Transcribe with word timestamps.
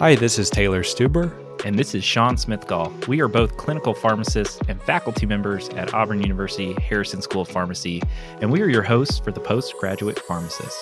Hi, 0.00 0.16
this 0.16 0.40
is 0.40 0.50
Taylor 0.50 0.82
Stuber. 0.82 1.32
And 1.64 1.78
this 1.78 1.94
is 1.94 2.02
Sean 2.02 2.34
Smithgall. 2.34 3.06
We 3.06 3.20
are 3.20 3.28
both 3.28 3.56
clinical 3.56 3.94
pharmacists 3.94 4.58
and 4.68 4.82
faculty 4.82 5.24
members 5.24 5.68
at 5.70 5.94
Auburn 5.94 6.20
University 6.20 6.74
Harrison 6.82 7.22
School 7.22 7.42
of 7.42 7.48
Pharmacy, 7.48 8.02
and 8.40 8.50
we 8.50 8.60
are 8.60 8.68
your 8.68 8.82
hosts 8.82 9.20
for 9.20 9.30
the 9.30 9.38
Postgraduate 9.38 10.18
Pharmacist. 10.18 10.76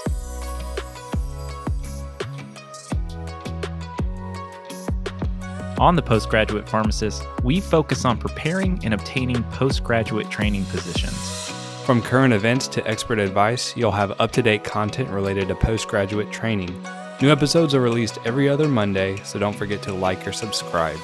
On 5.79 5.95
the 5.95 6.03
Postgraduate 6.03 6.67
Pharmacist, 6.67 7.23
we 7.45 7.61
focus 7.61 8.07
on 8.07 8.17
preparing 8.17 8.81
and 8.83 8.95
obtaining 8.95 9.43
postgraduate 9.53 10.31
training 10.31 10.65
positions. 10.65 11.51
From 11.85 12.01
current 12.01 12.33
events 12.33 12.67
to 12.69 12.89
expert 12.89 13.19
advice, 13.19 13.77
you'll 13.77 13.91
have 13.91 14.19
up 14.19 14.33
to 14.33 14.43
date 14.43 14.65
content 14.65 15.11
related 15.11 15.49
to 15.49 15.55
postgraduate 15.55 16.33
training. 16.33 16.75
New 17.23 17.31
episodes 17.31 17.73
are 17.73 17.81
released 17.81 18.19
every 18.25 18.49
other 18.49 18.67
Monday, 18.67 19.17
so 19.23 19.39
don't 19.39 19.55
forget 19.55 19.81
to 19.81 19.95
like 19.95 20.27
or 20.27 20.33
subscribe. 20.33 20.99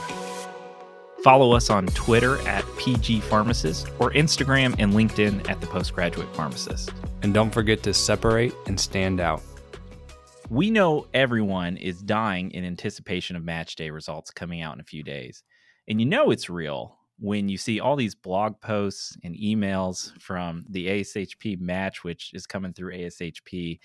Follow 1.22 1.52
us 1.52 1.70
on 1.70 1.86
Twitter 1.86 2.40
at 2.40 2.64
PG 2.76 3.20
Pharmacist 3.20 3.86
or 4.00 4.10
Instagram 4.10 4.74
and 4.80 4.94
LinkedIn 4.94 5.48
at 5.48 5.60
the 5.60 5.68
Postgraduate 5.68 6.34
Pharmacist. 6.34 6.90
And 7.22 7.32
don't 7.32 7.54
forget 7.54 7.84
to 7.84 7.94
separate 7.94 8.52
and 8.66 8.80
stand 8.80 9.20
out. 9.20 9.40
We 10.50 10.72
know 10.72 11.06
everyone 11.14 11.76
is 11.76 12.02
dying 12.02 12.50
in 12.50 12.64
anticipation 12.64 13.36
of 13.36 13.44
match 13.44 13.76
day 13.76 13.90
results 13.90 14.32
coming 14.32 14.60
out 14.60 14.74
in 14.74 14.80
a 14.80 14.84
few 14.84 15.04
days. 15.04 15.44
And 15.86 16.00
you 16.00 16.06
know 16.06 16.32
it's 16.32 16.50
real 16.50 16.98
when 17.20 17.48
you 17.48 17.58
see 17.58 17.78
all 17.78 17.96
these 17.96 18.14
blog 18.14 18.60
posts 18.60 19.16
and 19.22 19.36
emails 19.36 20.20
from 20.20 20.64
the 20.68 20.86
ASHP 20.86 21.60
match, 21.60 22.02
which 22.02 22.32
is 22.34 22.46
coming 22.46 22.72
through 22.72 22.94
ASHP, 22.94 23.78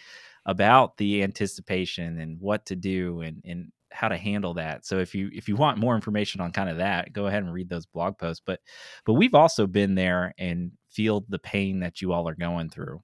about 0.46 0.98
the 0.98 1.24
anticipation 1.24 2.20
and 2.20 2.40
what 2.40 2.66
to 2.68 2.76
do 2.76 3.22
and, 3.22 3.42
and 3.46 3.72
how 3.92 4.08
to 4.08 4.18
handle 4.18 4.56
that. 4.56 4.86
So 4.86 5.00
if 5.00 5.14
you 5.16 5.30
if 5.34 5.48
you 5.48 5.56
want 5.56 5.78
more 5.78 5.96
information 5.96 6.42
on 6.42 6.52
kind 6.52 6.70
of 6.70 6.78
that, 6.78 7.14
go 7.14 7.28
ahead 7.28 7.44
and 7.44 7.54
read 7.54 7.70
those 7.70 7.86
blog 7.86 8.18
posts. 8.18 8.42
But 8.46 8.60
but 9.06 9.14
we've 9.14 9.36
also 9.36 9.68
been 9.68 9.96
there 9.96 10.34
and 10.38 10.72
feel 10.90 11.26
the 11.30 11.40
pain 11.40 11.80
that 11.80 12.02
you 12.02 12.12
all 12.12 12.28
are 12.28 12.36
going 12.36 12.70
through. 12.70 13.02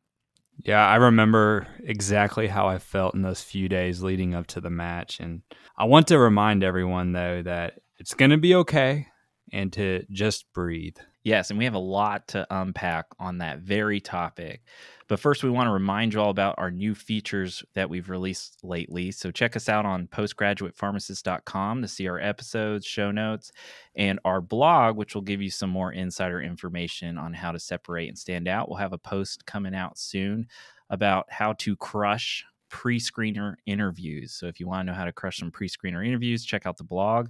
Yeah, 0.61 0.85
I 0.85 0.95
remember 0.95 1.67
exactly 1.83 2.47
how 2.47 2.67
I 2.67 2.79
felt 2.79 3.15
in 3.15 3.21
those 3.21 3.41
few 3.41 3.69
days 3.69 4.03
leading 4.03 4.35
up 4.35 4.47
to 4.47 4.61
the 4.61 4.69
match. 4.69 5.21
And 5.21 5.41
I 5.77 5.85
want 5.85 6.07
to 6.07 6.19
remind 6.19 6.63
everyone, 6.65 7.13
though, 7.13 7.41
that 7.43 7.79
it's 7.97 8.13
going 8.13 8.31
to 8.31 8.37
be 8.37 8.55
okay 8.55 9.07
and 9.53 9.71
to 9.73 10.05
just 10.11 10.51
breathe. 10.53 10.97
Yes, 11.23 11.49
and 11.49 11.59
we 11.59 11.65
have 11.65 11.73
a 11.73 11.79
lot 11.79 12.29
to 12.29 12.47
unpack 12.49 13.07
on 13.19 13.39
that 13.39 13.59
very 13.59 13.99
topic. 13.99 14.61
But 15.09 15.19
first, 15.19 15.43
we 15.43 15.49
want 15.49 15.67
to 15.67 15.71
remind 15.71 16.13
you 16.13 16.21
all 16.21 16.29
about 16.29 16.55
our 16.57 16.71
new 16.71 16.95
features 16.95 17.61
that 17.73 17.89
we've 17.89 18.09
released 18.09 18.59
lately. 18.63 19.11
So 19.11 19.29
check 19.29 19.55
us 19.57 19.67
out 19.67 19.85
on 19.85 20.07
postgraduatepharmacist.com 20.07 21.81
to 21.81 21.87
see 21.87 22.07
our 22.07 22.19
episodes, 22.19 22.85
show 22.85 23.11
notes, 23.11 23.51
and 23.95 24.19
our 24.23 24.39
blog, 24.39 24.95
which 24.95 25.13
will 25.13 25.21
give 25.21 25.41
you 25.41 25.49
some 25.49 25.69
more 25.69 25.91
insider 25.91 26.41
information 26.41 27.17
on 27.17 27.33
how 27.33 27.51
to 27.51 27.59
separate 27.59 28.07
and 28.07 28.17
stand 28.17 28.47
out. 28.47 28.69
We'll 28.69 28.77
have 28.77 28.93
a 28.93 28.97
post 28.97 29.45
coming 29.45 29.75
out 29.75 29.97
soon 29.97 30.47
about 30.89 31.25
how 31.29 31.53
to 31.53 31.75
crush 31.75 32.45
pre 32.69 32.99
screener 32.99 33.55
interviews. 33.65 34.31
So 34.33 34.47
if 34.47 34.59
you 34.59 34.67
want 34.67 34.81
to 34.85 34.91
know 34.91 34.97
how 34.97 35.05
to 35.05 35.11
crush 35.11 35.39
some 35.39 35.51
pre 35.51 35.67
screener 35.67 36.05
interviews, 36.05 36.45
check 36.45 36.65
out 36.65 36.77
the 36.77 36.83
blog. 36.83 37.29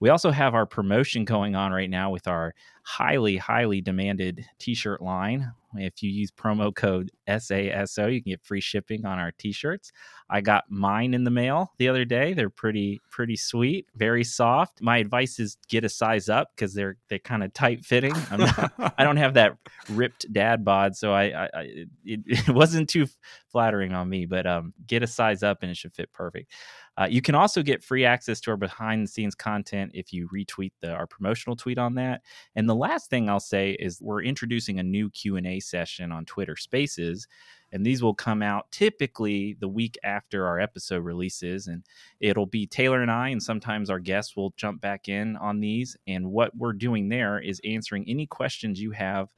We 0.00 0.10
also 0.10 0.30
have 0.30 0.54
our 0.54 0.66
promotion 0.66 1.24
going 1.24 1.56
on 1.56 1.72
right 1.72 1.90
now 1.90 2.10
with 2.10 2.28
our 2.28 2.54
highly, 2.82 3.36
highly 3.36 3.80
demanded 3.80 4.46
t 4.58 4.74
shirt 4.74 5.02
line. 5.02 5.52
If 5.74 6.02
you 6.02 6.10
use 6.10 6.30
promo 6.30 6.74
code 6.74 7.10
SASO, 7.28 8.12
you 8.12 8.22
can 8.22 8.30
get 8.30 8.42
free 8.42 8.60
shipping 8.60 9.04
on 9.04 9.18
our 9.18 9.32
t 9.32 9.52
shirts. 9.52 9.92
I 10.30 10.40
got 10.40 10.64
mine 10.70 11.12
in 11.12 11.24
the 11.24 11.30
mail 11.30 11.72
the 11.78 11.88
other 11.88 12.04
day. 12.06 12.32
They're 12.32 12.48
pretty, 12.48 13.00
pretty 13.10 13.36
sweet, 13.36 13.86
very 13.94 14.24
soft. 14.24 14.80
My 14.80 14.98
advice 14.98 15.38
is 15.38 15.58
get 15.68 15.84
a 15.84 15.88
size 15.88 16.28
up 16.30 16.52
because 16.54 16.72
they're 16.72 16.96
they're 17.08 17.18
kind 17.18 17.42
of 17.42 17.52
tight 17.52 17.84
fitting. 17.84 18.14
I'm 18.30 18.40
not, 18.40 18.72
I 18.98 19.04
don't 19.04 19.18
have 19.18 19.34
that 19.34 19.58
ripped 19.90 20.32
dad 20.32 20.64
bod, 20.64 20.96
so 20.96 21.12
I, 21.12 21.24
I, 21.24 21.44
I 21.54 21.62
it, 22.04 22.20
it 22.26 22.48
wasn't 22.48 22.88
too 22.88 23.06
flattering 23.52 23.92
on 23.92 24.08
me. 24.08 24.24
But 24.24 24.46
um, 24.46 24.72
get 24.86 25.02
a 25.02 25.06
size 25.06 25.42
up 25.42 25.62
and 25.62 25.70
it 25.70 25.76
should 25.76 25.94
fit 25.94 26.12
perfect. 26.12 26.52
Uh, 26.98 27.06
you 27.08 27.22
can 27.22 27.36
also 27.36 27.62
get 27.62 27.84
free 27.84 28.04
access 28.04 28.40
to 28.40 28.50
our 28.50 28.56
behind 28.56 29.04
the 29.04 29.10
scenes 29.10 29.36
content 29.36 29.92
if 29.94 30.12
you 30.12 30.28
retweet 30.34 30.72
the, 30.80 30.90
our 30.90 31.06
promotional 31.06 31.54
tweet 31.54 31.78
on 31.78 31.94
that. 31.94 32.22
And 32.56 32.68
the 32.68 32.74
last 32.74 33.08
thing 33.08 33.30
I'll 33.30 33.38
say 33.38 33.76
is 33.78 34.02
we're 34.02 34.22
introducing 34.22 34.80
a 34.80 34.82
new 34.82 35.08
Q&A 35.08 35.60
session 35.60 36.10
on 36.10 36.24
Twitter 36.24 36.56
Spaces 36.56 37.28
and 37.70 37.84
these 37.84 38.02
will 38.02 38.14
come 38.14 38.42
out 38.42 38.70
typically 38.72 39.56
the 39.60 39.68
week 39.68 39.96
after 40.02 40.46
our 40.46 40.58
episode 40.58 41.04
releases 41.04 41.68
and 41.68 41.84
it'll 42.18 42.46
be 42.46 42.66
Taylor 42.66 43.02
and 43.02 43.10
I 43.10 43.28
and 43.28 43.42
sometimes 43.42 43.90
our 43.90 43.98
guests 44.00 44.36
will 44.36 44.52
jump 44.56 44.80
back 44.80 45.08
in 45.08 45.36
on 45.36 45.60
these 45.60 45.96
and 46.06 46.32
what 46.32 46.56
we're 46.56 46.72
doing 46.72 47.08
there 47.08 47.38
is 47.38 47.60
answering 47.64 48.04
any 48.08 48.26
questions 48.26 48.80
you 48.80 48.90
have 48.92 49.32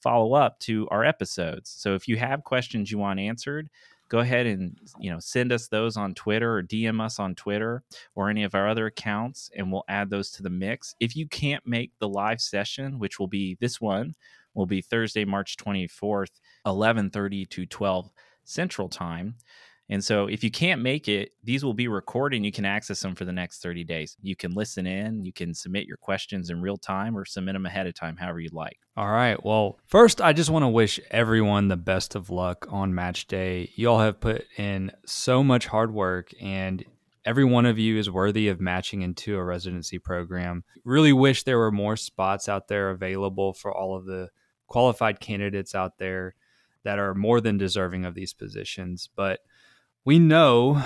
follow 0.00 0.34
up 0.34 0.58
to 0.60 0.88
our 0.90 1.04
episodes. 1.04 1.70
So 1.70 1.94
if 1.94 2.08
you 2.08 2.16
have 2.16 2.44
questions 2.44 2.90
you 2.90 2.98
want 2.98 3.20
answered, 3.20 3.68
go 4.10 4.18
ahead 4.18 4.44
and 4.44 4.76
you 4.98 5.10
know 5.10 5.18
send 5.18 5.52
us 5.52 5.68
those 5.68 5.96
on 5.96 6.12
Twitter 6.14 6.54
or 6.54 6.62
DM 6.62 7.00
us 7.00 7.18
on 7.18 7.34
Twitter 7.34 7.82
or 8.14 8.28
any 8.28 8.44
of 8.44 8.54
our 8.54 8.68
other 8.68 8.86
accounts, 8.86 9.50
and 9.56 9.72
we'll 9.72 9.84
add 9.88 10.10
those 10.10 10.30
to 10.32 10.42
the 10.42 10.50
mix. 10.50 10.94
If 11.00 11.16
you 11.16 11.26
can't 11.26 11.66
make 11.66 11.92
the 11.98 12.08
live 12.08 12.40
session, 12.40 12.98
which 12.98 13.18
will 13.18 13.28
be 13.28 13.56
this 13.60 13.80
one, 13.80 14.14
will 14.52 14.66
be 14.66 14.82
Thursday, 14.82 15.24
March 15.24 15.56
twenty 15.56 15.86
fourth, 15.86 16.40
eleven 16.66 17.08
thirty 17.08 17.46
to 17.46 17.64
twelve 17.64 18.10
Central 18.44 18.88
Time. 18.88 19.36
And 19.90 20.04
so 20.04 20.28
if 20.28 20.44
you 20.44 20.52
can't 20.52 20.80
make 20.80 21.08
it, 21.08 21.32
these 21.42 21.64
will 21.64 21.74
be 21.74 21.88
recorded 21.88 22.36
and 22.36 22.46
you 22.46 22.52
can 22.52 22.64
access 22.64 23.00
them 23.00 23.16
for 23.16 23.24
the 23.24 23.32
next 23.32 23.60
30 23.60 23.82
days. 23.82 24.16
You 24.22 24.36
can 24.36 24.52
listen 24.52 24.86
in, 24.86 25.24
you 25.24 25.32
can 25.32 25.52
submit 25.52 25.84
your 25.84 25.96
questions 25.96 26.48
in 26.48 26.62
real 26.62 26.76
time 26.76 27.18
or 27.18 27.24
submit 27.24 27.54
them 27.54 27.66
ahead 27.66 27.88
of 27.88 27.94
time, 27.94 28.16
however 28.16 28.38
you'd 28.38 28.52
like. 28.52 28.78
All 28.96 29.10
right. 29.10 29.44
Well, 29.44 29.80
first, 29.86 30.20
I 30.20 30.32
just 30.32 30.48
want 30.48 30.62
to 30.62 30.68
wish 30.68 31.00
everyone 31.10 31.66
the 31.66 31.76
best 31.76 32.14
of 32.14 32.30
luck 32.30 32.68
on 32.70 32.94
match 32.94 33.26
day. 33.26 33.72
You 33.74 33.90
all 33.90 33.98
have 33.98 34.20
put 34.20 34.46
in 34.56 34.92
so 35.06 35.42
much 35.42 35.66
hard 35.66 35.92
work 35.92 36.32
and 36.40 36.84
every 37.24 37.44
one 37.44 37.66
of 37.66 37.76
you 37.76 37.98
is 37.98 38.08
worthy 38.08 38.46
of 38.46 38.60
matching 38.60 39.02
into 39.02 39.36
a 39.36 39.44
residency 39.44 39.98
program. 39.98 40.62
Really 40.84 41.12
wish 41.12 41.42
there 41.42 41.58
were 41.58 41.72
more 41.72 41.96
spots 41.96 42.48
out 42.48 42.68
there 42.68 42.90
available 42.90 43.54
for 43.54 43.76
all 43.76 43.96
of 43.96 44.04
the 44.04 44.28
qualified 44.68 45.18
candidates 45.18 45.74
out 45.74 45.98
there 45.98 46.36
that 46.84 47.00
are 47.00 47.12
more 47.12 47.40
than 47.40 47.58
deserving 47.58 48.04
of 48.04 48.14
these 48.14 48.32
positions. 48.32 49.10
But 49.16 49.40
we 50.04 50.18
know 50.18 50.82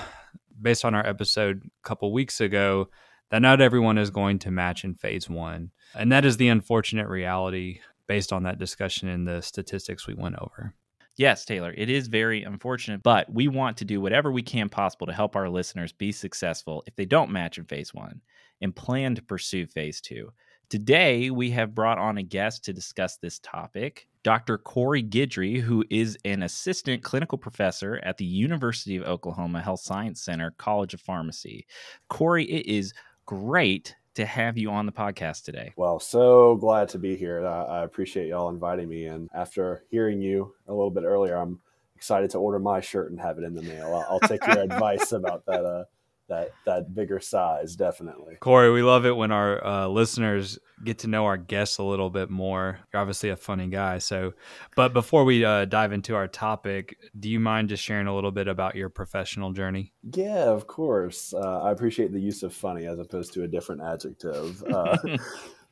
based 0.60 0.84
on 0.84 0.94
our 0.94 1.06
episode 1.06 1.62
a 1.64 1.88
couple 1.88 2.12
weeks 2.12 2.40
ago 2.40 2.88
that 3.30 3.42
not 3.42 3.60
everyone 3.60 3.98
is 3.98 4.10
going 4.10 4.38
to 4.40 4.50
match 4.50 4.84
in 4.84 4.94
phase 4.94 5.28
one. 5.28 5.70
And 5.94 6.12
that 6.12 6.24
is 6.24 6.36
the 6.36 6.48
unfortunate 6.48 7.08
reality 7.08 7.80
based 8.06 8.32
on 8.32 8.42
that 8.44 8.58
discussion 8.58 9.08
and 9.08 9.26
the 9.26 9.40
statistics 9.40 10.06
we 10.06 10.14
went 10.14 10.36
over. 10.38 10.74
Yes, 11.16 11.44
Taylor, 11.44 11.72
it 11.76 11.88
is 11.88 12.08
very 12.08 12.42
unfortunate, 12.42 13.02
but 13.02 13.32
we 13.32 13.46
want 13.46 13.76
to 13.76 13.84
do 13.84 14.00
whatever 14.00 14.32
we 14.32 14.42
can 14.42 14.68
possible 14.68 15.06
to 15.06 15.12
help 15.12 15.36
our 15.36 15.48
listeners 15.48 15.92
be 15.92 16.10
successful 16.10 16.82
if 16.86 16.96
they 16.96 17.04
don't 17.04 17.30
match 17.30 17.56
in 17.56 17.64
phase 17.64 17.94
one 17.94 18.20
and 18.60 18.74
plan 18.74 19.14
to 19.14 19.22
pursue 19.22 19.66
phase 19.66 20.00
two. 20.00 20.32
Today, 20.68 21.30
we 21.30 21.50
have 21.50 21.74
brought 21.74 21.98
on 21.98 22.18
a 22.18 22.22
guest 22.22 22.64
to 22.64 22.72
discuss 22.72 23.16
this 23.18 23.38
topic, 23.40 24.08
Dr. 24.22 24.56
Corey 24.56 25.02
Guidry, 25.02 25.60
who 25.60 25.84
is 25.90 26.16
an 26.24 26.42
assistant 26.42 27.02
clinical 27.02 27.36
professor 27.36 28.00
at 28.02 28.16
the 28.16 28.24
University 28.24 28.96
of 28.96 29.04
Oklahoma 29.04 29.60
Health 29.60 29.80
Science 29.80 30.22
Center 30.22 30.52
College 30.56 30.94
of 30.94 31.00
Pharmacy. 31.00 31.66
Corey, 32.08 32.44
it 32.44 32.66
is 32.66 32.94
great 33.26 33.94
to 34.14 34.24
have 34.24 34.56
you 34.56 34.70
on 34.70 34.86
the 34.86 34.92
podcast 34.92 35.44
today. 35.44 35.72
Well, 35.76 36.00
so 36.00 36.56
glad 36.56 36.88
to 36.90 36.98
be 36.98 37.14
here. 37.16 37.44
I, 37.46 37.62
I 37.64 37.84
appreciate 37.84 38.28
y'all 38.28 38.48
inviting 38.48 38.88
me. 38.88 39.06
And 39.06 39.28
after 39.34 39.84
hearing 39.90 40.22
you 40.22 40.54
a 40.66 40.72
little 40.72 40.90
bit 40.90 41.04
earlier, 41.04 41.36
I'm 41.36 41.60
excited 41.94 42.30
to 42.30 42.38
order 42.38 42.58
my 42.58 42.80
shirt 42.80 43.10
and 43.10 43.20
have 43.20 43.38
it 43.38 43.44
in 43.44 43.54
the 43.54 43.62
mail. 43.62 43.94
I'll, 43.94 44.14
I'll 44.14 44.28
take 44.28 44.46
your 44.46 44.60
advice 44.62 45.12
about 45.12 45.44
that 45.46 45.64
uh, 45.64 45.84
that 46.28 46.52
that 46.64 46.94
bigger 46.94 47.20
size 47.20 47.76
definitely. 47.76 48.36
Corey 48.40 48.70
we 48.70 48.82
love 48.82 49.06
it 49.06 49.16
when 49.16 49.30
our 49.30 49.64
uh, 49.64 49.86
listeners 49.86 50.58
get 50.82 50.98
to 50.98 51.08
know 51.08 51.24
our 51.26 51.36
guests 51.36 51.78
a 51.78 51.82
little 51.82 52.10
bit 52.10 52.30
more. 52.30 52.80
You're 52.92 53.00
obviously 53.00 53.30
a 53.30 53.36
funny 53.36 53.68
guy 53.68 53.98
so 53.98 54.34
but 54.76 54.92
before 54.92 55.24
we 55.24 55.44
uh, 55.44 55.64
dive 55.66 55.92
into 55.92 56.14
our 56.14 56.28
topic 56.28 56.96
do 57.18 57.28
you 57.28 57.40
mind 57.40 57.68
just 57.68 57.82
sharing 57.82 58.06
a 58.06 58.14
little 58.14 58.32
bit 58.32 58.48
about 58.48 58.74
your 58.74 58.88
professional 58.88 59.52
journey? 59.52 59.92
Yeah 60.14 60.50
of 60.50 60.66
course. 60.66 61.34
Uh, 61.34 61.62
i 61.62 61.70
appreciate 61.70 62.12
the 62.12 62.20
use 62.20 62.42
of 62.42 62.54
funny 62.54 62.86
as 62.86 62.98
opposed 62.98 63.32
to 63.34 63.42
a 63.42 63.48
different 63.48 63.82
adjective. 63.82 64.62
Uh, 64.64 64.96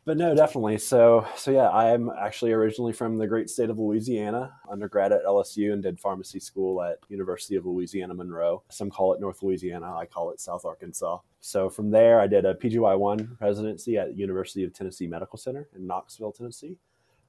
but 0.04 0.16
no, 0.16 0.34
definitely. 0.34 0.78
So, 0.78 1.26
so 1.36 1.50
yeah, 1.50 1.70
I'm 1.70 2.10
actually 2.10 2.52
originally 2.52 2.92
from 2.92 3.18
the 3.18 3.26
great 3.26 3.48
state 3.48 3.70
of 3.70 3.78
Louisiana. 3.78 4.52
Undergrad 4.70 5.12
at 5.12 5.24
LSU 5.24 5.72
and 5.72 5.82
did 5.82 6.00
pharmacy 6.00 6.40
school 6.40 6.82
at 6.82 6.98
University 7.08 7.56
of 7.56 7.66
Louisiana 7.66 8.14
Monroe. 8.14 8.62
Some 8.68 8.90
call 8.90 9.12
it 9.14 9.20
North 9.20 9.42
Louisiana. 9.42 9.96
I 9.96 10.06
call 10.06 10.30
it 10.30 10.40
South 10.40 10.64
Arkansas. 10.64 11.18
So 11.40 11.70
from 11.70 11.90
there, 11.90 12.20
I 12.20 12.26
did 12.26 12.44
a 12.44 12.54
PGY1 12.54 13.40
residency 13.40 13.96
at 13.96 14.16
University 14.16 14.64
of 14.64 14.72
Tennessee 14.72 15.06
Medical 15.06 15.38
Center 15.38 15.68
in 15.76 15.86
Knoxville, 15.86 16.32
Tennessee. 16.32 16.78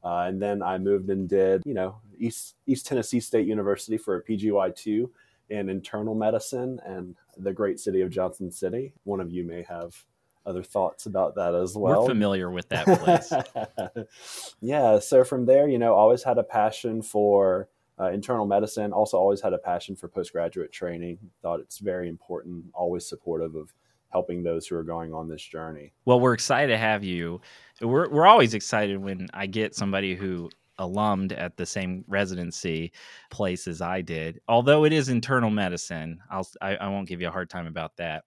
Uh, 0.03 0.25
and 0.27 0.41
then 0.41 0.61
I 0.61 0.77
moved 0.77 1.09
and 1.09 1.29
did, 1.29 1.63
you 1.65 1.73
know, 1.73 1.97
East 2.17 2.55
East 2.65 2.85
Tennessee 2.85 3.19
State 3.19 3.47
University 3.47 3.97
for 3.97 4.17
a 4.17 4.23
PGY2 4.23 5.09
in 5.49 5.69
internal 5.69 6.15
medicine 6.15 6.79
and 6.85 7.15
the 7.37 7.53
great 7.53 7.79
city 7.79 8.01
of 8.01 8.09
Johnson 8.09 8.51
City. 8.51 8.93
One 9.03 9.19
of 9.19 9.31
you 9.31 9.43
may 9.43 9.63
have 9.63 10.03
other 10.45 10.63
thoughts 10.63 11.05
about 11.05 11.35
that 11.35 11.55
as 11.55 11.75
well. 11.75 12.01
We're 12.01 12.09
familiar 12.09 12.49
with 12.49 12.69
that 12.69 12.85
place. 12.85 14.05
yeah. 14.61 14.99
So 14.99 15.23
from 15.23 15.45
there, 15.45 15.67
you 15.67 15.79
know, 15.79 15.93
always 15.93 16.23
had 16.23 16.37
a 16.37 16.43
passion 16.43 17.01
for 17.01 17.69
uh, 17.99 18.11
internal 18.11 18.45
medicine. 18.45 18.91
Also, 18.91 19.17
always 19.17 19.41
had 19.41 19.53
a 19.53 19.57
passion 19.57 19.95
for 19.95 20.07
postgraduate 20.07 20.71
training. 20.71 21.19
Thought 21.41 21.59
it's 21.59 21.79
very 21.79 22.09
important. 22.09 22.65
Always 22.73 23.07
supportive 23.07 23.55
of 23.55 23.73
helping 24.09 24.43
those 24.43 24.67
who 24.67 24.75
are 24.75 24.83
going 24.83 25.13
on 25.13 25.27
this 25.27 25.43
journey. 25.43 25.93
Well, 26.05 26.19
we're 26.19 26.33
excited 26.33 26.71
to 26.71 26.77
have 26.77 27.03
you. 27.03 27.41
We're 27.81 28.09
we're 28.09 28.27
always 28.27 28.53
excited 28.53 28.97
when 28.97 29.27
I 29.33 29.47
get 29.47 29.75
somebody 29.75 30.15
who 30.15 30.49
alumned 30.79 31.33
at 31.33 31.55
the 31.55 31.65
same 31.65 32.03
residency 32.07 32.91
place 33.29 33.67
as 33.67 33.81
I 33.81 34.01
did. 34.01 34.39
Although 34.47 34.85
it 34.85 34.93
is 34.93 35.09
internal 35.09 35.49
medicine, 35.49 36.19
I'll 36.29 36.47
I, 36.61 36.75
I 36.75 36.87
won't 36.89 37.07
give 37.07 37.21
you 37.21 37.27
a 37.27 37.31
hard 37.31 37.49
time 37.49 37.67
about 37.67 37.97
that. 37.97 38.23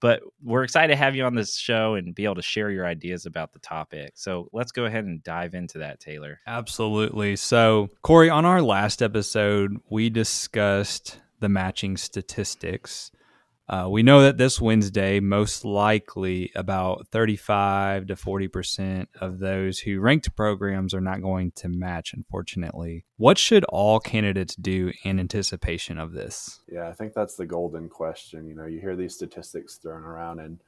But 0.00 0.20
we're 0.42 0.64
excited 0.64 0.92
to 0.92 0.96
have 0.96 1.16
you 1.16 1.24
on 1.24 1.34
this 1.34 1.56
show 1.56 1.94
and 1.94 2.14
be 2.14 2.24
able 2.24 2.34
to 2.36 2.42
share 2.42 2.70
your 2.70 2.86
ideas 2.86 3.24
about 3.26 3.52
the 3.52 3.58
topic. 3.60 4.12
So 4.14 4.48
let's 4.52 4.72
go 4.72 4.84
ahead 4.84 5.04
and 5.04 5.22
dive 5.22 5.54
into 5.54 5.78
that, 5.78 6.00
Taylor. 6.00 6.40
Absolutely. 6.46 7.36
So, 7.36 7.88
Corey, 8.02 8.28
on 8.28 8.44
our 8.44 8.60
last 8.60 9.02
episode, 9.02 9.78
we 9.88 10.10
discussed 10.10 11.20
the 11.40 11.48
matching 11.48 11.96
statistics 11.96 13.10
uh, 13.68 13.88
we 13.90 14.02
know 14.02 14.22
that 14.22 14.38
this 14.38 14.60
Wednesday, 14.60 15.18
most 15.18 15.64
likely 15.64 16.52
about 16.54 17.08
35 17.08 18.06
to 18.06 18.14
40% 18.14 19.06
of 19.20 19.40
those 19.40 19.80
who 19.80 19.98
ranked 19.98 20.34
programs 20.36 20.94
are 20.94 21.00
not 21.00 21.20
going 21.20 21.50
to 21.56 21.68
match, 21.68 22.12
unfortunately. 22.14 23.04
What 23.16 23.38
should 23.38 23.64
all 23.64 23.98
candidates 23.98 24.54
do 24.54 24.92
in 25.02 25.18
anticipation 25.18 25.98
of 25.98 26.12
this? 26.12 26.60
Yeah, 26.70 26.88
I 26.88 26.92
think 26.92 27.12
that's 27.12 27.34
the 27.34 27.46
golden 27.46 27.88
question. 27.88 28.46
You 28.46 28.54
know, 28.54 28.66
you 28.66 28.78
hear 28.78 28.94
these 28.94 29.14
statistics 29.14 29.76
thrown 29.76 30.04
around 30.04 30.38
and 30.38 30.60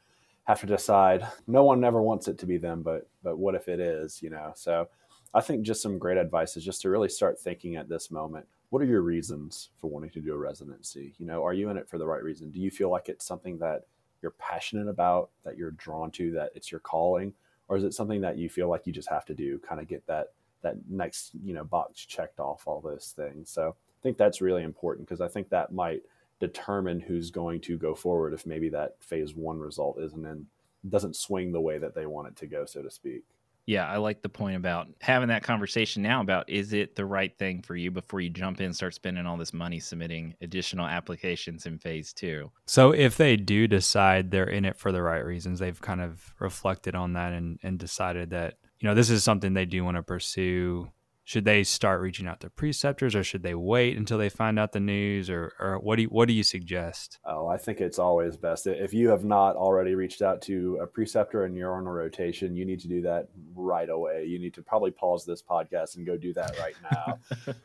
have 0.45 0.61
to 0.61 0.67
decide. 0.67 1.25
No 1.47 1.63
one 1.63 1.85
ever 1.85 2.03
wants 2.03 2.27
it 2.27 2.39
to 2.39 2.47
be 2.47 2.59
them, 2.59 2.83
but 2.83 3.09
but 3.23 3.39
what 3.39 3.55
if 3.55 3.69
it 3.69 3.79
is, 3.79 4.21
you 4.23 4.31
know? 4.31 4.53
So 4.57 4.89
I 5.35 5.41
think 5.41 5.63
just 5.63 5.83
some 5.83 5.99
great 5.99 6.17
advice 6.17 6.57
is 6.57 6.65
just 6.65 6.83
to 6.83 6.91
really 6.91 7.09
start 7.09 7.39
thinking 7.39 7.77
at 7.77 7.89
this 7.89 8.11
moment 8.11 8.47
what 8.71 8.83
are 8.83 8.87
your 8.87 9.03
reasons 9.03 9.71
for 9.81 9.89
wanting 9.89 10.11
to 10.11 10.21
do 10.21 10.35
a 10.35 10.39
residency? 10.39 11.15
You 11.19 11.27
know, 11.27 11.45
are 11.45 11.55
you 11.55 11.71
in 11.71 11.79
it 11.79 11.89
for 11.89 11.97
the 11.97 12.07
right 12.07 12.23
reason? 12.23 12.51
Do 12.51 12.61
you 12.61 12.71
feel 12.71 12.91
like 12.91 13.09
it's 13.09 13.25
something 13.25 13.59
that 13.59 13.87
you're 14.21 14.33
passionate 14.33 14.89
about, 14.89 15.31
that 15.45 15.57
you're 15.57 15.71
drawn 15.73 16.11
to, 16.13 16.33
that 16.33 16.51
it's 16.55 16.71
your 16.71 16.81
calling, 16.81 17.33
or 17.69 17.77
is 17.77 17.85
it 17.85 17.95
something 17.95 18.21
that 18.21 18.37
you 18.37 18.49
feel 18.49 18.69
like 18.69 18.87
you 18.87 18.93
just 18.93 19.09
have 19.09 19.25
to 19.27 19.35
do, 19.35 19.59
kind 19.59 19.81
of 19.81 19.89
get 19.89 20.07
that 20.07 20.33
that 20.61 20.75
next 20.89 21.31
you 21.45 21.55
know 21.55 21.65
box 21.65 22.05
checked 22.05 22.41
off 22.41 22.67
all 22.67 22.81
those 22.81 23.15
things? 23.17 23.49
So 23.49 23.71
I 23.71 24.01
think 24.03 24.19
that's 24.19 24.41
really 24.41 24.65
important 24.65 25.07
because 25.07 25.21
I 25.21 25.29
think 25.29 25.49
that 25.49 25.73
might 25.73 26.03
determine 26.41 27.01
who's 27.01 27.31
going 27.31 27.61
to 27.63 27.79
go 27.79 27.95
forward 27.95 28.35
if 28.35 28.47
maybe 28.47 28.69
that 28.71 28.97
phase 29.01 29.35
one 29.35 29.59
result 29.59 29.99
isn't 29.99 30.27
in 30.27 30.47
doesn't 30.89 31.17
swing 31.17 31.53
the 31.53 31.61
way 31.61 31.79
that 31.79 31.95
they 31.95 32.07
want 32.07 32.29
it 32.29 32.37
to 32.37 32.47
go, 32.47 32.65
so 32.65 32.83
to 32.83 32.91
speak 32.91 33.25
yeah, 33.69 33.87
I 33.87 33.99
like 33.99 34.23
the 34.23 34.31
point 34.31 34.57
about 34.57 34.89
having 35.03 35.29
that 35.29 35.43
conversation 35.43 36.03
now 36.03 36.23
about 36.23 36.49
is 36.49 36.73
it 36.73 36.97
the 36.97 37.05
right 37.05 37.37
thing 37.37 37.61
for 37.61 37.77
you 37.77 37.91
before 37.91 38.19
you 38.19 38.31
jump 38.31 38.63
in 38.63 38.73
start 38.73 38.95
spending 38.95 39.27
all 39.27 39.37
this 39.37 39.53
money 39.53 39.79
submitting 39.79 40.35
additional 40.41 40.87
applications 40.87 41.67
in 41.67 41.79
phase 41.79 42.15
two. 42.15 42.51
So 42.65 42.93
if 42.93 43.19
they 43.19 43.37
do 43.37 43.69
decide 43.69 44.31
they're 44.31 44.49
in 44.49 44.65
it 44.65 44.79
for 44.79 44.91
the 44.91 45.03
right 45.03 45.23
reasons, 45.23 45.59
they've 45.59 45.79
kind 45.79 46.01
of 46.01 46.33
reflected 46.39 46.95
on 46.95 47.13
that 47.13 47.35
and, 47.35 47.59
and 47.63 47.79
decided 47.79 48.31
that, 48.31 48.55
you 48.81 48.89
know, 48.89 48.95
this 48.95 49.11
is 49.11 49.23
something 49.23 49.53
they 49.53 49.67
do 49.67 49.85
want 49.85 49.99
to 49.99 50.03
pursue 50.03 50.91
should 51.29 51.45
they 51.45 51.63
start 51.63 52.01
reaching 52.01 52.27
out 52.27 52.41
to 52.41 52.49
preceptors 52.49 53.15
or 53.15 53.23
should 53.23 53.43
they 53.43 53.55
wait 53.55 53.99
until 53.99 54.17
they 54.17 54.31
find 54.31 54.59
out 54.59 54.73
the 54.73 54.81
news 54.81 55.29
or, 55.29 55.53
or 55.61 55.79
what 55.79 55.97
do 55.97 56.03
you, 56.03 56.09
what 56.09 56.27
do 56.27 56.33
you 56.33 56.43
suggest? 56.43 57.19
Oh 57.27 57.47
i 57.47 57.59
think 57.59 57.83
it's 57.83 57.99
always 57.99 58.39
best. 58.39 58.67
If 58.67 58.95
you 58.95 59.11
have 59.11 59.25
not 59.25 59.55
already 59.55 59.95
reached 59.95 60.23
out 60.23 60.41
to 60.43 60.79
a 60.81 60.87
preceptor 60.87 61.45
and 61.45 61.55
you're 61.55 61.75
on 61.75 61.87
a 61.87 61.93
rotation 61.93 62.57
you 62.57 62.65
need 62.65 62.81
to 62.81 62.89
do 62.89 63.03
that 63.03 63.29
right 63.55 63.91
away. 63.91 64.25
You 64.25 64.39
need 64.39 64.55
to 64.55 64.63
probably 64.63 64.91
pause 64.91 65.27
this 65.27 65.43
podcast 65.43 65.97
and 65.97 66.07
go 66.07 66.17
do 66.17 66.33
that 66.33 66.59
right 66.59 66.77
now. 66.91 67.19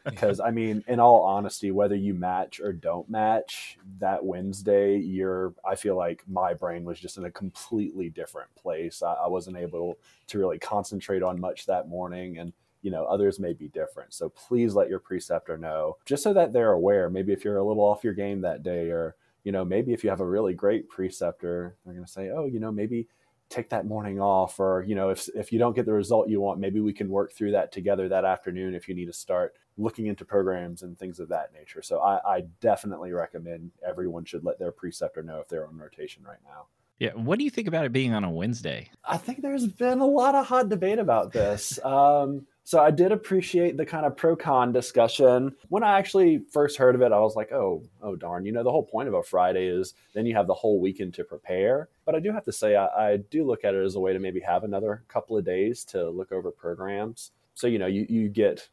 Because 0.04 0.42
i 0.42 0.52
mean 0.52 0.84
in 0.90 1.00
all 1.00 1.22
honesty 1.22 1.72
whether 1.72 1.96
you 1.96 2.14
match 2.14 2.60
or 2.60 2.74
don't 2.74 3.10
match 3.10 3.78
that 4.00 4.26
wednesday 4.26 4.98
you're 4.98 5.54
i 5.64 5.76
feel 5.76 5.96
like 5.96 6.22
my 6.28 6.54
brain 6.54 6.84
was 6.84 7.00
just 7.00 7.18
in 7.18 7.24
a 7.24 7.32
completely 7.32 8.10
different 8.10 8.54
place. 8.56 9.02
I, 9.02 9.14
I 9.14 9.28
wasn't 9.28 9.56
able 9.56 10.00
to 10.28 10.38
really 10.38 10.60
concentrate 10.60 11.24
on 11.24 11.40
much 11.40 11.66
that 11.68 11.88
morning. 11.88 12.40
And 12.40 12.52
you 12.84 12.92
know 12.92 13.06
others 13.06 13.40
may 13.40 13.54
be 13.54 13.68
different 13.70 14.14
so 14.14 14.30
please 14.30 14.76
let 14.76 14.90
your 14.90 15.00
preceptor 15.00 15.58
know 15.58 15.98
just 16.06 16.22
so 16.22 16.34
that 16.34 16.54
they're 16.54 16.74
aware 16.74 17.10
maybe 17.10 17.34
if 17.34 17.44
you're 17.44 17.58
a 17.58 17.66
little 17.66 17.84
off 17.84 18.04
your 18.04 18.14
game 18.14 18.42
that 18.42 18.62
day 18.62 18.90
or 18.90 19.16
you 19.44 19.52
know 19.52 19.66
maybe 19.66 19.94
if 19.94 20.04
you 20.04 20.10
have 20.10 20.20
a 20.20 20.26
really 20.26 20.54
great 20.54 20.88
preceptor 20.90 21.76
they're 21.84 21.94
going 21.94 22.06
to 22.06 22.12
say 22.12 22.30
oh 22.30 22.46
you 22.46 22.60
know 22.60 22.72
maybe 22.72 23.08
take 23.50 23.70
that 23.70 23.86
morning 23.86 24.20
off 24.20 24.60
or 24.60 24.84
you 24.88 24.96
know 24.96 25.10
if, 25.10 25.28
if 25.36 25.52
you 25.52 25.60
don't 25.60 25.76
get 25.76 25.86
the 25.86 25.94
result 25.94 26.30
you 26.30 26.42
want 26.42 26.60
maybe 26.60 26.80
we 26.80 26.94
can 26.94 27.10
work 27.10 27.32
through 27.34 27.52
that 27.52 27.72
together 27.72 28.10
that 28.10 28.26
afternoon 28.26 28.76
if 28.76 28.88
you 28.88 28.96
need 28.96 29.06
to 29.06 29.14
start 29.14 29.54
looking 29.78 30.08
into 30.08 30.26
programs 30.26 30.82
and 30.84 30.98
things 30.98 31.20
of 31.20 31.30
that 31.30 31.52
nature 31.54 31.82
so 31.82 32.00
i, 32.00 32.38
I 32.38 32.44
definitely 32.62 33.12
recommend 33.12 33.72
everyone 33.86 34.26
should 34.26 34.44
let 34.44 34.60
their 34.60 34.72
preceptor 34.72 35.24
know 35.24 35.40
if 35.40 35.48
they're 35.48 35.68
on 35.68 35.78
rotation 35.78 36.24
right 36.24 36.40
now 36.44 36.66
yeah. 37.00 37.12
What 37.16 37.38
do 37.38 37.44
you 37.44 37.50
think 37.50 37.68
about 37.68 37.86
it 37.86 37.92
being 37.92 38.14
on 38.14 38.24
a 38.24 38.30
Wednesday? 38.30 38.90
I 39.04 39.18
think 39.18 39.42
there's 39.42 39.68
been 39.68 40.00
a 40.00 40.06
lot 40.06 40.36
of 40.36 40.46
hot 40.46 40.70
debate 40.70 41.00
about 41.00 41.34
this. 41.34 41.80
Um, 41.94 42.46
so 42.66 42.80
I 42.80 42.92
did 42.92 43.12
appreciate 43.12 43.76
the 43.76 43.86
kind 43.86 44.06
of 44.06 44.16
pro 44.16 44.36
con 44.36 44.72
discussion. 44.72 45.54
When 45.68 45.84
I 45.84 45.98
actually 45.98 46.44
first 46.52 46.78
heard 46.78 46.96
of 46.96 47.02
it, 47.02 47.12
I 47.12 47.20
was 47.20 47.36
like, 47.36 47.52
oh, 47.52 47.84
oh 48.02 48.16
darn, 48.16 48.46
you 48.46 48.54
know, 48.54 48.64
the 48.64 48.72
whole 48.72 48.86
point 48.86 49.10
of 49.10 49.14
a 49.14 49.24
Friday 49.24 49.68
is 49.68 49.96
then 50.14 50.26
you 50.26 50.34
have 50.36 50.48
the 50.48 50.54
whole 50.54 50.80
weekend 50.80 51.14
to 51.16 51.26
prepare. 51.26 51.90
But 52.06 52.16
I 52.16 52.20
do 52.20 52.32
have 52.32 52.46
to 52.46 52.54
say, 52.54 52.78
I, 52.78 52.86
I 52.86 53.18
do 53.18 53.46
look 53.46 53.66
at 53.66 53.76
it 53.76 53.84
as 53.84 53.96
a 53.96 54.00
way 54.00 54.14
to 54.14 54.20
maybe 54.20 54.40
have 54.40 54.64
another 54.64 55.04
couple 55.10 55.38
of 55.38 55.44
days 55.44 55.84
to 55.86 56.10
look 56.10 56.32
over 56.32 56.52
programs. 56.52 57.32
So, 57.54 57.68
you 57.68 57.80
know, 57.80 57.88
you, 57.88 58.06
you 58.08 58.30
get, 58.30 58.70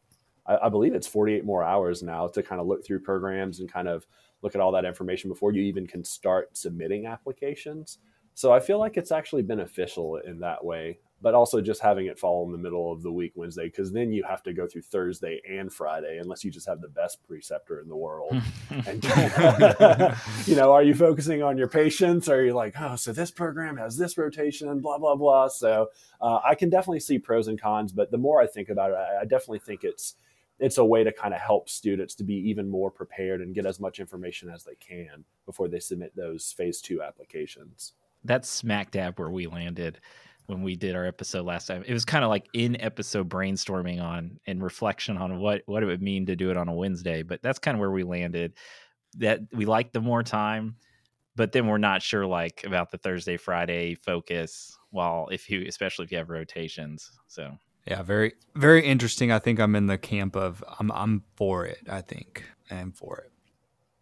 I, 0.47 0.59
I 0.63 0.69
believe 0.69 0.95
it's 0.95 1.09
48 1.09 1.45
more 1.45 1.65
hours 1.65 2.01
now 2.01 2.29
to 2.29 2.45
kind 2.45 2.61
of 2.61 2.69
look 2.69 2.85
through 2.85 3.01
programs 3.01 3.59
and 3.59 3.71
kind 3.71 3.89
of 3.89 4.07
look 4.43 4.55
at 4.55 4.61
all 4.61 4.71
that 4.73 4.85
information 4.85 5.29
before 5.29 5.53
you 5.53 5.63
even 5.63 5.87
can 5.89 6.05
start 6.05 6.57
submitting 6.57 7.07
applications. 7.07 7.99
So 8.35 8.53
I 8.53 8.61
feel 8.61 8.79
like 8.79 8.97
it's 8.97 9.11
actually 9.11 9.43
beneficial 9.43 10.17
in 10.19 10.39
that 10.41 10.65
way 10.65 11.01
but 11.21 11.35
also 11.35 11.61
just 11.61 11.83
having 11.83 12.07
it 12.07 12.19
fall 12.19 12.47
in 12.47 12.53
the 12.53 12.59
middle 12.59 12.91
of 12.91 13.03
the 13.03 13.13
week 13.13 13.33
Wednesday 13.35 13.67
because 13.67 13.93
then 13.93 14.13
you 14.13 14.23
have 14.25 14.43
to 14.43 14.53
go 14.53 14.67
through 14.67 14.83
Thursday 14.83 15.41
and 15.49 15.73
Friday 15.73 16.19
unless 16.19 16.45
you 16.45 16.51
just 16.51 16.67
have 16.67 16.81
the 16.81 16.89
best 16.89 17.23
preceptor 17.27 17.81
in 17.81 17.89
the 17.89 17.97
world. 17.97 18.35
and 18.87 19.05
you 20.47 20.57
know, 20.57 20.73
are 20.73 20.83
you 20.83 20.95
focusing 20.95 21.43
on 21.43 21.59
your 21.59 21.69
patients? 21.69 22.29
Or 22.29 22.37
are 22.37 22.45
you 22.45 22.55
like, 22.55 22.75
oh, 22.81 22.97
so 22.97 23.13
this 23.13 23.31
program 23.31 23.77
has 23.77 23.97
this 23.97 24.17
rotation, 24.17 24.81
blah 24.81 24.99
blah 24.99 25.17
blah. 25.17 25.49
So 25.49 25.89
uh, 26.21 26.41
I 26.45 26.55
can 26.55 26.71
definitely 26.71 27.01
see 27.01 27.19
pros 27.19 27.49
and 27.49 27.61
cons, 27.61 27.93
but 27.93 28.11
the 28.11 28.19
more 28.19 28.41
I 28.41 28.47
think 28.47 28.69
about 28.69 28.93
it, 28.93 28.97
I, 28.97 29.21
I 29.21 29.25
definitely 29.25 29.61
think 29.61 29.85
it's 29.85 30.15
it's 30.59 30.79
a 30.79 30.85
way 30.85 31.03
to 31.03 31.13
kind 31.13 31.35
of 31.35 31.41
help 31.41 31.69
students 31.69 32.15
to 32.15 32.25
be 32.25 32.35
even 32.35 32.69
more 32.69 32.91
prepared 32.91 33.41
and 33.41 33.55
get 33.55 33.67
as 33.67 33.81
much 33.81 33.99
information 33.99 34.51
as 34.51 34.65
they 34.65 34.75
can 34.75 35.25
before 35.47 35.69
they 35.69 35.81
submit 35.81 36.15
those 36.15 36.53
phase 36.53 36.81
two 36.81 37.03
applications. 37.03 37.95
That's 38.23 38.49
smack 38.49 38.91
dab 38.91 39.19
where 39.19 39.31
we 39.31 39.47
landed 39.47 39.99
when 40.51 40.63
we 40.63 40.75
did 40.75 40.97
our 40.97 41.07
episode 41.07 41.47
last 41.47 41.67
time. 41.67 41.85
It 41.87 41.93
was 41.93 42.05
kind 42.05 42.25
of 42.25 42.29
like 42.29 42.47
in 42.53 42.81
episode 42.81 43.29
brainstorming 43.29 44.03
on 44.03 44.39
and 44.47 44.63
reflection 44.63 45.17
on 45.17 45.39
what 45.39 45.63
what 45.67 45.83
it 45.83 45.87
would 45.87 46.03
mean 46.03 46.27
to 46.27 46.37
do 46.37 46.51
it 46.51 46.57
on 46.57 46.69
a 46.69 46.75
Wednesday. 46.75 47.23
But 47.23 47.41
that's 47.41 47.61
kind 47.61 47.77
of 47.77 47.81
where 47.81 47.91
we 47.91 48.03
landed. 48.03 48.55
That 49.19 49.41
we 49.53 49.65
like 49.65 49.93
the 49.93 50.01
more 50.01 50.23
time, 50.23 50.77
but 51.37 51.53
then 51.53 51.67
we're 51.67 51.79
not 51.79 52.03
sure 52.03 52.27
like 52.27 52.65
about 52.67 52.91
the 52.91 52.99
Thursday 52.99 53.37
Friday 53.37 53.95
focus. 53.95 54.77
While 54.91 55.29
if 55.31 55.49
you, 55.49 55.65
especially 55.67 56.05
if 56.05 56.13
you 56.13 56.19
have 56.19 56.31
rotations, 56.31 57.11
so 57.29 57.57
yeah, 57.87 58.03
very 58.03 58.33
very 58.57 58.85
interesting. 58.85 59.31
I 59.31 59.39
think 59.39 59.61
I'm 59.61 59.77
in 59.77 59.87
the 59.87 59.99
camp 59.99 60.37
of 60.37 60.65
I'm 60.79 60.91
I'm 60.91 61.23
for 61.37 61.65
it. 61.65 61.87
I 61.89 62.01
think 62.03 62.45
I'm 62.71 62.93
for 62.93 63.19
it. 63.19 63.33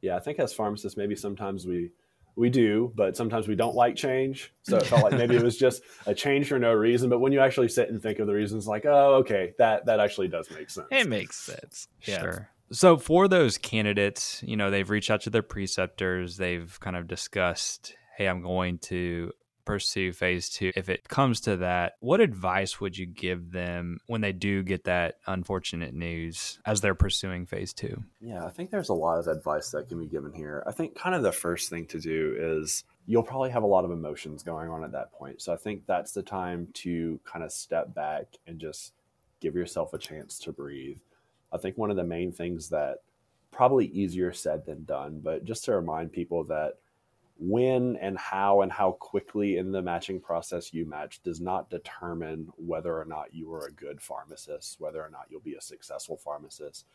Yeah, 0.00 0.17
I 0.17 0.21
think 0.21 0.38
as 0.38 0.55
pharmacists, 0.55 0.97
maybe 0.97 1.14
sometimes 1.14 1.67
we 1.67 1.90
we 2.38 2.50
do, 2.50 2.92
but 2.95 3.16
sometimes 3.16 3.49
we 3.49 3.54
don't 3.54 3.75
like 3.75 3.97
change. 3.97 4.52
So 4.62 4.76
it 4.76 4.87
felt 4.87 5.02
like 5.02 5.14
maybe 5.14 5.37
it 5.37 5.42
was 5.42 5.57
just 5.66 5.83
a 6.07 6.14
change 6.14 6.49
for 6.49 6.59
no 6.59 6.73
reason. 6.73 7.11
But 7.11 7.18
when 7.18 7.33
you 7.33 7.40
actually 7.40 7.68
sit 7.68 7.90
and 7.90 8.00
think 8.00 8.18
of 8.18 8.26
the 8.26 8.35
reasons, 8.35 8.66
like, 8.66 8.87
oh, 8.87 9.14
okay, 9.16 9.54
that 9.59 9.87
that 9.87 10.00
actually 10.00 10.28
does 10.28 10.50
make 10.50 10.71
sense. 10.71 10.87
It 10.90 11.09
makes 11.09 11.37
sense. 11.37 11.88
Yeah. 12.02 12.21
Sure. 12.21 12.50
So 12.71 12.99
for 12.99 13.28
those 13.28 13.59
candidates, 13.59 14.42
you 14.47 14.57
know, 14.57 14.71
they've 14.71 14.88
reached 14.88 15.11
out 15.11 15.23
to 15.23 15.30
their 15.30 15.42
preceptors. 15.42 16.37
They've 16.37 16.78
kind 16.80 16.97
of 16.97 17.09
discussed, 17.09 17.95
hey, 18.16 18.26
I'm 18.26 18.42
going 18.42 18.78
to 18.80 19.33
pursue 19.69 20.15
phase 20.15 20.49
two, 20.49 20.73
if 20.77 20.89
it 20.89 21.07
comes 21.11 21.43
to 21.43 21.59
that, 21.59 21.93
what 22.01 22.23
advice 22.23 22.81
would 22.81 22.97
you 22.97 23.05
give 23.05 23.53
them 23.53 23.99
when 24.07 24.23
they 24.23 24.33
do 24.33 24.63
get 24.63 24.85
that 24.85 25.17
unfortunate 25.27 25.93
news 25.93 26.59
as 26.65 26.81
they're 26.81 26.95
pursuing 26.95 27.45
phase 27.45 27.75
two? 27.75 28.03
Yeah, 28.19 28.47
I 28.47 28.49
think 28.49 28.71
there's 28.71 28.89
a 28.89 28.95
lot 28.95 29.19
of 29.19 29.27
advice 29.27 29.71
that 29.73 29.91
can 29.91 30.01
be 30.01 30.07
given 30.07 30.33
here. 30.33 30.65
I 30.67 30.73
think 30.73 30.95
kind 30.95 31.15
of 31.15 31.23
the 31.23 31.33
first 31.33 31.69
thing 31.69 31.85
to 31.89 32.01
do 32.01 32.35
is 32.39 32.83
you'll 33.05 33.23
probably 33.23 33.51
have 33.51 33.63
a 33.63 33.67
lot 33.67 33.85
of 33.85 33.91
emotions 33.91 34.43
going 34.43 34.71
on 34.71 34.85
at 34.85 34.93
that 34.93 35.13
point. 35.13 35.43
So 35.43 35.53
I 35.53 35.59
think 35.59 35.83
that's 35.87 36.13
the 36.13 36.23
time 36.23 36.69
to 36.73 37.21
kind 37.31 37.45
of 37.45 37.53
step 37.53 37.95
back 37.95 38.25
and 38.47 38.59
just 38.59 38.95
give 39.39 39.55
yourself 39.55 39.93
a 39.93 39.99
chance 39.99 40.39
to 40.39 40.53
breathe. 40.53 40.97
I 41.53 41.59
think 41.59 41.77
one 41.77 41.91
of 41.91 41.97
the 41.97 42.05
main 42.05 42.33
things 42.33 42.71
that 42.71 43.01
probably 43.51 43.89
easier 43.89 44.33
said 44.33 44.65
than 44.65 44.85
done, 44.85 45.21
but 45.23 45.45
just 45.45 45.67
to 45.67 45.77
remind 45.77 46.11
people 46.11 46.45
that 46.45 46.79
when 47.38 47.97
and 47.97 48.18
how 48.18 48.62
and 48.62 48.73
how 48.73 48.92
quickly 48.92 49.59
in 49.59 49.71
the 49.71 49.80
matching 49.80 50.21
process 50.21 50.75
you 50.75 50.85
match 50.85 51.23
does 51.23 51.40
not 51.40 51.71
determine 51.71 52.49
whether 52.57 52.99
or 52.99 53.04
not 53.04 53.33
you 53.33 53.52
are 53.52 53.66
a 53.66 53.73
good 53.73 54.00
pharmacist, 54.00 54.80
whether 54.80 55.00
or 55.00 55.09
not 55.11 55.26
you'll 55.30 55.40
be 55.40 55.54
a 55.54 55.61
successful 55.61 56.16
pharmacist. 56.16 56.87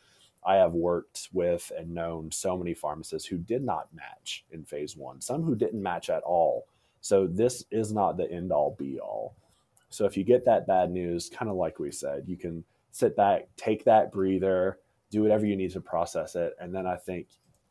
I 0.45 0.55
have 0.55 0.73
worked 0.73 1.29
with 1.31 1.71
and 1.77 1.93
known 1.93 2.29
so 2.31 2.57
many 2.57 2.73
pharmacists 2.73 3.27
who 3.27 3.38
did 3.38 3.63
not 3.63 3.88
match 3.93 4.43
in 4.51 4.65
phase 4.65 4.97
one, 4.97 5.21
some 5.21 5.43
who 5.43 5.55
didn't 5.55 5.81
match 5.81 6.09
at 6.09 6.23
all. 6.23 6.67
So 7.00 7.27
this 7.27 7.63
is 7.71 7.93
not 7.93 8.17
the 8.17 8.29
end 8.29 8.51
all 8.51 8.75
be 8.77 9.00
all. 9.00 9.35
So 9.89 10.05
if 10.05 10.17
you 10.17 10.23
get 10.23 10.43
that 10.45 10.67
bad 10.67 10.91
news, 10.91 11.29
kind 11.29 11.50
of 11.50 11.55
like 11.55 11.79
we 11.79 11.91
said, 11.91 12.23
you 12.27 12.35
can 12.35 12.65
sit 12.91 13.15
back, 13.15 13.47
take 13.55 13.85
that 13.85 14.12
breather, 14.12 14.79
do 15.09 15.21
whatever 15.21 15.45
you 15.45 15.55
need 15.55 15.71
to 15.71 15.81
process 15.81 16.35
it. 16.35 16.53
And 16.59 16.73
then 16.73 16.88
I 16.88 16.95
think 16.97 17.27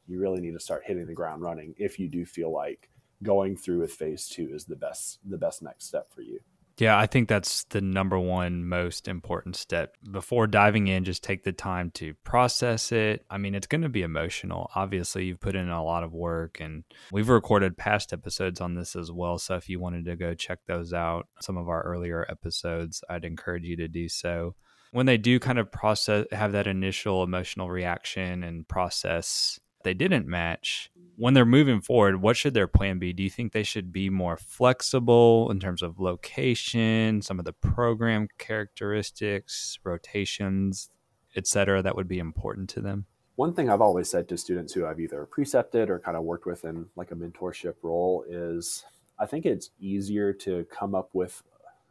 you 0.07 0.19
really 0.21 0.41
need 0.41 0.53
to 0.53 0.61
start 0.61 0.83
hitting 0.85 1.07
the 1.07 1.15
ground 1.15 1.43
running 1.43 1.75
if 1.79 1.99
you 1.99 2.09
do 2.09 2.25
feel 2.25 2.53
like 2.53 2.91
going 3.23 3.57
through 3.57 3.81
with 3.81 3.93
phase 3.93 4.27
two 4.27 4.51
is 4.53 4.65
the 4.65 4.77
best 4.77 5.19
the 5.25 5.39
best 5.39 5.63
next 5.63 5.87
step 5.87 6.13
for 6.13 6.23
you. 6.23 6.41
Yeah, 6.79 6.99
I 6.99 7.07
think 7.07 7.29
that's 7.29 7.65
the 7.65 7.81
number 7.81 8.19
one 8.19 8.65
most 8.65 9.07
important 9.07 9.57
step. 9.57 9.95
Before 10.11 10.47
diving 10.47 10.89
in, 10.89 11.05
just 11.05 11.23
take 11.23 11.45
the 11.45 11.53
time 11.53 11.91
to 11.93 12.15
process 12.25 12.93
it. 12.93 13.25
I 13.31 13.37
mean, 13.39 13.55
it's 13.55 13.67
going 13.67 13.83
to 13.83 13.91
be 13.91 14.03
emotional. 14.03 14.71
Obviously, 14.75 15.27
you've 15.27 15.41
put 15.41 15.55
in 15.55 15.69
a 15.69 15.85
lot 15.85 16.03
of 16.03 16.15
work 16.15 16.61
and 16.61 16.85
we've 17.13 17.29
recorded 17.29 17.77
past 17.77 18.13
episodes 18.13 18.61
on 18.61 18.75
this 18.75 18.97
as 18.97 19.13
well. 19.13 19.39
So 19.39 19.57
if 19.57 19.69
you 19.69 19.81
wanted 19.81 20.07
to 20.07 20.17
go 20.17 20.35
check 20.35 20.61
those 20.67 20.95
out, 20.95 21.29
some 21.41 21.59
of 21.59 21.69
our 21.69 21.83
earlier 21.83 22.27
episodes, 22.31 23.05
I'd 23.09 23.27
encourage 23.27 23.65
you 23.65 23.77
to 23.77 23.89
do 23.89 24.09
so. 24.09 24.55
When 24.93 25.07
they 25.07 25.19
do 25.19 25.39
kind 25.39 25.59
of 25.59 25.71
process, 25.71 26.27
have 26.33 26.53
that 26.53 26.67
initial 26.67 27.23
emotional 27.23 27.71
reaction 27.71 28.43
and 28.43 28.67
process 28.67 29.59
they 29.85 29.95
didn't 29.95 30.27
match, 30.27 30.91
when 31.17 31.35
they're 31.35 31.45
moving 31.45 31.81
forward, 31.81 32.21
what 32.21 32.37
should 32.37 32.55
their 32.55 32.67
plan 32.67 32.99
be? 32.99 33.13
Do 33.13 33.23
you 33.23 33.31
think 33.31 33.53
they 33.53 33.63
should 33.63 33.93
be 33.93 34.11
more 34.11 34.37
flexible 34.37 35.51
in 35.51 35.61
terms 35.61 35.83
of 35.83 36.01
location, 36.01 37.23
some 37.23 37.39
of 37.39 37.45
the 37.45 37.53
program 37.53 38.29
characteristics, 38.39 39.79
rotations, 39.85 40.91
etc., 41.37 41.83
that 41.83 41.97
would 41.97 42.09
be 42.09 42.19
important 42.19 42.69
to 42.71 42.81
them? 42.81 43.07
One 43.37 43.55
thing 43.55 43.71
I've 43.71 43.81
always 43.81 44.11
said 44.11 44.29
to 44.29 44.37
students 44.37 44.73
who 44.73 44.87
I've 44.87 45.01
either 45.01 45.25
precepted 45.27 45.91
or 45.91 45.99
kind 45.99 46.17
of 46.17 46.25
worked 46.25 46.47
with 46.47 46.65
in 46.65 46.87
like 46.97 47.11
a 47.11 47.15
mentorship 47.15 47.75
role 47.83 48.25
is 48.29 48.85
I 49.19 49.27
think 49.27 49.47
it's 49.47 49.71
easier 49.79 50.33
to 50.35 50.67
come 50.71 50.95
up 50.95 51.11
with 51.13 51.43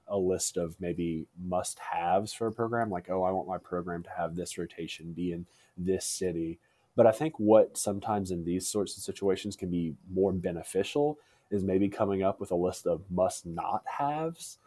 a 0.08 0.18
list 0.18 0.58
of 0.58 0.76
maybe 0.80 1.28
must 1.42 1.80
haves 1.80 2.34
for 2.34 2.48
a 2.48 2.52
program, 2.52 2.90
like, 2.90 3.10
oh, 3.10 3.24
I 3.24 3.32
want 3.32 3.48
my 3.48 3.58
program 3.58 4.04
to 4.04 4.10
have 4.10 4.36
this 4.36 4.58
rotation, 4.58 5.14
be 5.14 5.32
in 5.32 5.46
this 5.78 6.06
city 6.06 6.60
but 6.96 7.08
I 7.08 7.12
think 7.12 7.34
what 7.38 7.78
sometimes 7.78 8.32
in 8.32 8.44
these 8.44 8.68
sorts 8.68 8.98
of 8.98 9.04
situations 9.04 9.56
can 9.56 9.70
be 9.70 9.96
more 10.12 10.34
beneficial 10.34 11.18
is 11.50 11.64
maybe 11.64 11.90
coming 11.90 12.24
up 12.24 12.40
with 12.40 12.52
a 12.52 12.56
list 12.56 12.88
of 12.88 13.02
must 13.10 13.46
not 13.46 13.84
haves. 13.86 14.58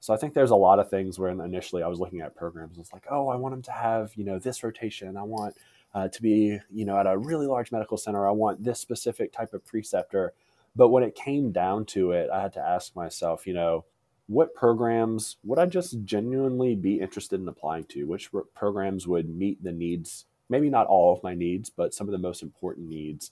So 0.00 0.12
I 0.12 0.16
think 0.16 0.34
there's 0.34 0.50
a 0.50 0.56
lot 0.56 0.78
of 0.78 0.90
things 0.90 1.18
where 1.18 1.30
initially 1.30 1.82
I 1.82 1.88
was 1.88 2.00
looking 2.00 2.20
at 2.20 2.36
programs, 2.36 2.78
it's 2.78 2.92
like, 2.92 3.06
oh, 3.10 3.28
I 3.28 3.36
want 3.36 3.54
them 3.54 3.62
to 3.62 3.72
have, 3.72 4.12
you 4.16 4.24
know, 4.24 4.38
this 4.38 4.62
rotation. 4.62 5.16
I 5.16 5.22
want 5.22 5.56
uh, 5.94 6.08
to 6.08 6.22
be, 6.22 6.58
you 6.70 6.84
know, 6.84 6.98
at 6.98 7.06
a 7.06 7.16
really 7.16 7.46
large 7.46 7.72
medical 7.72 7.96
center. 7.96 8.28
I 8.28 8.32
want 8.32 8.62
this 8.62 8.80
specific 8.80 9.32
type 9.32 9.54
of 9.54 9.64
preceptor. 9.64 10.34
But 10.76 10.88
when 10.88 11.04
it 11.04 11.14
came 11.14 11.52
down 11.52 11.86
to 11.86 12.10
it, 12.10 12.28
I 12.30 12.42
had 12.42 12.52
to 12.54 12.60
ask 12.60 12.94
myself, 12.94 13.46
you 13.46 13.54
know, 13.54 13.84
what 14.26 14.54
programs 14.54 15.36
would 15.44 15.58
I 15.58 15.66
just 15.66 16.02
genuinely 16.04 16.74
be 16.74 17.00
interested 17.00 17.40
in 17.40 17.48
applying 17.48 17.84
to? 17.84 18.04
Which 18.04 18.30
programs 18.54 19.06
would 19.06 19.28
meet 19.28 19.62
the 19.62 19.72
needs 19.72 20.26
maybe 20.48 20.70
not 20.70 20.86
all 20.86 21.12
of 21.12 21.22
my 21.22 21.34
needs, 21.34 21.70
but 21.70 21.94
some 21.94 22.08
of 22.08 22.12
the 22.12 22.18
most 22.18 22.42
important 22.42 22.88
needs. 22.88 23.30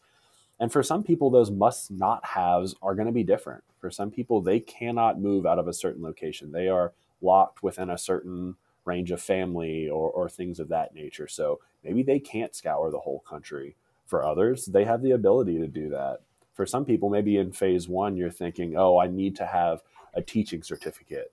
And 0.61 0.73
for 0.73 0.83
some 0.83 1.03
people, 1.03 1.31
those 1.31 1.51
must 1.51 1.91
not 1.91 2.25
haves 2.25 2.75
are 2.83 2.95
going 2.95 3.07
to 3.07 3.13
be 3.13 3.25
different. 3.25 3.65
For 3.81 3.91
some 3.91 4.11
people, 4.11 4.41
they 4.41 4.61
cannot 4.61 5.21
move 5.21 5.45
out 5.45 5.59
of 5.59 5.67
a 5.67 5.73
certain 5.73 6.03
location. 6.03 6.53
They 6.53 6.69
are 6.69 6.93
locked 7.21 7.63
within 7.63 7.91
a 7.91 7.99
certain 7.99 8.57
range 8.85 9.11
of 9.11 9.21
family 9.21 9.89
or, 9.89 10.11
or 10.11 10.29
things 10.29 10.61
of 10.61 10.69
that 10.69 10.95
nature. 10.95 11.29
So 11.29 11.61
maybe 11.85 12.03
they 12.03 12.19
can't 12.19 12.55
scour 12.55 12.91
the 12.91 13.01
whole 13.01 13.21
country. 13.21 13.77
For 14.07 14.25
others, 14.25 14.67
they 14.67 14.85
have 14.85 15.03
the 15.03 15.13
ability 15.13 15.59
to 15.59 15.67
do 15.67 15.89
that. 15.91 16.21
For 16.55 16.67
some 16.67 16.85
people, 16.85 17.09
maybe 17.09 17.39
in 17.39 17.53
phase 17.53 17.89
one, 17.89 18.17
you're 18.17 18.31
thinking, 18.31 18.77
oh, 18.77 18.99
I 18.99 19.07
need 19.07 19.37
to 19.37 19.47
have 19.47 19.83
a 20.15 20.21
teaching 20.21 20.63
certificate 20.63 21.33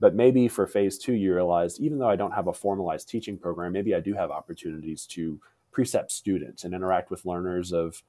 but 0.00 0.14
maybe 0.14 0.48
for 0.48 0.66
phase 0.66 0.98
two, 0.98 1.14
you 1.14 1.34
realize 1.34 1.80
even 1.80 1.98
though 1.98 2.08
I 2.08 2.16
don't 2.16 2.32
have 2.32 2.46
a 2.46 2.52
formalized 2.52 3.08
teaching 3.08 3.38
program, 3.38 3.72
maybe 3.72 3.94
I 3.94 4.00
do 4.00 4.14
have 4.14 4.30
opportunities 4.30 5.06
to 5.06 5.40
precept 5.72 6.12
students 6.12 6.64
and 6.64 6.74
interact 6.74 7.10
with 7.10 7.24
learners 7.24 7.72
of 7.72 8.02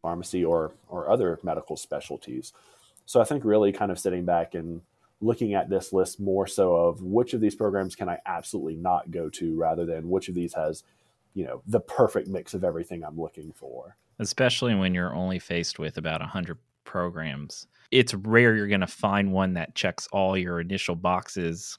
pharmacy 0.00 0.44
or, 0.44 0.72
or 0.88 1.08
other 1.08 1.38
medical 1.42 1.76
specialties. 1.76 2.52
So 3.06 3.20
I 3.20 3.24
think 3.24 3.44
really 3.44 3.72
kind 3.72 3.90
of 3.90 3.98
sitting 3.98 4.24
back 4.24 4.54
and 4.54 4.82
looking 5.20 5.54
at 5.54 5.70
this 5.70 5.92
list 5.92 6.20
more 6.20 6.46
so 6.46 6.74
of 6.74 7.00
which 7.02 7.32
of 7.32 7.40
these 7.40 7.54
programs 7.54 7.94
can 7.94 8.08
I 8.08 8.18
absolutely 8.26 8.74
not 8.74 9.10
go 9.10 9.28
to 9.30 9.56
rather 9.56 9.86
than 9.86 10.10
which 10.10 10.28
of 10.28 10.34
these 10.34 10.54
has, 10.54 10.82
you 11.34 11.44
know, 11.44 11.62
the 11.66 11.80
perfect 11.80 12.28
mix 12.28 12.54
of 12.54 12.64
everything 12.64 13.04
I'm 13.04 13.20
looking 13.20 13.52
for. 13.52 13.96
Especially 14.18 14.74
when 14.74 14.94
you're 14.94 15.14
only 15.14 15.38
faced 15.38 15.78
with 15.78 15.96
about 15.96 16.20
100 16.20 16.58
programs 16.84 17.66
it's 17.92 18.14
rare 18.14 18.56
you're 18.56 18.68
going 18.68 18.80
to 18.80 18.86
find 18.86 19.32
one 19.32 19.52
that 19.52 19.74
checks 19.74 20.08
all 20.12 20.36
your 20.36 20.60
initial 20.60 20.96
boxes 20.96 21.78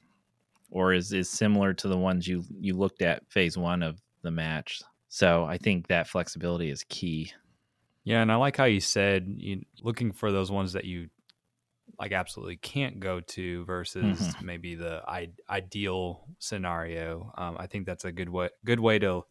or 0.70 0.92
is 0.92 1.12
is 1.12 1.28
similar 1.28 1.74
to 1.74 1.88
the 1.88 1.98
ones 1.98 2.26
you 2.26 2.44
you 2.60 2.74
looked 2.74 3.02
at 3.02 3.28
phase 3.30 3.58
1 3.58 3.82
of 3.82 4.00
the 4.22 4.30
match. 4.30 4.80
So 5.08 5.44
I 5.44 5.58
think 5.58 5.88
that 5.88 6.08
flexibility 6.08 6.70
is 6.70 6.84
key. 6.88 7.32
Yeah, 8.04 8.22
and 8.22 8.30
I 8.30 8.36
like 8.36 8.56
how 8.56 8.64
you 8.64 8.80
said 8.80 9.26
you 9.36 9.62
looking 9.82 10.12
for 10.12 10.32
those 10.32 10.50
ones 10.50 10.72
that 10.72 10.84
you 10.84 11.08
like 11.98 12.12
absolutely 12.12 12.56
can't 12.56 12.98
go 12.98 13.20
to 13.20 13.64
versus 13.64 14.20
mm-hmm. 14.20 14.46
maybe 14.46 14.74
the 14.74 15.02
I- 15.06 15.30
ideal 15.48 16.26
scenario. 16.38 17.32
Um, 17.36 17.56
I 17.58 17.66
think 17.66 17.86
that's 17.86 18.04
a 18.04 18.12
good 18.12 18.28
way 18.28 18.50
good 18.64 18.80
way 18.80 18.98
to 19.00 19.22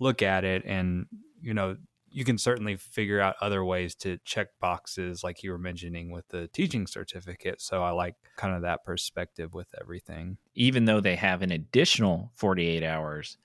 look 0.00 0.22
at 0.22 0.44
it, 0.44 0.64
and 0.64 1.06
you 1.40 1.54
know 1.54 1.76
you 2.10 2.24
can 2.24 2.38
certainly 2.38 2.76
figure 2.76 3.20
out 3.20 3.36
other 3.40 3.64
ways 3.64 3.94
to 3.94 4.18
check 4.24 4.48
boxes 4.60 5.22
like 5.22 5.42
you 5.42 5.50
were 5.50 5.58
mentioning 5.58 6.10
with 6.10 6.28
the 6.28 6.48
teaching 6.48 6.86
certificate. 6.86 7.60
So 7.60 7.82
i 7.82 7.90
like 7.90 8.14
kind 8.36 8.54
of 8.54 8.62
that 8.62 8.84
perspective 8.84 9.54
with 9.54 9.68
everything. 9.80 10.38
Even 10.54 10.84
though 10.84 11.00
they 11.00 11.16
have 11.16 11.42
an 11.42 11.50
additional 11.50 12.30
48 12.34 12.82
hours 12.82 13.38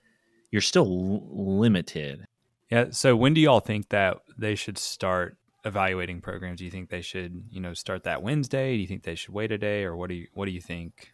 you're 0.52 0.62
still 0.62 0.86
l- 0.86 1.60
limited. 1.60 2.28
Yeah 2.70 2.88
so 2.92 3.16
when 3.16 3.34
do 3.34 3.42
y'all 3.42 3.60
think 3.60 3.90
that 3.90 4.18
they 4.38 4.56
should 4.56 4.78
start 4.78 5.38
evaluating 5.66 6.22
programs? 6.22 6.60
Do 6.60 6.66
you 6.66 6.72
think 6.72 6.90
they 6.90 7.02
should 7.02 7.44
you 7.50 7.60
know 7.62 7.74
start 7.74 8.04
that 8.04 8.22
wednesday? 8.24 8.76
Do 8.76 8.82
you 8.82 8.88
think 8.88 9.04
they 9.04 9.16
should 9.16 9.34
wait 9.34 9.52
a 9.52 9.58
day 9.58 9.84
or 9.84 9.96
what 9.96 10.10
do 10.10 10.16
you 10.16 10.28
what 10.34 10.46
do 10.46 10.52
you 10.52 10.62
think 10.62 11.12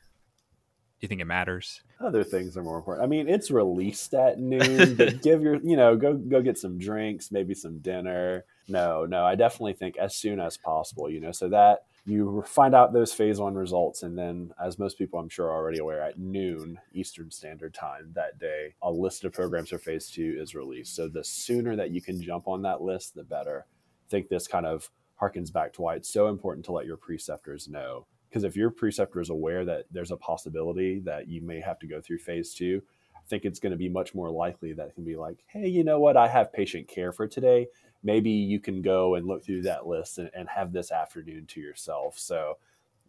do 1.00 1.06
you 1.06 1.08
think 1.08 1.22
it 1.22 1.26
matters? 1.26 1.82
Other 2.02 2.26
things 2.26 2.58
are 2.58 2.64
more 2.64 2.78
important. 2.78 3.06
I 3.06 3.08
mean, 3.08 3.30
it's 3.30 3.50
released 3.50 4.14
at 4.14 4.38
noon. 4.38 4.96
but 4.96 5.22
give 5.24 5.42
your, 5.42 5.56
you 5.56 5.78
know, 5.78 5.96
go 5.96 6.14
go 6.14 6.42
get 6.42 6.58
some 6.58 6.78
drinks, 6.78 7.32
maybe 7.32 7.54
some 7.54 7.80
dinner. 7.80 8.44
No, 8.68 9.06
no, 9.06 9.24
I 9.24 9.36
definitely 9.36 9.74
think 9.74 9.96
as 9.96 10.14
soon 10.16 10.42
as 10.42 10.58
possible. 10.58 11.10
You 11.10 11.22
know, 11.22 11.32
so 11.32 11.48
that 11.50 11.86
you 12.06 12.44
find 12.46 12.76
out 12.76 12.92
those 12.92 13.14
phase 13.14 13.40
one 13.40 13.56
results, 13.56 14.04
and 14.04 14.18
then, 14.18 14.52
as 14.62 14.78
most 14.78 14.98
people 14.98 15.20
I'm 15.20 15.30
sure 15.30 15.48
are 15.48 15.56
already 15.56 15.80
aware, 15.80 16.02
at 16.02 16.20
noon 16.20 16.78
Eastern 16.94 17.32
Standard 17.32 17.74
Time 17.74 18.12
that 18.16 18.38
day, 18.38 18.74
a 18.82 18.92
list 18.92 19.24
of 19.24 19.32
programs 19.32 19.70
for 19.70 19.78
phase 19.78 20.10
two 20.10 20.36
is 20.38 20.54
released. 20.54 20.98
So 20.98 21.08
the 21.08 21.24
sooner 21.24 21.78
that 21.78 21.92
you 21.92 22.02
can 22.02 22.22
jump 22.22 22.50
on 22.50 22.62
that 22.64 22.82
list, 22.82 23.16
the 23.16 23.24
better. 23.24 23.66
I 23.70 24.10
think 24.10 24.28
this 24.28 24.48
kind 24.48 24.66
of 24.66 24.90
harkens 25.22 25.54
back 25.54 25.72
to 25.74 25.82
why 25.82 25.96
it's 25.96 26.12
so 26.12 26.28
important 26.28 26.66
to 26.66 26.74
let 26.74 26.86
your 26.86 26.98
preceptors 26.98 27.70
know 27.70 28.06
because 28.30 28.44
if 28.44 28.56
your 28.56 28.70
preceptor 28.70 29.20
is 29.20 29.30
aware 29.30 29.66
that 29.66 29.86
there's 29.92 30.12
a 30.12 30.18
possibility 30.18 31.00
that 31.00 31.28
you 31.28 31.42
may 31.42 31.60
have 31.60 31.80
to 31.80 31.88
go 31.88 32.00
through 32.00 32.20
phase 32.20 32.54
two, 32.54 32.82
I 33.16 33.22
think 33.28 33.46
it's 33.46 33.60
going 33.60 33.72
to 33.72 33.78
be 33.78 33.90
much 33.90 34.14
more 34.14 34.30
likely 34.30 34.74
that 34.74 34.88
it 34.88 34.96
can 34.96 35.04
be 35.04 35.16
like, 35.16 35.44
hey, 35.48 35.68
you 35.68 35.84
know 35.84 36.00
what? 36.00 36.18
I 36.18 36.28
have 36.28 36.54
patient 36.54 36.88
care 36.88 37.12
for 37.12 37.28
today. 37.28 37.68
Maybe 38.04 38.30
you 38.30 38.60
can 38.60 38.82
go 38.82 39.16
and 39.16 39.28
look 39.28 39.44
through 39.44 39.64
that 39.64 39.88
list 39.88 40.20
and, 40.20 40.30
and 40.36 40.48
have 40.48 40.72
this 40.72 40.92
afternoon 40.92 41.46
to 41.48 41.60
yourself. 41.60 42.18
So 42.18 42.58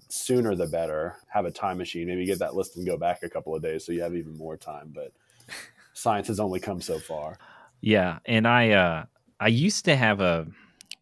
sooner 0.08 0.54
the 0.54 0.66
better. 0.66 1.16
Have 1.28 1.44
a 1.44 1.50
time 1.50 1.78
machine. 1.78 2.08
Maybe 2.08 2.26
get 2.26 2.38
that 2.40 2.54
list 2.54 2.76
and 2.76 2.86
go 2.86 2.96
back 2.96 3.22
a 3.22 3.30
couple 3.30 3.54
of 3.54 3.62
days 3.62 3.84
so 3.84 3.92
you 3.92 4.02
have 4.02 4.14
even 4.14 4.36
more 4.36 4.56
time. 4.56 4.92
But 4.94 5.12
science 5.92 6.28
has 6.28 6.40
only 6.40 6.60
come 6.60 6.80
so 6.80 6.98
far. 6.98 7.38
Yeah, 7.80 8.18
and 8.26 8.46
I 8.46 8.70
uh 8.72 9.04
I 9.38 9.48
used 9.48 9.84
to 9.86 9.96
have 9.96 10.20
a 10.20 10.46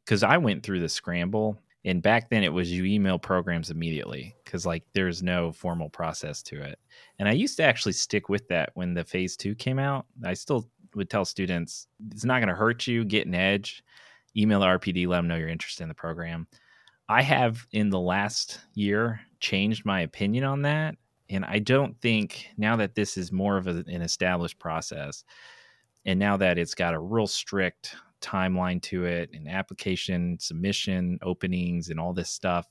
because 0.04 0.22
I 0.22 0.38
went 0.38 0.62
through 0.62 0.80
the 0.80 0.88
scramble 0.88 1.58
and 1.84 2.02
back 2.02 2.30
then 2.30 2.42
it 2.44 2.52
was 2.52 2.72
you 2.72 2.84
email 2.84 3.18
programs 3.18 3.70
immediately 3.70 4.34
because 4.44 4.66
like 4.66 4.84
there's 4.94 5.22
no 5.22 5.52
formal 5.52 5.88
process 5.90 6.42
to 6.44 6.60
it. 6.62 6.78
And 7.18 7.28
i 7.28 7.32
used 7.32 7.56
to 7.58 7.64
actually 7.64 7.92
stick 7.92 8.28
with 8.28 8.48
that 8.48 8.70
when 8.74 8.94
the 8.94 9.04
phase 9.04 9.36
two 9.36 9.54
came 9.54 9.78
out. 9.78 10.06
I 10.24 10.34
still 10.34 10.68
would 10.94 11.10
tell 11.10 11.24
students 11.24 11.86
it's 12.10 12.24
not 12.24 12.38
going 12.40 12.48
to 12.48 12.54
hurt 12.54 12.86
you 12.86 13.04
get 13.04 13.26
an 13.26 13.34
edge. 13.34 13.82
Email 14.36 14.60
the 14.60 14.66
rpd 14.66 15.06
let 15.06 15.18
them 15.18 15.28
know 15.28 15.36
you're 15.36 15.48
interested 15.48 15.82
in 15.84 15.88
the 15.88 15.94
program. 15.94 16.46
I 17.08 17.22
have 17.22 17.66
in 17.72 17.90
the 17.90 18.00
last 18.00 18.60
year 18.74 19.20
changed 19.40 19.84
my 19.86 20.02
opinion 20.02 20.44
on 20.44 20.62
that 20.62 20.96
and 21.30 21.44
i 21.44 21.58
don't 21.58 21.98
think 22.00 22.48
now 22.56 22.76
that 22.76 22.94
this 22.94 23.16
is 23.16 23.30
more 23.32 23.56
of 23.56 23.66
a, 23.68 23.84
an 23.86 24.02
established 24.02 24.58
process 24.58 25.24
And 26.04 26.18
now 26.18 26.36
that 26.38 26.58
it's 26.58 26.74
got 26.74 26.94
a 26.94 26.98
real 27.00 27.26
strict 27.26 27.96
timeline 28.20 28.82
to 28.82 29.04
it 29.04 29.30
and 29.32 29.48
application 29.48 30.38
submission 30.38 31.18
openings 31.22 31.88
and 31.88 32.00
all 32.00 32.12
this 32.12 32.30
stuff, 32.30 32.66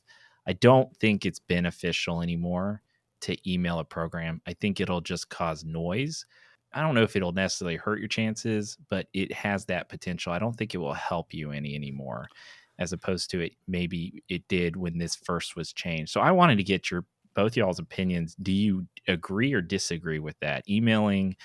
I 0.47 0.53
don't 0.53 0.95
think 0.97 1.25
it's 1.25 1.39
beneficial 1.39 2.21
anymore 2.21 2.81
to 3.21 3.51
email 3.51 3.79
a 3.79 3.83
program. 3.83 4.41
I 4.47 4.53
think 4.53 4.79
it'll 4.79 5.01
just 5.01 5.29
cause 5.29 5.63
noise. 5.65 6.25
I 6.73 6.81
don't 6.81 6.95
know 6.95 7.03
if 7.03 7.15
it'll 7.15 7.31
necessarily 7.31 7.77
hurt 7.77 7.99
your 7.99 8.07
chances, 8.07 8.77
but 8.89 9.07
it 9.13 9.31
has 9.33 9.65
that 9.65 9.89
potential. 9.89 10.33
I 10.33 10.39
don't 10.39 10.55
think 10.55 10.75
it 10.75 10.79
will 10.79 10.93
help 10.93 11.33
you 11.33 11.51
any 11.51 11.75
anymore, 11.75 12.27
as 12.77 12.93
opposed 12.93 13.31
to 13.31 13.41
it 13.41 13.53
maybe 13.67 14.23
it 14.29 14.47
did 14.47 14.75
when 14.75 14.97
this 14.97 15.15
first 15.15 15.55
was 15.55 15.73
changed. 15.73 16.11
So 16.11 16.21
I 16.21 16.31
wanted 16.31 16.57
to 16.57 16.63
get 16.63 16.91
your 16.91 17.05
both 17.35 17.55
y'all's 17.55 17.79
opinions. 17.79 18.35
Do 18.41 18.51
you 18.51 18.87
agree 19.07 19.53
or 19.53 19.61
disagree 19.61 20.19
with 20.19 20.37
that? 20.39 20.67
Emailing 20.69 21.35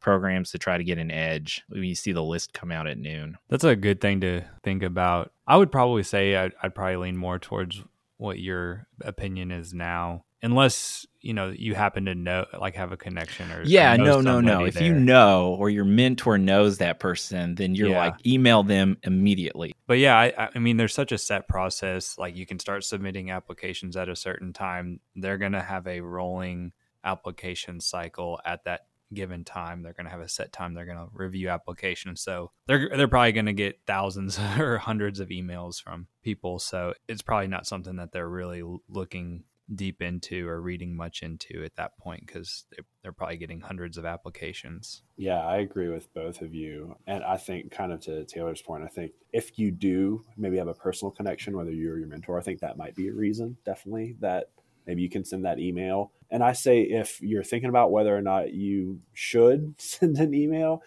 programs 0.00 0.50
to 0.52 0.58
try 0.58 0.78
to 0.78 0.84
get 0.84 0.98
an 0.98 1.10
edge 1.10 1.64
when 1.68 1.84
you 1.84 1.94
see 1.94 2.12
the 2.12 2.22
list 2.22 2.52
come 2.52 2.70
out 2.70 2.86
at 2.86 2.98
noon. 2.98 3.36
That's 3.48 3.64
a 3.64 3.76
good 3.76 4.00
thing 4.00 4.20
to 4.20 4.42
think 4.62 4.82
about. 4.82 5.32
I 5.46 5.56
would 5.56 5.72
probably 5.72 6.02
say 6.02 6.36
I'd, 6.36 6.52
I'd 6.62 6.74
probably 6.74 6.96
lean 6.96 7.16
more 7.16 7.38
towards 7.38 7.82
what 8.16 8.38
your 8.38 8.86
opinion 9.02 9.50
is 9.50 9.72
now 9.72 10.24
unless 10.42 11.06
you 11.20 11.32
know 11.32 11.48
you 11.48 11.74
happen 11.74 12.04
to 12.04 12.14
know 12.14 12.46
like 12.60 12.76
have 12.76 12.92
a 12.92 12.96
connection 12.96 13.50
or 13.50 13.62
yeah 13.64 13.94
or 13.94 13.98
no 13.98 14.20
no 14.20 14.40
no 14.40 14.64
if 14.64 14.80
you 14.80 14.94
know 14.94 15.56
or 15.58 15.68
your 15.68 15.84
mentor 15.84 16.38
knows 16.38 16.78
that 16.78 17.00
person 17.00 17.54
then 17.56 17.74
you're 17.74 17.90
yeah. 17.90 17.98
like 17.98 18.26
email 18.26 18.62
them 18.62 18.96
immediately 19.02 19.74
but 19.86 19.98
yeah 19.98 20.16
I, 20.16 20.48
I 20.54 20.58
mean 20.58 20.76
there's 20.76 20.94
such 20.94 21.12
a 21.12 21.18
set 21.18 21.48
process 21.48 22.16
like 22.18 22.36
you 22.36 22.46
can 22.46 22.58
start 22.58 22.84
submitting 22.84 23.30
applications 23.30 23.96
at 23.96 24.08
a 24.08 24.16
certain 24.16 24.52
time 24.52 25.00
they're 25.16 25.38
going 25.38 25.52
to 25.52 25.62
have 25.62 25.86
a 25.86 26.00
rolling 26.00 26.72
application 27.04 27.80
cycle 27.80 28.40
at 28.44 28.64
that 28.64 28.86
given 29.12 29.44
time. 29.44 29.82
They're 29.82 29.92
going 29.92 30.06
to 30.06 30.10
have 30.10 30.20
a 30.20 30.28
set 30.28 30.52
time 30.52 30.74
they're 30.74 30.86
going 30.86 30.98
to 30.98 31.08
review 31.12 31.48
applications. 31.48 32.22
So 32.22 32.52
they're 32.66 32.90
they're 32.96 33.08
probably 33.08 33.32
going 33.32 33.46
to 33.46 33.52
get 33.52 33.80
thousands 33.86 34.38
or 34.58 34.78
hundreds 34.78 35.20
of 35.20 35.28
emails 35.28 35.82
from 35.82 36.08
people. 36.22 36.58
So 36.58 36.94
it's 37.08 37.22
probably 37.22 37.48
not 37.48 37.66
something 37.66 37.96
that 37.96 38.12
they're 38.12 38.28
really 38.28 38.62
looking 38.88 39.44
deep 39.74 40.00
into 40.00 40.48
or 40.48 40.60
reading 40.60 40.96
much 40.96 41.22
into 41.22 41.62
at 41.64 41.76
that 41.76 41.96
point 41.98 42.26
because 42.26 42.64
they're, 43.02 43.12
probably 43.12 43.38
getting 43.38 43.60
hundreds 43.60 43.96
of 43.96 44.04
applications. 44.04 45.02
Yeah, 45.16 45.40
I 45.40 45.58
agree 45.58 45.88
with 45.88 46.12
both 46.12 46.42
of 46.42 46.54
you. 46.54 46.94
And 47.06 47.24
I 47.24 47.38
think, 47.38 47.70
kind 47.70 47.90
of 47.90 48.00
to 48.00 48.26
Taylor's 48.26 48.60
point, 48.60 48.84
I 48.84 48.88
think 48.88 49.12
if 49.32 49.58
you 49.58 49.70
do 49.70 50.26
maybe 50.36 50.58
have 50.58 50.68
a 50.68 50.74
personal 50.74 51.10
connection, 51.10 51.56
whether 51.56 51.70
you 51.70 51.90
or 51.90 51.98
your 51.98 52.08
mentor, 52.08 52.38
I 52.38 52.42
think 52.42 52.60
that 52.60 52.76
might 52.76 52.94
be 52.94 53.08
a 53.08 53.14
reason, 53.14 53.56
definitely, 53.64 54.16
that 54.20 54.50
maybe 54.88 55.02
you 55.02 55.10
can 55.10 55.24
send 55.24 55.44
that 55.44 55.60
email. 55.60 56.10
And 56.30 56.42
I 56.42 56.54
say 56.54 56.80
if 56.80 57.20
you're 57.20 57.44
thinking 57.44 57.68
about 57.68 57.92
whether 57.92 58.16
or 58.16 58.22
not 58.22 58.52
you 58.52 59.00
should 59.12 59.74
send 59.78 60.18
an 60.18 60.34
email, 60.34 60.82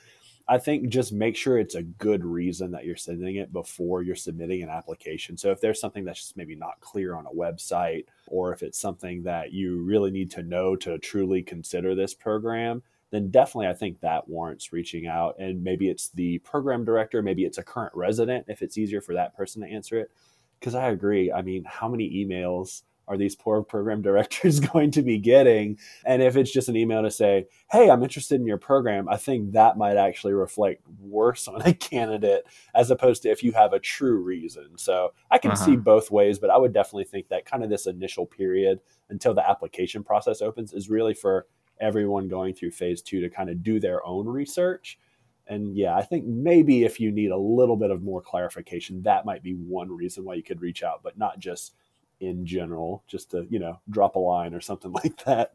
I 0.48 0.58
think 0.58 0.90
just 0.90 1.14
make 1.14 1.38
sure 1.38 1.58
it's 1.58 1.76
a 1.76 1.84
good 1.84 2.26
reason 2.26 2.72
that 2.72 2.84
you're 2.84 2.98
sending 2.98 3.38
it 3.38 3.54
before 3.54 4.02
you're 4.02 4.16
submitting 4.16 4.64
an 4.64 4.70
application. 4.70 5.38
So 5.38 5.52
if 5.52 5.62
there's 5.62 5.80
something 5.80 6.04
that's 6.04 6.20
just 6.20 6.36
maybe 6.36 6.56
not 6.56 6.82
clear 6.82 7.16
on 7.16 7.28
a 7.28 7.30
website, 7.30 8.06
or 8.28 8.52
if 8.52 8.64
it's 8.64 8.80
something 8.80 9.24
that 9.24 9.54
you 9.54 9.82
really 9.84 10.12
need 10.12 10.32
to 10.32 10.44
know 10.44 10.76
to 10.78 10.98
truly 10.98 11.44
consider 11.44 11.96
this 11.96 12.14
program, 12.14 12.82
then 13.12 13.30
definitely 13.30 13.68
I 13.68 13.74
think 13.74 14.02
that 14.02 14.28
warrants 14.28 14.74
reaching 14.74 15.06
out. 15.06 15.36
And 15.40 15.64
maybe 15.64 15.90
it's 15.90 16.10
the 16.10 16.40
program 16.40 16.84
director, 16.84 17.22
maybe 17.22 17.46
it's 17.46 17.60
a 17.60 17.64
current 17.64 17.94
resident 17.96 18.46
if 18.48 18.62
it's 18.62 18.78
easier 18.78 19.00
for 19.00 19.14
that 19.14 19.36
person 19.38 19.62
to 19.62 19.70
answer 19.70 20.00
it. 20.00 20.12
Because 20.60 20.76
I 20.76 20.90
agree. 20.90 21.32
I 21.32 21.42
mean, 21.42 21.64
how 21.66 21.88
many 21.88 22.10
emails 22.10 22.82
are 23.08 23.18
these 23.18 23.36
poor 23.36 23.62
program 23.62 24.02
directors 24.02 24.60
going 24.60 24.92
to 24.92 25.02
be 25.02 25.18
getting? 25.18 25.78
And 26.06 26.22
if 26.22 26.38
it's 26.38 26.52
just 26.52 26.70
an 26.70 26.76
email 26.76 27.02
to 27.02 27.12
say, 27.12 27.48
hey, 27.72 27.90
I'm 27.90 28.04
interested 28.04 28.40
in 28.40 28.48
your 28.48 28.58
program, 28.58 29.10
I 29.10 29.18
think 29.18 29.52
that 29.54 29.78
might 29.78 29.98
actually 29.98 30.34
reflect 30.34 30.82
worse 31.00 31.48
on 31.48 31.62
a 31.62 31.74
candidate 31.92 32.46
as 32.76 32.92
opposed 32.92 33.24
to 33.24 33.30
if 33.30 33.44
you 33.44 33.52
have 33.54 33.74
a 33.74 33.80
true 33.80 34.22
reason. 34.22 34.78
So 34.78 35.14
I 35.30 35.38
can 35.38 35.52
uh-huh. 35.52 35.66
see 35.66 35.76
both 35.76 36.12
ways, 36.12 36.40
but 36.40 36.50
I 36.50 36.58
would 36.58 36.74
definitely 36.74 37.06
think 37.06 37.28
that 37.30 37.46
kind 37.46 37.64
of 37.64 37.70
this 37.70 37.88
initial 37.88 38.26
period 38.26 38.80
until 39.10 39.34
the 39.34 39.48
application 39.48 40.04
process 40.04 40.42
opens 40.42 40.74
is 40.74 40.90
really 40.90 41.14
for 41.14 41.48
everyone 41.80 42.28
going 42.28 42.54
through 42.54 42.72
phase 42.72 43.02
two 43.02 43.20
to 43.22 43.30
kind 43.30 43.50
of 43.50 43.64
do 43.64 43.80
their 43.80 44.06
own 44.06 44.28
research. 44.28 45.00
And 45.48 45.76
yeah, 45.76 45.96
I 45.96 46.04
think 46.04 46.26
maybe 46.26 46.84
if 46.84 47.00
you 47.00 47.12
need 47.12 47.32
a 47.32 47.38
little 47.38 47.76
bit 47.76 47.92
of 47.92 48.04
more 48.04 48.22
clarification, 48.22 49.02
that 49.02 49.26
might 49.26 49.44
be 49.44 49.54
one 49.54 49.92
reason 49.92 50.24
why 50.24 50.36
you 50.36 50.44
could 50.44 50.62
reach 50.62 50.84
out, 50.84 51.02
but 51.04 51.18
not 51.18 51.40
just 51.40 51.74
in 52.22 52.46
general, 52.46 53.04
just 53.08 53.32
to, 53.32 53.46
you 53.50 53.60
know, 53.60 53.80
drop 53.90 54.16
a 54.16 54.20
line 54.20 54.54
or 54.54 54.62
something 54.62 54.92
like 55.04 55.24
that. 55.26 55.54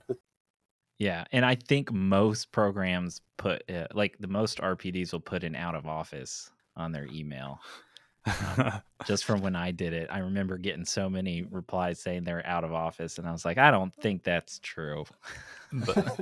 Yeah. 0.99 1.25
And 1.33 1.45
I 1.45 1.55
think 1.55 1.93
most 1.93 2.53
programs 2.53 3.23
put, 3.37 3.69
uh, 3.71 3.87
like 3.95 4.17
the 4.19 4.29
most 4.29 4.59
RPDs 4.59 5.13
will 5.13 5.21
put 5.21 5.45
an 5.45 5.55
out 5.55 5.75
of 5.75 5.87
office 5.87 6.51
on 6.77 6.93
their 6.93 7.07
email. 7.07 7.61
Um, 8.27 8.73
just 9.07 9.25
from 9.25 9.41
when 9.41 9.55
I 9.55 9.71
did 9.71 9.93
it, 9.93 10.09
I 10.11 10.19
remember 10.19 10.59
getting 10.59 10.85
so 10.85 11.09
many 11.09 11.43
replies 11.43 12.01
saying 12.01 12.25
they're 12.25 12.47
out 12.47 12.65
of 12.65 12.73
office, 12.73 13.19
and 13.19 13.29
I 13.29 13.33
was 13.33 13.45
like, 13.45 13.59
I 13.59 13.71
don't 13.71 13.95
think 13.95 14.25
that's 14.25 14.59
true. 14.61 15.05
but, 15.73 16.19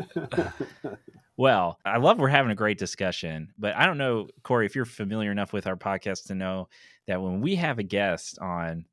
well, 1.36 1.78
I 1.84 1.96
love 1.98 2.18
we're 2.18 2.28
having 2.28 2.52
a 2.52 2.56
great 2.56 2.78
discussion, 2.78 3.52
but 3.58 3.74
I 3.74 3.86
don't 3.86 3.98
know, 3.98 4.28
Corey, 4.42 4.66
if 4.66 4.74
you're 4.74 4.84
familiar 4.84 5.30
enough 5.30 5.52
with 5.52 5.66
our 5.66 5.76
podcast 5.76 6.26
to 6.26 6.34
know 6.34 6.68
that 7.06 7.22
when 7.22 7.40
we 7.40 7.54
have 7.56 7.78
a 7.78 7.82
guest 7.82 8.38
on, 8.40 8.84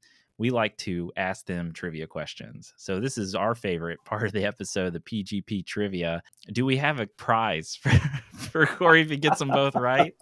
we 0.41 0.49
like 0.49 0.75
to 0.75 1.12
ask 1.17 1.45
them 1.45 1.71
trivia 1.71 2.08
questions. 2.08 2.73
So 2.75 2.99
this 2.99 3.15
is 3.19 3.36
our 3.36 3.54
favorite 3.54 3.99
part 4.06 4.25
of 4.25 4.32
the 4.32 4.43
episode, 4.43 4.91
the 4.91 4.99
PGP 4.99 5.63
trivia. 5.67 6.23
Do 6.51 6.65
we 6.65 6.77
have 6.77 6.99
a 6.99 7.06
prize 7.06 7.75
for, 7.82 7.91
for 8.32 8.65
Corey 8.65 9.01
if 9.01 9.12
he 9.12 9.17
gets 9.17 9.38
them 9.38 9.49
both 9.49 9.75
right? 9.75 10.15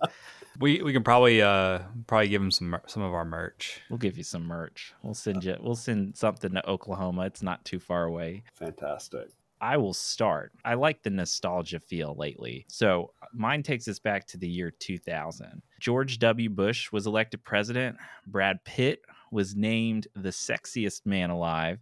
We 0.59 0.81
we 0.81 0.91
can 0.91 1.03
probably 1.03 1.41
uh 1.41 1.79
probably 2.05 2.27
give 2.27 2.41
him 2.41 2.51
some 2.51 2.77
some 2.85 3.01
of 3.01 3.13
our 3.13 3.23
merch. 3.23 3.79
We'll 3.89 3.97
give 3.97 4.17
you 4.17 4.25
some 4.25 4.43
merch. 4.43 4.93
We'll 5.03 5.13
send 5.13 5.45
you 5.45 5.55
we'll 5.61 5.77
send 5.77 6.17
something 6.17 6.51
to 6.51 6.69
Oklahoma. 6.69 7.21
It's 7.21 7.41
not 7.41 7.63
too 7.63 7.79
far 7.79 8.03
away. 8.03 8.43
Fantastic. 8.55 9.29
I 9.61 9.77
will 9.77 9.93
start. 9.93 10.51
I 10.65 10.73
like 10.73 11.01
the 11.01 11.09
nostalgia 11.11 11.79
feel 11.79 12.13
lately. 12.17 12.65
So 12.67 13.13
mine 13.33 13.63
takes 13.63 13.87
us 13.87 13.99
back 13.99 14.27
to 14.27 14.37
the 14.37 14.49
year 14.49 14.71
2000. 14.71 15.61
George 15.79 16.19
W. 16.19 16.49
Bush 16.49 16.91
was 16.91 17.07
elected 17.07 17.43
president. 17.43 17.97
Brad 18.27 18.63
Pitt 18.65 19.01
was 19.31 19.55
named 19.55 20.07
the 20.15 20.29
sexiest 20.29 21.05
man 21.05 21.29
alive. 21.29 21.79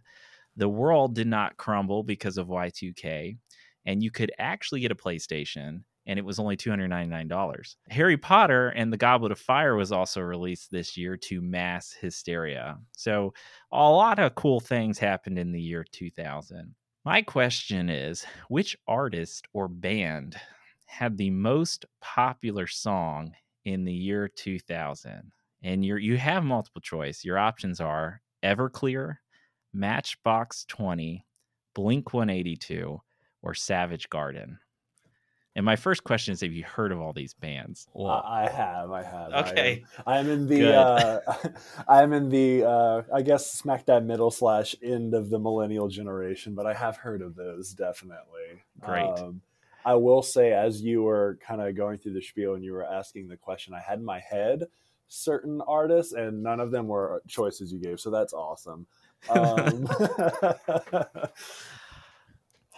The 0.56 0.68
world 0.68 1.14
did 1.14 1.26
not 1.26 1.56
crumble 1.56 2.02
because 2.02 2.38
of 2.38 2.48
Y2K, 2.48 3.36
and 3.86 4.02
you 4.02 4.10
could 4.10 4.32
actually 4.38 4.80
get 4.80 4.90
a 4.90 4.96
PlayStation, 4.96 5.82
and 6.06 6.18
it 6.18 6.24
was 6.24 6.38
only 6.38 6.56
$299. 6.56 7.76
Harry 7.90 8.16
Potter 8.16 8.68
and 8.70 8.92
the 8.92 8.96
Goblet 8.96 9.32
of 9.32 9.38
Fire 9.38 9.76
was 9.76 9.92
also 9.92 10.20
released 10.20 10.70
this 10.70 10.96
year 10.96 11.16
to 11.16 11.40
mass 11.40 11.92
hysteria. 11.92 12.78
So, 12.96 13.34
a 13.70 13.90
lot 13.90 14.18
of 14.18 14.34
cool 14.34 14.58
things 14.58 14.98
happened 14.98 15.38
in 15.38 15.52
the 15.52 15.60
year 15.60 15.84
2000. 15.90 16.74
My 17.04 17.22
question 17.22 17.88
is 17.88 18.26
which 18.48 18.76
artist 18.86 19.46
or 19.52 19.68
band 19.68 20.36
had 20.86 21.16
the 21.16 21.30
most 21.30 21.84
popular 22.00 22.66
song 22.66 23.32
in 23.64 23.84
the 23.84 23.94
year 23.94 24.28
2000? 24.28 25.32
And 25.62 25.84
you 25.84 25.96
you 25.96 26.16
have 26.16 26.44
multiple 26.44 26.80
choice. 26.80 27.24
Your 27.24 27.38
options 27.38 27.80
are 27.80 28.20
Everclear, 28.42 29.16
Matchbox 29.72 30.64
20, 30.66 31.24
Blink 31.74 32.12
182, 32.12 33.00
or 33.42 33.54
Savage 33.54 34.08
Garden. 34.08 34.58
And 35.56 35.64
my 35.64 35.74
first 35.74 36.04
question 36.04 36.32
is: 36.32 36.40
Have 36.42 36.52
you 36.52 36.62
heard 36.62 36.92
of 36.92 37.00
all 37.00 37.12
these 37.12 37.34
bands? 37.34 37.88
Well, 37.92 38.22
I 38.24 38.48
have. 38.48 38.92
I 38.92 39.02
have. 39.02 39.48
Okay. 39.48 39.84
I 40.06 40.18
am, 40.18 40.26
I 40.26 40.30
am 40.30 40.30
in 40.30 40.46
the. 40.46 40.76
Uh, 40.76 41.20
I 41.88 42.02
am 42.02 42.12
in 42.12 42.28
the. 42.28 42.64
Uh, 42.64 43.02
I 43.12 43.22
guess 43.22 43.50
smack 43.50 43.86
that 43.86 44.04
middle 44.04 44.30
slash 44.30 44.76
end 44.82 45.14
of 45.14 45.30
the 45.30 45.38
millennial 45.40 45.88
generation, 45.88 46.54
but 46.54 46.66
I 46.66 46.74
have 46.74 46.96
heard 46.98 47.22
of 47.22 47.34
those 47.34 47.72
definitely. 47.72 48.62
Great. 48.80 49.06
Um, 49.18 49.40
I 49.84 49.94
will 49.94 50.22
say, 50.22 50.52
as 50.52 50.82
you 50.82 51.02
were 51.02 51.38
kind 51.44 51.60
of 51.60 51.74
going 51.74 51.98
through 51.98 52.12
the 52.12 52.22
spiel 52.22 52.54
and 52.54 52.62
you 52.62 52.72
were 52.72 52.84
asking 52.84 53.26
the 53.26 53.36
question, 53.36 53.74
I 53.74 53.80
had 53.80 53.98
in 53.98 54.04
my 54.04 54.20
head 54.20 54.64
certain 55.08 55.60
artists, 55.66 56.12
and 56.12 56.42
none 56.42 56.60
of 56.60 56.70
them 56.70 56.86
were 56.86 57.22
choices 57.28 57.72
you 57.72 57.78
gave. 57.80 57.98
So 58.00 58.10
that's 58.10 58.32
awesome. 58.32 58.86
Um, 59.28 59.88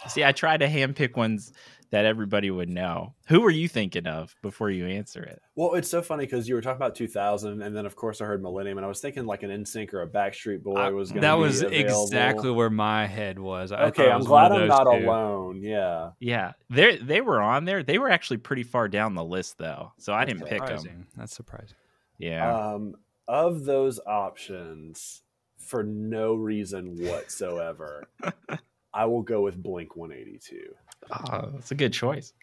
See, 0.07 0.23
I 0.23 0.31
tried 0.31 0.61
to 0.61 0.67
handpick 0.67 1.15
ones 1.15 1.53
that 1.91 2.05
everybody 2.05 2.49
would 2.49 2.69
know. 2.69 3.13
Who 3.27 3.41
were 3.41 3.51
you 3.51 3.67
thinking 3.67 4.07
of 4.07 4.33
before 4.41 4.71
you 4.71 4.87
answer 4.87 5.21
it? 5.21 5.39
Well, 5.55 5.75
it's 5.75 5.89
so 5.89 6.01
funny 6.01 6.25
because 6.25 6.49
you 6.49 6.55
were 6.55 6.61
talking 6.61 6.77
about 6.77 6.95
2000, 6.95 7.61
and 7.61 7.75
then 7.75 7.85
of 7.85 7.95
course 7.95 8.19
I 8.19 8.25
heard 8.25 8.41
Millennium, 8.41 8.79
and 8.79 8.85
I 8.85 8.87
was 8.87 8.99
thinking 8.99 9.27
like 9.27 9.43
an 9.43 9.51
NSYNC 9.51 9.93
or 9.93 10.01
a 10.01 10.07
Backstreet 10.07 10.63
Boy 10.63 10.91
was 10.91 11.09
going 11.11 11.21
to 11.21 11.27
That 11.27 11.33
was 11.37 11.61
available. 11.61 12.03
exactly 12.05 12.49
where 12.49 12.71
my 12.71 13.05
head 13.05 13.37
was. 13.37 13.71
I 13.71 13.83
okay, 13.89 14.09
I'm 14.09 14.23
glad 14.23 14.51
I'm 14.51 14.67
not 14.67 14.85
two. 14.85 15.05
alone. 15.05 15.61
Yeah, 15.61 16.11
yeah, 16.19 16.53
they 16.71 16.97
they 16.97 17.21
were 17.21 17.39
on 17.39 17.65
there. 17.65 17.83
They 17.83 17.99
were 17.99 18.09
actually 18.09 18.37
pretty 18.37 18.63
far 18.63 18.87
down 18.87 19.13
the 19.13 19.23
list 19.23 19.59
though, 19.59 19.91
so 19.99 20.13
I 20.13 20.25
didn't 20.25 20.47
pick 20.47 20.65
them. 20.65 21.05
That's 21.15 21.35
surprising. 21.35 21.75
Yeah. 22.21 22.73
Um, 22.73 22.95
of 23.27 23.65
those 23.65 23.99
options, 24.05 25.21
for 25.57 25.83
no 25.83 26.35
reason 26.35 26.97
whatsoever, 26.97 28.07
I 28.93 29.05
will 29.05 29.21
go 29.21 29.41
with 29.41 29.61
Blink 29.61 29.95
182. 29.95 30.75
Oh, 31.11 31.49
that's 31.53 31.71
a 31.71 31.75
good 31.75 31.93
choice. 31.93 32.33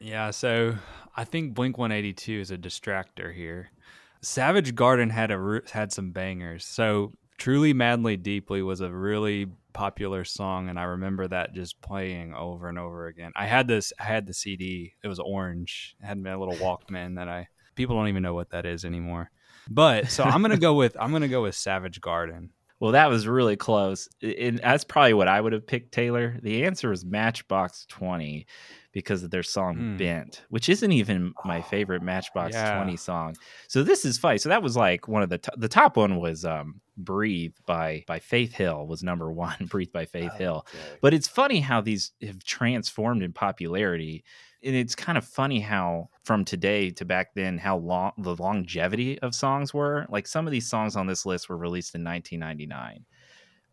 Yeah, 0.00 0.30
so 0.30 0.76
I 1.16 1.24
think 1.24 1.54
Blink 1.54 1.78
182 1.78 2.40
is 2.40 2.50
a 2.50 2.58
distractor 2.58 3.34
here. 3.34 3.70
Savage 4.20 4.74
Garden 4.74 5.10
had 5.10 5.30
a 5.30 5.62
had 5.70 5.92
some 5.92 6.12
bangers. 6.12 6.64
So 6.64 7.12
Truly 7.38 7.72
Madly 7.72 8.16
Deeply 8.16 8.62
was 8.62 8.80
a 8.80 8.90
really 8.90 9.48
popular 9.72 10.22
song 10.22 10.68
and 10.68 10.78
I 10.78 10.84
remember 10.84 11.26
that 11.28 11.54
just 11.54 11.80
playing 11.80 12.34
over 12.34 12.68
and 12.68 12.78
over 12.78 13.06
again. 13.06 13.32
I 13.34 13.46
had 13.46 13.66
this 13.66 13.92
I 13.98 14.04
had 14.04 14.26
the 14.26 14.34
CD. 14.34 14.94
It 15.02 15.08
was 15.08 15.18
orange. 15.18 15.96
It 16.00 16.06
had 16.06 16.18
a 16.18 16.38
little 16.38 16.54
Walkman 16.54 17.16
that 17.16 17.28
I 17.28 17.48
people 17.74 17.96
don't 17.96 18.08
even 18.08 18.22
know 18.22 18.34
what 18.34 18.50
that 18.50 18.66
is 18.66 18.84
anymore. 18.84 19.30
But 19.70 20.10
so 20.10 20.24
I'm 20.24 20.40
going 20.40 20.52
to 20.52 20.58
go 20.58 20.74
with 20.82 20.96
I'm 20.98 21.12
to 21.18 21.28
go 21.28 21.42
with 21.42 21.54
Savage 21.54 22.00
Garden. 22.00 22.50
Well, 22.80 22.92
that 22.92 23.08
was 23.08 23.28
really 23.28 23.54
close. 23.54 24.08
And 24.20 24.58
that's 24.58 24.82
probably 24.82 25.14
what 25.14 25.28
I 25.28 25.40
would 25.40 25.52
have 25.52 25.68
picked, 25.68 25.92
Taylor. 25.92 26.36
The 26.42 26.64
answer 26.64 26.88
was 26.88 27.04
Matchbox 27.04 27.86
20 27.86 28.44
because 28.90 29.22
of 29.22 29.30
their 29.30 29.44
song 29.44 29.76
mm. 29.76 29.98
Bent, 29.98 30.42
which 30.48 30.68
isn't 30.68 30.90
even 30.90 31.32
my 31.44 31.62
favorite 31.62 32.02
Matchbox 32.02 32.54
yeah. 32.54 32.74
20 32.74 32.96
song. 32.96 33.36
So 33.68 33.84
this 33.84 34.04
is 34.04 34.18
funny. 34.18 34.38
So 34.38 34.48
that 34.48 34.64
was 34.64 34.76
like 34.76 35.06
one 35.06 35.22
of 35.22 35.28
the 35.28 35.40
the 35.56 35.68
top 35.68 35.96
one 35.96 36.18
was 36.18 36.44
um 36.44 36.80
Breathe 36.96 37.54
by 37.66 38.04
by 38.06 38.18
Faith 38.18 38.52
Hill 38.52 38.86
was 38.86 39.02
number 39.02 39.32
1, 39.32 39.66
Breathe 39.70 39.92
by 39.92 40.04
Faith 40.04 40.34
Hill. 40.34 40.66
But 41.00 41.14
it's 41.14 41.28
funny 41.28 41.60
how 41.60 41.80
these 41.80 42.10
have 42.20 42.42
transformed 42.44 43.22
in 43.22 43.32
popularity 43.32 44.24
and 44.64 44.76
it's 44.76 44.94
kind 44.94 45.18
of 45.18 45.24
funny 45.24 45.60
how 45.60 46.08
from 46.24 46.44
today 46.44 46.90
to 46.90 47.04
back 47.04 47.34
then 47.34 47.58
how 47.58 47.76
long 47.76 48.12
the 48.18 48.36
longevity 48.36 49.18
of 49.20 49.34
songs 49.34 49.74
were 49.74 50.06
like 50.08 50.26
some 50.26 50.46
of 50.46 50.52
these 50.52 50.68
songs 50.68 50.96
on 50.96 51.06
this 51.06 51.26
list 51.26 51.48
were 51.48 51.56
released 51.56 51.94
in 51.94 52.04
1999 52.04 53.04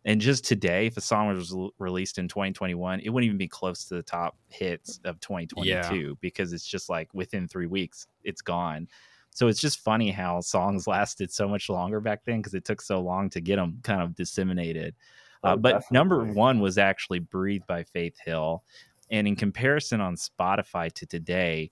and 0.04 0.20
just 0.20 0.44
today 0.44 0.86
if 0.86 0.96
a 0.96 1.00
song 1.00 1.28
was 1.28 1.54
released 1.78 2.18
in 2.18 2.28
2021 2.28 3.00
it 3.00 3.10
wouldn't 3.10 3.26
even 3.26 3.38
be 3.38 3.48
close 3.48 3.84
to 3.84 3.94
the 3.94 4.02
top 4.02 4.36
hits 4.48 5.00
of 5.04 5.20
2022 5.20 5.96
yeah. 5.96 6.12
because 6.20 6.52
it's 6.52 6.66
just 6.66 6.88
like 6.88 7.08
within 7.12 7.46
three 7.46 7.66
weeks 7.66 8.06
it's 8.24 8.42
gone 8.42 8.88
so 9.32 9.46
it's 9.46 9.60
just 9.60 9.80
funny 9.80 10.10
how 10.10 10.40
songs 10.40 10.86
lasted 10.88 11.30
so 11.32 11.48
much 11.48 11.68
longer 11.68 12.00
back 12.00 12.24
then 12.24 12.38
because 12.38 12.54
it 12.54 12.64
took 12.64 12.80
so 12.80 13.00
long 13.00 13.30
to 13.30 13.40
get 13.40 13.56
them 13.56 13.78
kind 13.82 14.02
of 14.02 14.14
disseminated 14.14 14.94
uh, 15.42 15.52
oh, 15.52 15.56
but 15.56 15.72
definitely. 15.72 15.94
number 15.94 16.24
one 16.34 16.60
was 16.60 16.76
actually 16.76 17.18
breathe 17.18 17.62
by 17.66 17.82
faith 17.82 18.18
hill 18.24 18.62
and 19.10 19.26
in 19.26 19.36
comparison 19.36 20.00
on 20.00 20.16
Spotify 20.16 20.92
to 20.92 21.06
today, 21.06 21.70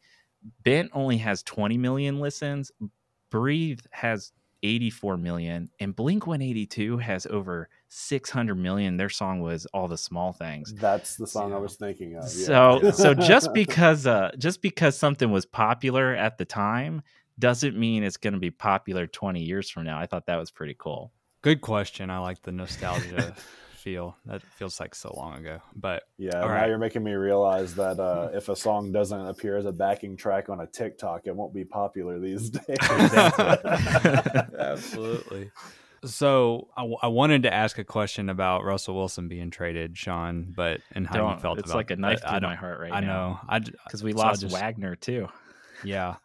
Bent 0.63 0.91
only 0.93 1.17
has 1.19 1.43
20 1.43 1.79
million 1.79 2.21
listens. 2.21 2.71
Breathe 3.31 3.81
has 3.91 4.33
84 4.63 5.17
million 5.17 5.71
and 5.79 5.95
Blink 5.95 6.27
182 6.27 6.99
has 6.99 7.27
over 7.27 7.69
600 7.89 8.55
million. 8.57 8.97
Their 8.97 9.09
song 9.09 9.41
was 9.41 9.67
All 9.67 9.89
the 9.89 9.97
Small 9.97 10.33
Things. 10.33 10.75
That's 10.75 11.17
the 11.17 11.27
song 11.27 11.51
so, 11.51 11.57
I 11.57 11.59
was 11.59 11.77
thinking 11.77 12.17
of. 12.17 12.25
Yeah. 12.25 12.29
So 12.29 12.91
so 12.91 13.15
just 13.15 13.53
because 13.55 14.07
uh 14.07 14.31
just 14.39 14.63
because 14.63 14.99
something 14.99 15.31
was 15.31 15.47
popular 15.47 16.15
at 16.15 16.39
the 16.39 16.45
time 16.45 17.03
doesn't 17.39 17.79
mean 17.79 18.03
it's 18.03 18.17
going 18.17 18.35
to 18.35 18.41
be 18.41 18.51
popular 18.51 19.07
20 19.07 19.41
years 19.41 19.71
from 19.71 19.85
now. 19.85 19.99
I 19.99 20.07
thought 20.07 20.27
that 20.27 20.37
was 20.37 20.51
pretty 20.51 20.75
cool. 20.77 21.13
Good 21.43 21.61
question. 21.61 22.11
I 22.11 22.19
like 22.19 22.43
the 22.43 22.51
nostalgia 22.51 23.37
feel. 23.79 24.17
That 24.27 24.43
feels 24.43 24.79
like 24.81 24.95
so 24.95 25.13
long 25.17 25.39
ago. 25.39 25.61
But 25.75 26.03
yeah, 26.19 26.41
now 26.41 26.49
right. 26.49 26.69
you're 26.69 26.79
making 26.79 27.05
me 27.05 27.13
realize 27.13 27.75
that 27.77 27.99
uh, 27.99 28.29
if 28.35 28.49
a 28.49 28.57
song 28.57 28.93
doesn't 28.93 29.27
appear 29.27 29.57
as 29.57 29.67
a 29.67 29.73
backing 29.73 30.17
track 30.17 30.49
on 30.49 30.61
a 30.61 30.67
TikTok, 30.67 31.27
it 31.27 31.35
won't 31.35 31.55
be 31.55 31.65
popular 31.65 32.19
these 32.19 32.51
days. 32.51 32.77
Absolutely. 34.59 35.51
So 36.05 36.69
I, 36.77 36.83
w- 36.83 36.99
I 37.03 37.09
wanted 37.09 37.43
to 37.45 37.53
ask 37.53 37.79
a 37.79 37.85
question 37.85 38.29
about 38.29 38.65
Russell 38.65 38.95
Wilson 38.95 39.27
being 39.27 39.51
traded, 39.51 39.99
Sean, 39.99 40.53
but 40.57 40.81
and 40.93 41.07
how 41.07 41.17
don't. 41.17 41.33
you 41.33 41.39
felt 41.39 41.59
it's 41.59 41.71
about 41.71 41.77
like 41.77 41.91
a 41.91 41.97
knife 41.97 42.21
to 42.21 42.41
my 42.41 42.55
heart 42.55 42.79
right 42.81 42.93
I 42.93 43.01
now. 43.01 43.41
I 43.49 43.59
know. 43.59 43.67
because 43.85 44.05
we 44.05 44.13
so 44.13 44.19
lost 44.19 44.43
just, 44.43 44.55
Wagner 44.55 44.95
too. 44.95 45.29
Yeah, 45.83 46.17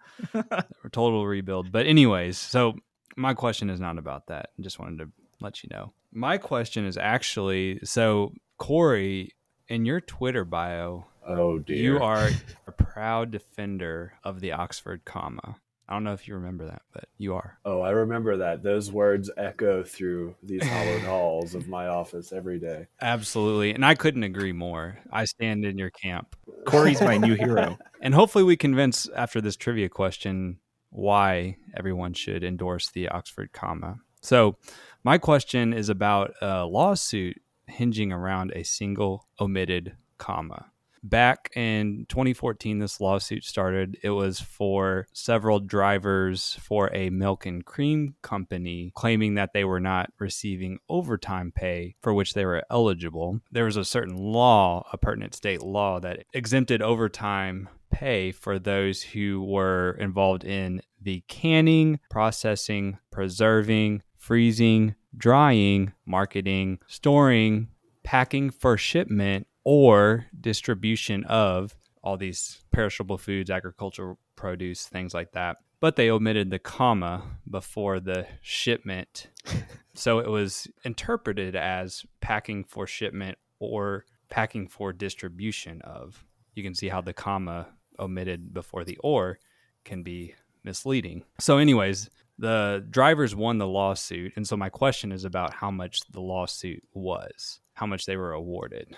total 0.92 1.26
rebuild. 1.26 1.72
But 1.72 1.88
anyways, 1.88 2.38
so 2.38 2.76
my 3.16 3.34
question 3.34 3.70
is 3.70 3.80
not 3.80 3.98
about 3.98 4.28
that. 4.28 4.50
I 4.58 4.62
just 4.62 4.80
wanted 4.80 5.00
to 5.00 5.10
let 5.44 5.64
you 5.64 5.70
know. 5.72 5.94
My 6.12 6.38
question 6.38 6.86
is 6.86 6.98
actually 6.98 7.80
so 7.84 8.34
Corey, 8.58 9.32
in 9.68 9.86
your 9.86 10.02
Twitter 10.02 10.46
bio, 10.46 11.06
oh 11.28 11.60
dear, 11.60 11.76
you 11.76 12.00
are 12.00 12.30
a 12.68 12.72
proud 12.72 13.32
defender 13.32 14.14
of 14.24 14.40
the 14.40 14.52
Oxford 14.52 15.04
comma. 15.06 15.58
I 15.88 15.94
don't 15.94 16.06
know 16.06 16.14
if 16.14 16.28
you 16.28 16.36
remember 16.36 16.66
that, 16.66 16.84
but 16.94 17.06
you 17.18 17.36
are. 17.36 17.60
Oh, 17.66 17.82
I 17.82 17.90
remember 17.90 18.38
that. 18.38 18.64
Those 18.64 18.92
words 18.92 19.30
echo 19.36 19.84
through 19.84 20.36
these 20.42 20.66
hollowed 20.66 21.02
halls 21.02 21.56
of 21.56 21.68
my 21.68 21.88
office 21.88 22.32
every 22.32 22.58
day. 22.58 22.88
Absolutely. 23.02 23.74
And 23.74 23.86
I 23.86 23.94
couldn't 23.94 24.24
agree 24.24 24.54
more. 24.54 25.00
I 25.12 25.26
stand 25.26 25.66
in 25.66 25.78
your 25.78 25.90
camp. 25.90 26.38
Corey's 26.66 27.02
my 27.02 27.18
new 27.18 27.36
hero. 27.36 27.78
And 28.02 28.14
hopefully 28.14 28.44
we 28.44 28.58
convince 28.58 29.08
after 29.16 29.40
this 29.40 29.56
trivia 29.56 29.88
question 29.88 30.60
why 30.90 31.56
everyone 31.78 32.14
should 32.14 32.44
endorse 32.44 32.92
the 32.92 33.08
Oxford 33.08 33.54
comma. 33.54 34.00
So, 34.24 34.56
my 35.04 35.18
question 35.18 35.74
is 35.74 35.90
about 35.90 36.34
a 36.42 36.66
lawsuit 36.66 37.42
hinging 37.68 38.14
around 38.14 38.54
a 38.56 38.64
single 38.64 39.28
omitted 39.38 39.98
comma. 40.18 40.68
Back 41.06 41.50
in 41.58 42.06
2014, 42.08 42.80
this 42.80 43.02
lawsuit 43.02 43.44
started. 43.44 43.98
It 44.02 44.12
was 44.12 44.40
for 44.40 45.08
several 45.12 45.60
drivers 45.60 46.58
for 46.62 46.90
a 46.96 47.10
milk 47.10 47.46
and 47.46 47.66
cream 47.66 48.16
company 48.22 48.94
claiming 48.96 49.34
that 49.36 49.52
they 49.52 49.66
were 49.66 49.82
not 49.82 50.14
receiving 50.18 50.80
overtime 50.88 51.52
pay 51.54 51.96
for 52.02 52.14
which 52.14 52.34
they 52.34 52.46
were 52.46 52.64
eligible. 52.72 53.42
There 53.52 53.66
was 53.66 53.76
a 53.76 53.84
certain 53.84 54.16
law, 54.16 54.88
a 54.94 54.98
pertinent 54.98 55.36
state 55.36 55.62
law, 55.62 56.00
that 56.00 56.24
exempted 56.34 56.82
overtime 56.82 57.68
pay 57.92 58.32
for 58.32 58.58
those 58.58 59.04
who 59.04 59.44
were 59.44 59.98
involved 60.00 60.46
in 60.46 60.82
the 61.02 61.22
canning, 61.28 62.00
processing, 62.10 62.98
preserving, 63.12 64.02
freezing, 64.24 64.96
drying, 65.18 65.92
marketing, 66.06 66.80
storing, 66.88 67.68
packing 68.04 68.50
for 68.50 68.78
shipment, 68.78 69.46
or 69.66 70.28
distribution 70.40 71.26
of 71.26 71.76
all 72.02 72.16
these 72.16 72.64
perishable 72.72 73.18
foods, 73.18 73.50
agricultural 73.50 74.18
produce, 74.38 74.88
things 74.88 75.14
like 75.14 75.34
that. 75.34 75.58
But 75.82 75.98
they 75.98 76.10
omitted 76.10 76.52
the 76.52 76.60
comma 76.60 77.22
before 77.50 78.00
the 78.00 78.26
shipment. 78.42 79.28
so 79.94 80.20
it 80.20 80.30
was 80.30 80.70
interpreted 80.86 81.58
as 81.58 82.06
packing 82.22 82.64
for 82.64 82.88
shipment 82.88 83.38
or 83.60 84.06
packing 84.30 84.70
for 84.70 84.94
distribution 84.94 85.82
of. 85.82 86.24
You 86.56 86.64
can 86.64 86.76
see 86.76 86.88
how 86.88 87.02
the 87.02 87.14
comma 87.14 87.68
omitted 88.00 88.54
before 88.54 88.86
the 88.86 88.98
or 89.04 89.40
can 89.84 90.02
be 90.02 90.36
misleading. 90.64 91.26
So, 91.42 91.58
anyways, 91.58 92.10
the 92.38 92.86
drivers 92.90 93.36
won 93.36 93.58
the 93.58 93.68
lawsuit. 93.68 94.34
And 94.36 94.48
so 94.48 94.58
my 94.58 94.70
question 94.70 95.12
is 95.12 95.26
about 95.26 95.54
how 95.54 95.72
much 95.72 96.00
the 96.12 96.22
lawsuit 96.22 96.84
was, 96.94 97.60
how 97.74 97.86
much 97.86 98.06
they 98.06 98.18
were 98.18 98.34
awarded. 98.34 98.96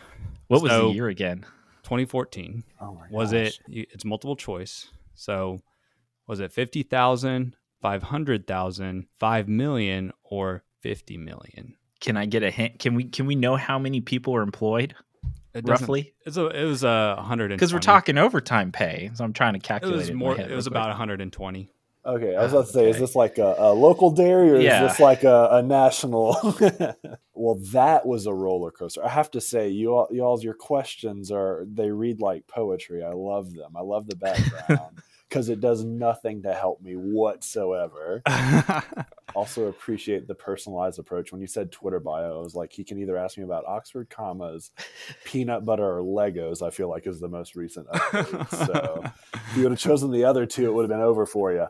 What 0.48 0.62
was 0.62 0.72
the 0.72 0.90
year 0.90 1.08
again? 1.08 1.46
2014. 1.84 2.64
Oh 2.82 3.00
was 3.12 3.34
it, 3.34 3.60
it's 3.68 4.06
multiple 4.06 4.36
choice. 4.36 4.90
So 5.14 5.62
was 6.28 6.40
it 6.40 6.52
50,000, 6.52 7.56
500,000, 7.82 9.06
5 9.20 9.48
million, 9.48 10.12
or 10.24 10.64
50 10.82 11.18
million? 11.18 11.76
Can 12.00 12.18
I 12.18 12.26
get 12.26 12.44
a 12.44 12.52
hint? 12.52 12.80
Can 12.80 12.96
we, 12.96 13.06
can 13.06 13.26
we 13.26 13.36
know 13.36 13.56
how 13.56 13.78
many 13.80 14.02
people 14.02 14.34
were 14.34 14.42
employed? 14.42 14.96
It 15.54 15.68
roughly 15.70 16.14
it's 16.26 16.36
a, 16.36 16.48
it 16.48 16.66
was 16.66 16.84
a 16.84 17.16
hundred 17.16 17.52
because 17.52 17.74
we're 17.74 17.80
talking 17.80 18.18
overtime 18.18 18.74
pay 18.74 19.10
so 19.14 19.24
i'm 19.24 19.32
trying 19.32 19.54
to 19.54 19.60
calculate 19.60 19.96
it 19.96 19.98
was 20.00 20.12
more 20.12 20.38
it, 20.38 20.52
it 20.52 20.54
was 20.54 20.68
about 20.68 20.90
120 20.90 21.72
Okay, 22.06 22.36
I 22.36 22.44
was 22.44 22.54
about 22.54 22.68
to 22.68 22.72
say, 22.72 22.82
okay. 22.82 22.90
is 22.92 23.00
this 23.00 23.16
like 23.16 23.40
a, 23.40 23.56
a, 23.58 23.74
local 23.74 24.12
dairy 24.12 24.52
or 24.52 24.60
yeah. 24.60 24.86
is 24.86 24.92
this 24.92 25.00
like 25.00 25.24
a, 25.24 25.50
a 25.54 25.64
national? 25.64 26.38
well, 27.34 27.56
that 27.72 28.06
was 28.06 28.28
a 28.28 28.34
roller 28.34 28.70
coaster. 28.70 29.04
I 29.04 29.10
have 29.10 29.32
to 29.32 29.42
say, 29.42 29.70
you 29.70 29.96
all, 29.96 30.08
you 30.12 30.22
all's 30.22 30.44
your 30.44 30.54
questions 30.54 31.32
are 31.32 31.66
they 31.68 31.90
read 31.90 32.22
like 32.22 32.46
poetry. 32.46 33.04
I 33.04 33.12
love 33.12 33.54
them. 33.54 33.76
I 33.76 33.82
love 33.82 34.08
the 34.08 34.16
background 34.18 35.02
because 35.30 35.50
it 35.50 35.60
does 35.60 35.84
nothing 35.84 36.44
to 36.44 36.54
help 36.54 36.80
me 36.80 36.94
whatsoever. 36.94 38.22
also 39.34 39.66
appreciate 39.66 40.28
the 40.28 40.36
personalized 40.36 41.00
approach. 41.00 41.32
When 41.32 41.42
you 41.42 41.48
said 41.48 41.72
Twitter 41.72 42.00
bio, 42.00 42.38
I 42.38 42.42
was 42.44 42.54
like, 42.54 42.72
he 42.72 42.84
can 42.84 43.00
either 43.00 43.18
ask 43.18 43.36
me 43.36 43.44
about 43.44 43.66
Oxford 43.66 44.12
commas, 44.12 44.70
peanut 45.24 45.66
butter, 45.66 45.98
or 45.98 46.02
Legos. 46.02 46.62
I 46.62 46.70
feel 46.70 46.90
like 46.90 47.08
is 47.08 47.20
the 47.20 47.28
most 47.28 47.56
recent 47.56 47.88
update. 47.88 48.68
so 48.68 49.04
if 49.34 49.58
you 49.58 49.64
would 49.64 49.72
have 49.72 49.80
chosen 49.80 50.12
the 50.12 50.24
other 50.24 50.46
two, 50.46 50.66
it 50.66 50.74
would 50.74 50.84
have 50.84 50.90
been 50.90 51.02
over 51.02 51.26
for 51.26 51.52
you. 51.52 51.66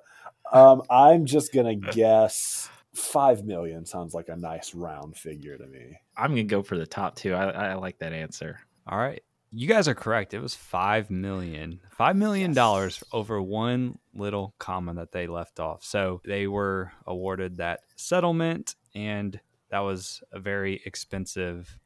Um, 0.52 0.84
I'm 0.90 1.26
just 1.26 1.54
gonna 1.54 1.76
guess 1.94 2.70
five 2.94 3.44
million 3.44 3.86
sounds 3.86 4.14
like 4.14 4.30
a 4.30 4.36
nice 4.36 4.74
round 4.74 5.18
figure 5.18 5.58
to 5.58 5.68
me. 5.68 6.00
I'm 6.18 6.32
gonna 6.32 6.44
go 6.44 6.64
for 6.64 6.78
the 6.78 6.88
top 6.88 7.16
two. 7.16 7.34
I, 7.34 7.50
I 7.50 7.74
like 7.76 8.00
that 8.00 8.14
answer. 8.14 8.60
All 8.88 8.98
right, 8.98 9.22
you 9.52 9.68
guys 9.68 9.88
are 9.88 9.96
correct. 9.96 10.34
It 10.34 10.42
was 10.42 10.56
five 10.56 11.10
million, 11.10 11.80
five 11.92 12.16
million 12.16 12.54
dollars 12.54 13.02
yes. 13.02 13.10
over 13.14 13.42
one 13.42 13.98
little 14.14 14.54
comma 14.60 14.94
that 14.96 15.12
they 15.12 15.28
left 15.28 15.60
off. 15.60 15.84
So 15.84 16.22
they 16.26 16.48
were 16.48 16.92
awarded 17.06 17.58
that 17.58 17.82
settlement, 17.96 18.76
and 18.94 19.40
that 19.70 19.80
was 19.80 20.24
a 20.32 20.40
very 20.40 20.82
expensive 20.86 21.78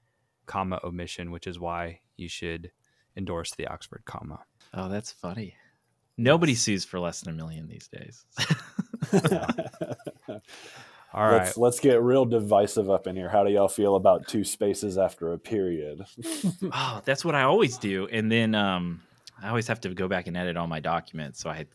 comma 0.45 0.79
omission, 0.83 1.31
which 1.31 1.47
is 1.47 1.59
why 1.59 1.99
you 2.17 2.27
should 2.27 2.71
endorse 3.15 3.51
the 3.51 3.67
Oxford 3.67 4.01
comma. 4.05 4.39
Oh, 4.73 4.89
that's 4.89 5.11
funny. 5.11 5.55
Nobody 6.19 6.53
sues 6.53 6.83
for 6.83 6.99
less 6.99 7.21
than 7.21 7.33
a 7.33 7.37
million 7.37 7.67
these 7.67 7.87
days. 7.87 8.25
All 11.13 11.23
right. 11.25 11.37
let's, 11.37 11.57
let's 11.57 11.79
get 11.79 12.01
real 12.03 12.25
divisive 12.25 12.89
up 12.89 13.07
in 13.07 13.15
here. 13.15 13.29
How 13.29 13.43
do 13.43 13.51
y'all 13.51 13.69
feel 13.69 13.95
about 13.95 14.27
two 14.27 14.43
spaces 14.43 14.97
after 14.97 15.31
a 15.31 15.39
period? 15.39 16.05
oh, 16.73 17.01
that's 17.05 17.23
what 17.23 17.35
I 17.35 17.43
always 17.43 17.77
do. 17.77 18.07
And 18.11 18.29
then 18.29 18.53
um, 18.53 19.01
I 19.41 19.47
always 19.47 19.67
have 19.67 19.79
to 19.81 19.93
go 19.93 20.09
back 20.09 20.27
and 20.27 20.35
edit 20.35 20.57
all 20.57 20.67
my 20.67 20.81
documents. 20.81 21.39
So 21.39 21.49
I 21.49 21.65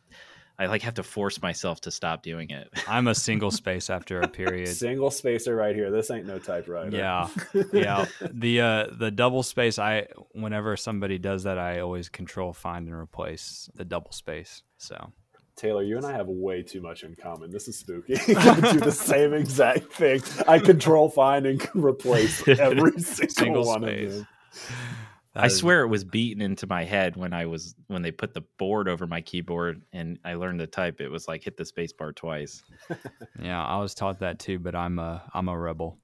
I 0.58 0.66
like 0.66 0.82
have 0.82 0.94
to 0.94 1.02
force 1.02 1.42
myself 1.42 1.80
to 1.82 1.90
stop 1.90 2.22
doing 2.22 2.50
it. 2.50 2.70
I'm 2.88 3.08
a 3.08 3.14
single 3.14 3.50
space 3.50 3.90
after 3.90 4.20
a 4.20 4.28
period. 4.28 4.68
Single 4.68 5.10
spacer 5.10 5.54
right 5.54 5.74
here. 5.74 5.90
This 5.90 6.10
ain't 6.10 6.26
no 6.26 6.38
typewriter. 6.38 6.96
Yeah, 6.96 7.28
yeah. 7.72 8.06
The 8.30 8.60
uh, 8.60 8.86
the 8.92 9.10
double 9.10 9.42
space. 9.42 9.78
I 9.78 10.06
whenever 10.32 10.76
somebody 10.76 11.18
does 11.18 11.42
that, 11.44 11.58
I 11.58 11.80
always 11.80 12.08
control 12.08 12.52
find 12.52 12.86
and 12.86 12.96
replace 12.96 13.68
the 13.74 13.84
double 13.84 14.12
space. 14.12 14.62
So 14.78 15.12
Taylor, 15.56 15.82
you 15.82 15.96
and 15.96 16.06
I 16.06 16.12
have 16.12 16.28
way 16.28 16.62
too 16.62 16.80
much 16.80 17.04
in 17.04 17.14
common. 17.14 17.50
This 17.50 17.68
is 17.68 17.78
spooky. 17.78 18.14
I 18.36 18.72
do 18.72 18.80
the 18.80 18.92
same 18.92 19.34
exact 19.34 19.92
thing. 19.92 20.22
I 20.48 20.58
control 20.58 21.08
find 21.08 21.46
and 21.46 21.68
replace 21.74 22.46
every 22.48 22.98
single, 23.00 23.28
Single 23.34 23.66
one 23.66 23.82
space. 23.82 24.10
of 24.10 24.16
them. 24.16 24.26
I 25.36 25.48
swear 25.48 25.82
it 25.82 25.88
was 25.88 26.04
beaten 26.04 26.40
into 26.40 26.66
my 26.66 26.84
head 26.84 27.16
when 27.16 27.32
I 27.32 27.46
was 27.46 27.74
when 27.88 28.02
they 28.02 28.12
put 28.12 28.34
the 28.34 28.44
board 28.58 28.88
over 28.88 29.06
my 29.06 29.20
keyboard 29.20 29.82
and 29.92 30.18
I 30.24 30.34
learned 30.34 30.60
to 30.60 30.66
type. 30.66 31.00
It 31.00 31.08
was 31.08 31.26
like 31.26 31.42
hit 31.42 31.56
the 31.56 31.64
space 31.64 31.92
bar 31.92 32.12
twice. 32.12 32.62
Yeah, 33.42 33.62
I 33.62 33.78
was 33.78 33.94
taught 33.94 34.20
that 34.20 34.38
too, 34.38 34.58
but 34.58 34.74
I'm 34.74 34.98
a 34.98 35.22
I'm 35.34 35.48
a 35.48 35.58
rebel. 35.58 35.98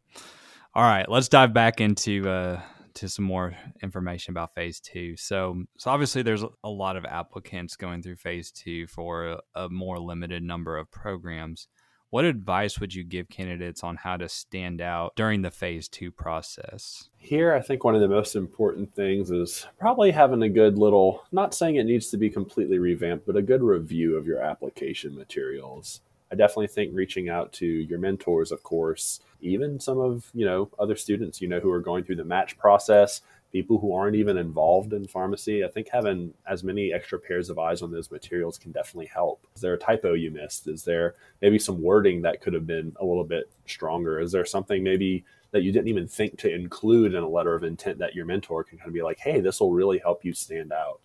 All 0.74 0.82
right, 0.82 1.08
let's 1.08 1.28
dive 1.28 1.52
back 1.52 1.80
into 1.80 2.28
uh, 2.28 2.60
to 2.94 3.08
some 3.08 3.24
more 3.24 3.54
information 3.82 4.32
about 4.32 4.54
phase 4.54 4.80
two. 4.80 5.16
So, 5.16 5.62
so 5.78 5.90
obviously, 5.90 6.22
there's 6.22 6.44
a 6.64 6.68
lot 6.68 6.96
of 6.96 7.04
applicants 7.04 7.76
going 7.76 8.02
through 8.02 8.16
phase 8.16 8.50
two 8.50 8.86
for 8.86 9.26
a, 9.26 9.40
a 9.54 9.68
more 9.68 9.98
limited 9.98 10.42
number 10.42 10.76
of 10.76 10.90
programs. 10.90 11.68
What 12.10 12.24
advice 12.24 12.80
would 12.80 12.92
you 12.92 13.04
give 13.04 13.28
candidates 13.28 13.84
on 13.84 13.94
how 13.94 14.16
to 14.16 14.28
stand 14.28 14.80
out 14.80 15.14
during 15.14 15.42
the 15.42 15.50
phase 15.52 15.86
two 15.86 16.10
process? 16.10 17.08
Here, 17.18 17.54
I 17.54 17.60
think 17.60 17.84
one 17.84 17.94
of 17.94 18.00
the 18.00 18.08
most 18.08 18.34
important 18.34 18.92
things 18.96 19.30
is 19.30 19.64
probably 19.78 20.10
having 20.10 20.42
a 20.42 20.48
good 20.48 20.76
little, 20.76 21.22
not 21.30 21.54
saying 21.54 21.76
it 21.76 21.86
needs 21.86 22.08
to 22.10 22.16
be 22.16 22.28
completely 22.28 22.80
revamped, 22.80 23.26
but 23.26 23.36
a 23.36 23.42
good 23.42 23.62
review 23.62 24.16
of 24.16 24.26
your 24.26 24.42
application 24.42 25.14
materials. 25.14 26.00
I 26.32 26.34
definitely 26.34 26.66
think 26.66 26.90
reaching 26.92 27.28
out 27.28 27.52
to 27.54 27.66
your 27.66 28.00
mentors, 28.00 28.50
of 28.50 28.64
course, 28.64 29.20
even 29.40 29.78
some 29.78 30.00
of, 30.00 30.30
you 30.34 30.44
know, 30.44 30.68
other 30.80 30.96
students, 30.96 31.40
you 31.40 31.46
know, 31.46 31.60
who 31.60 31.70
are 31.70 31.80
going 31.80 32.02
through 32.02 32.16
the 32.16 32.24
match 32.24 32.58
process, 32.58 33.22
people 33.52 33.78
who 33.78 33.92
aren't 33.94 34.16
even 34.16 34.36
involved 34.36 34.92
in 34.92 35.06
pharmacy. 35.06 35.64
I 35.64 35.68
think 35.68 35.88
having 35.92 36.32
as 36.46 36.62
many 36.62 36.92
extra 36.92 37.18
pairs 37.18 37.50
of 37.50 37.58
eyes 37.58 37.82
on 37.82 37.90
those 37.90 38.10
materials 38.10 38.58
can 38.58 38.72
definitely 38.72 39.06
help. 39.06 39.46
Is 39.54 39.60
there 39.60 39.74
a 39.74 39.78
typo 39.78 40.14
you 40.14 40.30
missed? 40.30 40.68
Is 40.68 40.84
there 40.84 41.14
maybe 41.42 41.58
some 41.58 41.82
wording 41.82 42.22
that 42.22 42.40
could 42.40 42.54
have 42.54 42.66
been 42.66 42.92
a 43.00 43.04
little 43.04 43.24
bit 43.24 43.50
stronger? 43.66 44.20
Is 44.20 44.32
there 44.32 44.44
something 44.44 44.82
maybe 44.82 45.24
that 45.50 45.62
you 45.62 45.72
didn't 45.72 45.88
even 45.88 46.06
think 46.06 46.38
to 46.38 46.54
include 46.54 47.14
in 47.14 47.22
a 47.22 47.28
letter 47.28 47.54
of 47.54 47.64
intent 47.64 47.98
that 47.98 48.14
your 48.14 48.24
mentor 48.24 48.62
can 48.62 48.78
kind 48.78 48.88
of 48.88 48.94
be 48.94 49.02
like, 49.02 49.18
hey, 49.18 49.40
this 49.40 49.60
will 49.60 49.72
really 49.72 49.98
help 49.98 50.24
you 50.24 50.32
stand 50.32 50.72
out? 50.72 51.00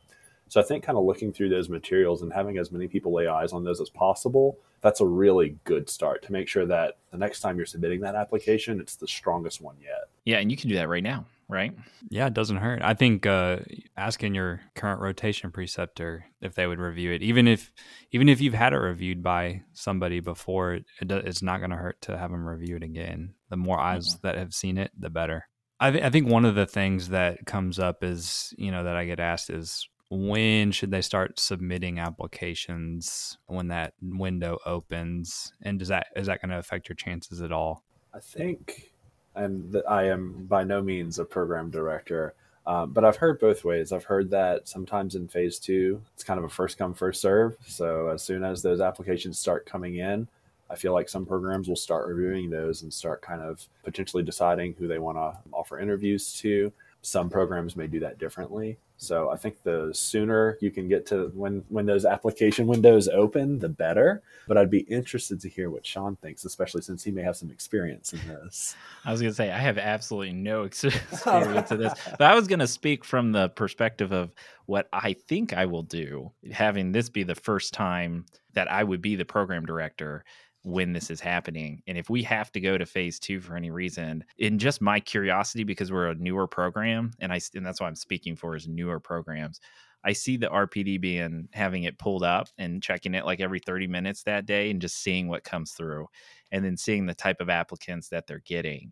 So 0.48 0.62
I 0.62 0.64
think 0.64 0.84
kind 0.84 0.98
of 0.98 1.04
looking 1.04 1.34
through 1.34 1.50
those 1.50 1.70
materials 1.70 2.22
and 2.22 2.32
having 2.32 2.60
as 2.60 2.72
many 2.72 2.88
people 2.88 3.12
lay 3.12 3.28
eyes 3.28 3.52
on 3.52 3.64
those 3.64 3.82
as 3.82 3.90
possible, 3.90 4.60
that's 4.82 5.02
a 5.02 5.06
really 5.06 5.58
good 5.64 5.90
start 5.90 6.22
to 6.24 6.32
make 6.32 6.48
sure 6.48 6.68
that 6.68 6.98
the 7.10 7.18
next 7.18 7.40
time 7.40 7.58
you're 7.58 7.66
submitting 7.66 8.02
that 8.02 8.14
application, 8.14 8.80
it's 8.80 8.96
the 8.96 9.08
strongest 9.08 9.60
one 9.62 9.76
yet. 9.82 10.04
Yeah, 10.26 10.38
and 10.38 10.52
you 10.52 10.58
can 10.58 10.70
do 10.70 10.76
that 10.76 10.88
right 10.88 11.02
now, 11.02 11.26
right? 11.48 11.74
Yeah, 12.10 12.28
it 12.28 12.34
doesn't 12.34 12.58
hurt. 12.58 12.82
I 12.82 12.94
think 12.94 13.26
uh, 13.26 13.60
asking 13.98 14.36
your 14.36 14.62
current 14.76 15.02
rotation 15.02 15.52
preceptor 15.52 16.26
if 16.42 16.56
they 16.56 16.68
would 16.68 16.80
review 16.80 17.12
it, 17.12 17.22
even 17.22 17.48
if 17.48 17.72
even 18.12 18.30
if 18.30 18.42
you've 18.42 18.54
had 18.54 18.74
it 18.74 18.78
reviewed 18.78 19.24
by 19.24 19.64
somebody 19.74 20.20
before, 20.20 20.74
it, 20.74 20.86
do- 21.06 21.18
it's 21.18 21.42
not 21.42 21.60
going 21.60 21.72
to 21.72 21.78
hurt 21.78 22.02
to 22.02 22.18
have 22.18 22.32
them 22.32 22.48
review 22.48 22.78
it 22.78 22.84
again. 22.84 23.34
The 23.50 23.58
more 23.58 23.80
eyes 23.80 24.18
that 24.24 24.38
have 24.38 24.54
seen 24.54 24.78
it, 24.78 24.92
the 24.98 25.10
better. 25.10 25.48
I, 25.80 25.92
th- 25.92 26.04
I 26.04 26.10
think 26.10 26.28
one 26.28 26.46
of 26.46 26.56
the 26.56 26.66
things 26.66 27.10
that 27.10 27.46
comes 27.46 27.80
up 27.80 28.04
is 28.04 28.54
you 28.58 28.72
know 28.72 28.84
that 28.84 28.96
I 28.96 29.06
get 29.06 29.20
asked 29.20 29.50
is 29.50 29.88
when 30.10 30.72
should 30.72 30.92
they 30.92 31.02
start 31.02 31.40
submitting 31.40 32.00
applications 32.00 33.38
when 33.48 33.70
that 33.70 33.94
window 34.02 34.60
opens, 34.66 35.52
and 35.62 35.80
does 35.80 35.90
that 35.90 36.08
is 36.16 36.28
that 36.28 36.42
going 36.42 36.52
to 36.52 36.60
affect 36.60 36.90
your 36.90 36.96
chances 36.96 37.42
at 37.42 37.52
all? 37.52 37.84
I 38.14 38.20
think, 38.20 38.94
and 39.36 39.72
th- 39.72 39.84
I 39.90 40.06
am 40.06 40.46
by 40.48 40.64
no 40.64 40.82
means 40.82 41.20
a 41.20 41.26
program 41.26 41.70
director, 41.70 42.34
um, 42.66 42.92
but 42.92 43.06
I've 43.06 43.18
heard 43.18 43.40
both 43.40 43.64
ways. 43.64 43.92
I've 43.92 44.06
heard 44.06 44.30
that 44.32 44.68
sometimes 44.68 45.16
in 45.16 45.28
phase 45.28 45.60
two, 45.60 46.02
it's 46.14 46.24
kind 46.24 46.40
of 46.40 46.46
a 46.46 46.50
first 46.50 46.78
come, 46.78 46.94
first 46.94 47.22
serve. 47.22 47.56
So 47.66 48.08
as 48.08 48.24
soon 48.24 48.44
as 48.44 48.62
those 48.62 48.82
applications 48.82 49.40
start 49.40 49.66
coming 49.66 49.98
in, 49.98 50.28
I 50.70 50.76
feel 50.76 50.94
like 50.94 51.10
some 51.10 51.26
programs 51.26 51.68
will 51.68 51.76
start 51.76 52.08
reviewing 52.08 52.50
those 52.50 52.82
and 52.82 52.92
start 52.92 53.22
kind 53.22 53.42
of 53.42 53.68
potentially 53.84 54.24
deciding 54.24 54.74
who 54.74 54.88
they 54.88 55.00
want 55.00 55.18
to 55.18 55.38
offer 55.54 55.80
interviews 55.80 56.34
to. 56.40 56.74
Some 57.02 57.30
programs 57.30 57.76
may 57.76 57.86
do 57.86 58.00
that 58.00 58.18
differently. 58.18 58.78
So 58.98 59.30
I 59.30 59.36
think 59.36 59.62
the 59.64 59.92
sooner 59.94 60.58
you 60.62 60.72
can 60.72 60.88
get 60.88 61.06
to 61.08 61.32
when 61.34 61.64
when 61.70 61.86
those 61.86 62.06
application 62.06 62.66
windows 62.66 63.08
open, 63.10 63.60
the 63.60 63.70
better. 63.70 64.24
But 64.48 64.58
I'd 64.58 64.72
be 64.72 64.82
interested 64.82 65.42
to 65.42 65.50
hear 65.50 65.70
what 65.70 65.86
Sean 65.86 66.16
thinks, 66.18 66.46
especially 66.46 66.82
since 66.82 67.04
he 67.04 67.12
may 67.12 67.22
have 67.22 67.36
some 67.36 67.52
experience 67.52 68.14
in 68.14 68.20
this. 68.28 68.76
I 69.04 69.12
was 69.12 69.22
going 69.22 69.32
to 69.32 69.36
say 69.36 69.52
I 69.52 69.60
have 69.60 69.78
absolutely 69.78 70.34
no 70.34 70.64
experience 70.66 71.72
in 71.72 71.80
this, 71.80 71.94
but 72.18 72.22
I 72.22 72.36
was 72.36 72.48
going 72.48 72.60
to 72.60 72.68
speak 72.68 73.04
from 73.04 73.32
the 73.32 73.50
perspective 73.50 74.12
of 74.12 74.32
what 74.66 74.88
I 74.94 75.14
think 75.14 75.54
I 75.54 75.66
will 75.66 75.84
do, 75.84 76.32
having 76.52 76.92
this 76.92 77.10
be 77.10 77.24
the 77.24 77.36
first 77.36 77.74
time 77.74 78.26
that 78.54 78.72
I 78.72 78.84
would 78.84 79.02
be 79.02 79.16
the 79.16 79.26
program 79.26 79.66
director 79.66 80.24
when 80.66 80.94
this 80.94 81.12
is 81.12 81.22
happening. 81.22 81.82
And 81.86 81.96
if 81.98 82.10
we 82.10 82.24
have 82.24 82.52
to 82.54 82.60
go 82.60 82.78
to 82.78 82.86
phase 82.86 83.20
two 83.20 83.40
for 83.40 83.56
any 83.56 83.70
reason, 83.70 84.24
in 84.40 84.58
just 84.58 84.82
my 84.82 85.00
curiosity, 85.00 85.64
because 85.64 85.92
we're 85.92 86.10
a 86.10 86.16
newer 86.16 86.48
program, 86.48 87.12
and 87.20 87.32
I 87.32 87.40
and 87.54 87.66
that's 87.66 87.80
why 87.80 87.88
I'm 87.88 87.96
speaking 87.96 88.36
for 88.36 88.56
is 88.56 88.68
newer 88.68 89.00
programs. 89.00 89.62
I 90.04 90.14
see 90.14 90.38
the 90.38 90.48
RPD 90.48 91.00
being 91.02 91.48
having 91.54 91.84
it 91.84 91.98
pulled 91.98 92.24
up 92.24 92.48
and 92.58 92.82
checking 92.82 93.16
it 93.16 93.26
like 93.26 93.40
every 93.40 93.60
30 93.60 93.88
minutes 93.88 94.24
that 94.24 94.46
day 94.46 94.70
and 94.70 94.82
just 94.82 95.02
seeing 95.02 95.28
what 95.28 95.44
comes 95.44 95.72
through 95.72 96.08
and 96.52 96.64
then 96.64 96.78
seeing 96.78 97.06
the 97.06 97.16
type 97.16 97.42
of 97.42 97.50
applicants 97.50 98.10
that 98.10 98.28
they're 98.28 98.44
getting. 98.46 98.92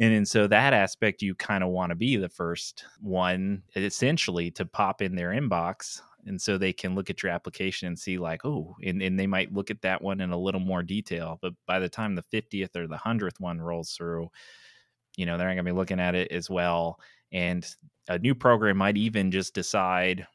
And, 0.00 0.12
and 0.12 0.26
so 0.26 0.46
that 0.46 0.72
aspect, 0.72 1.22
you 1.22 1.34
kind 1.34 1.62
of 1.62 1.70
want 1.70 1.90
to 1.90 1.96
be 1.96 2.16
the 2.16 2.28
first 2.28 2.84
one 3.00 3.62
essentially 3.76 4.50
to 4.52 4.64
pop 4.64 5.02
in 5.02 5.14
their 5.14 5.30
inbox. 5.30 6.00
And 6.26 6.40
so 6.40 6.56
they 6.56 6.72
can 6.72 6.94
look 6.94 7.10
at 7.10 7.22
your 7.22 7.32
application 7.32 7.88
and 7.88 7.98
see, 7.98 8.18
like, 8.18 8.44
oh, 8.44 8.76
and, 8.82 9.02
and 9.02 9.18
they 9.18 9.26
might 9.26 9.52
look 9.52 9.70
at 9.70 9.82
that 9.82 10.02
one 10.02 10.20
in 10.20 10.30
a 10.30 10.38
little 10.38 10.60
more 10.60 10.82
detail. 10.82 11.38
But 11.42 11.52
by 11.66 11.78
the 11.78 11.88
time 11.88 12.14
the 12.14 12.22
50th 12.22 12.74
or 12.76 12.86
the 12.86 12.96
100th 12.96 13.40
one 13.40 13.60
rolls 13.60 13.92
through, 13.92 14.30
you 15.16 15.26
know, 15.26 15.36
they're 15.36 15.46
not 15.48 15.54
going 15.54 15.64
to 15.64 15.72
be 15.72 15.76
looking 15.76 16.00
at 16.00 16.14
it 16.14 16.32
as 16.32 16.48
well. 16.48 16.98
And 17.32 17.66
a 18.08 18.18
new 18.18 18.34
program 18.34 18.76
might 18.76 18.96
even 18.96 19.30
just 19.30 19.54
decide, 19.54 20.26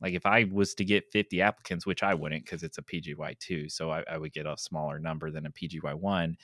like, 0.00 0.14
if 0.14 0.26
I 0.26 0.44
was 0.52 0.74
to 0.74 0.84
get 0.84 1.10
50 1.12 1.42
applicants, 1.42 1.86
which 1.86 2.02
I 2.02 2.14
wouldn't 2.14 2.44
because 2.44 2.62
it's 2.62 2.78
a 2.78 2.82
PGY2, 2.82 3.70
so 3.70 3.90
I, 3.90 4.04
I 4.10 4.18
would 4.18 4.32
get 4.32 4.46
a 4.46 4.56
smaller 4.56 4.98
number 4.98 5.30
than 5.30 5.46
a 5.46 5.50
PGY1 5.50 6.36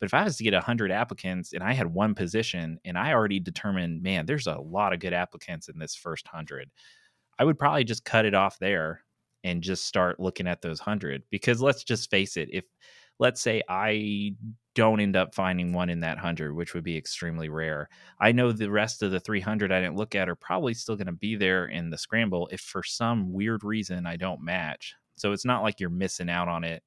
but 0.00 0.06
if 0.06 0.14
I 0.14 0.24
was 0.24 0.36
to 0.36 0.44
get 0.44 0.54
100 0.54 0.90
applicants 0.90 1.52
and 1.52 1.62
I 1.62 1.72
had 1.72 1.92
one 1.92 2.14
position 2.14 2.78
and 2.84 2.96
I 2.96 3.12
already 3.12 3.40
determined, 3.40 4.02
man, 4.02 4.26
there's 4.26 4.46
a 4.46 4.58
lot 4.58 4.92
of 4.92 5.00
good 5.00 5.12
applicants 5.12 5.68
in 5.68 5.78
this 5.78 5.94
first 5.94 6.26
100, 6.26 6.70
I 7.38 7.44
would 7.44 7.58
probably 7.58 7.84
just 7.84 8.04
cut 8.04 8.24
it 8.24 8.34
off 8.34 8.58
there 8.58 9.02
and 9.44 9.62
just 9.62 9.84
start 9.84 10.20
looking 10.20 10.46
at 10.46 10.62
those 10.62 10.80
100. 10.80 11.22
Because 11.30 11.62
let's 11.62 11.84
just 11.84 12.10
face 12.10 12.36
it, 12.36 12.48
if 12.52 12.64
let's 13.18 13.40
say 13.40 13.62
I 13.68 14.34
don't 14.74 15.00
end 15.00 15.16
up 15.16 15.34
finding 15.34 15.72
one 15.72 15.90
in 15.90 16.00
that 16.00 16.16
100, 16.16 16.54
which 16.54 16.74
would 16.74 16.84
be 16.84 16.96
extremely 16.96 17.48
rare, 17.48 17.88
I 18.20 18.32
know 18.32 18.52
the 18.52 18.70
rest 18.70 19.02
of 19.02 19.10
the 19.10 19.20
300 19.20 19.72
I 19.72 19.80
didn't 19.80 19.96
look 19.96 20.14
at 20.14 20.28
are 20.28 20.36
probably 20.36 20.74
still 20.74 20.96
going 20.96 21.06
to 21.06 21.12
be 21.12 21.36
there 21.36 21.66
in 21.66 21.90
the 21.90 21.98
scramble 21.98 22.48
if 22.52 22.60
for 22.60 22.82
some 22.82 23.32
weird 23.32 23.64
reason 23.64 24.06
I 24.06 24.16
don't 24.16 24.42
match. 24.42 24.94
So 25.16 25.32
it's 25.32 25.44
not 25.44 25.62
like 25.62 25.80
you're 25.80 25.90
missing 25.90 26.30
out 26.30 26.48
on 26.48 26.64
it 26.64 26.82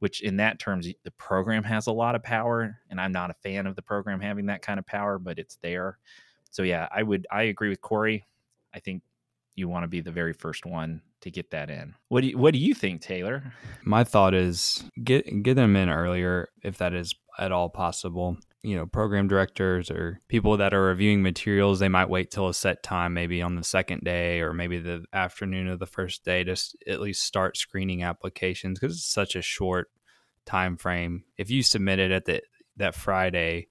which 0.00 0.20
in 0.22 0.36
that 0.36 0.58
terms 0.58 0.86
the 1.04 1.10
program 1.12 1.64
has 1.64 1.86
a 1.86 1.92
lot 1.92 2.14
of 2.14 2.22
power 2.22 2.78
and 2.90 3.00
i'm 3.00 3.12
not 3.12 3.30
a 3.30 3.34
fan 3.42 3.66
of 3.66 3.74
the 3.74 3.80
program 3.80 4.20
having 4.20 4.46
that 4.46 4.60
kind 4.60 4.78
of 4.78 4.86
power 4.86 5.18
but 5.18 5.38
it's 5.38 5.56
there 5.62 5.98
so 6.50 6.62
yeah 6.62 6.88
i 6.92 7.02
would 7.02 7.26
i 7.30 7.44
agree 7.44 7.70
with 7.70 7.80
corey 7.80 8.26
i 8.74 8.78
think 8.78 9.02
you 9.54 9.68
want 9.68 9.84
to 9.84 9.88
be 9.88 10.00
the 10.00 10.10
very 10.10 10.32
first 10.32 10.66
one 10.66 11.00
to 11.20 11.30
get 11.30 11.50
that 11.50 11.70
in 11.70 11.94
what 12.08 12.20
do 12.20 12.28
you, 12.28 12.38
what 12.38 12.52
do 12.52 12.58
you 12.58 12.74
think 12.74 13.00
taylor 13.00 13.52
My 13.84 14.04
thought 14.04 14.34
is 14.34 14.84
get 15.02 15.42
get 15.42 15.54
them 15.54 15.76
in 15.76 15.88
earlier 15.88 16.48
if 16.62 16.78
that 16.78 16.92
is 16.94 17.14
at 17.38 17.52
all 17.52 17.68
possible. 17.68 18.36
You 18.62 18.76
know, 18.76 18.86
program 18.86 19.28
directors 19.28 19.90
or 19.90 20.20
people 20.28 20.56
that 20.56 20.72
are 20.72 20.84
reviewing 20.84 21.22
materials, 21.22 21.80
they 21.80 21.90
might 21.90 22.08
wait 22.08 22.30
till 22.30 22.48
a 22.48 22.54
set 22.54 22.82
time, 22.82 23.12
maybe 23.12 23.42
on 23.42 23.56
the 23.56 23.64
second 23.64 24.04
day 24.04 24.40
or 24.40 24.54
maybe 24.54 24.78
the 24.78 25.04
afternoon 25.12 25.68
of 25.68 25.78
the 25.78 25.86
first 25.86 26.24
day 26.24 26.44
to 26.44 26.56
at 26.86 27.00
least 27.00 27.22
start 27.22 27.58
screening 27.58 28.02
applications 28.02 28.78
because 28.78 28.96
it's 28.96 29.12
such 29.12 29.36
a 29.36 29.42
short 29.42 29.90
time 30.46 30.78
frame. 30.78 31.24
If 31.36 31.50
you 31.50 31.62
submit 31.62 31.98
it 31.98 32.10
at 32.10 32.24
the 32.24 32.40
that 32.76 32.94
Friday, 32.94 33.68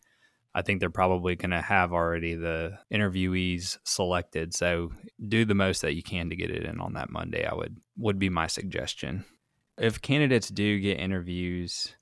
I 0.56 0.62
think 0.62 0.80
they're 0.80 0.90
probably 0.90 1.36
going 1.36 1.50
to 1.52 1.62
have 1.62 1.94
already 1.94 2.36
the 2.36 2.78
interviewees 2.92 3.78
selected. 3.84 4.54
So 4.54 4.92
do 5.28 5.46
the 5.46 5.56
most 5.56 5.82
that 5.82 5.96
you 5.96 6.04
can 6.04 6.30
to 6.30 6.36
get 6.36 6.52
it 6.52 6.64
in 6.64 6.80
on 6.80 6.94
that 6.94 7.10
Monday. 7.10 7.46
I 7.46 7.56
would 7.56 7.78
would 7.98 8.20
be 8.20 8.30
my 8.30 8.48
suggestion. 8.48 9.26
If 9.78 10.02
candidates 10.02 10.50
do 10.50 10.80
get 10.80 11.00
interviews, 11.00 11.96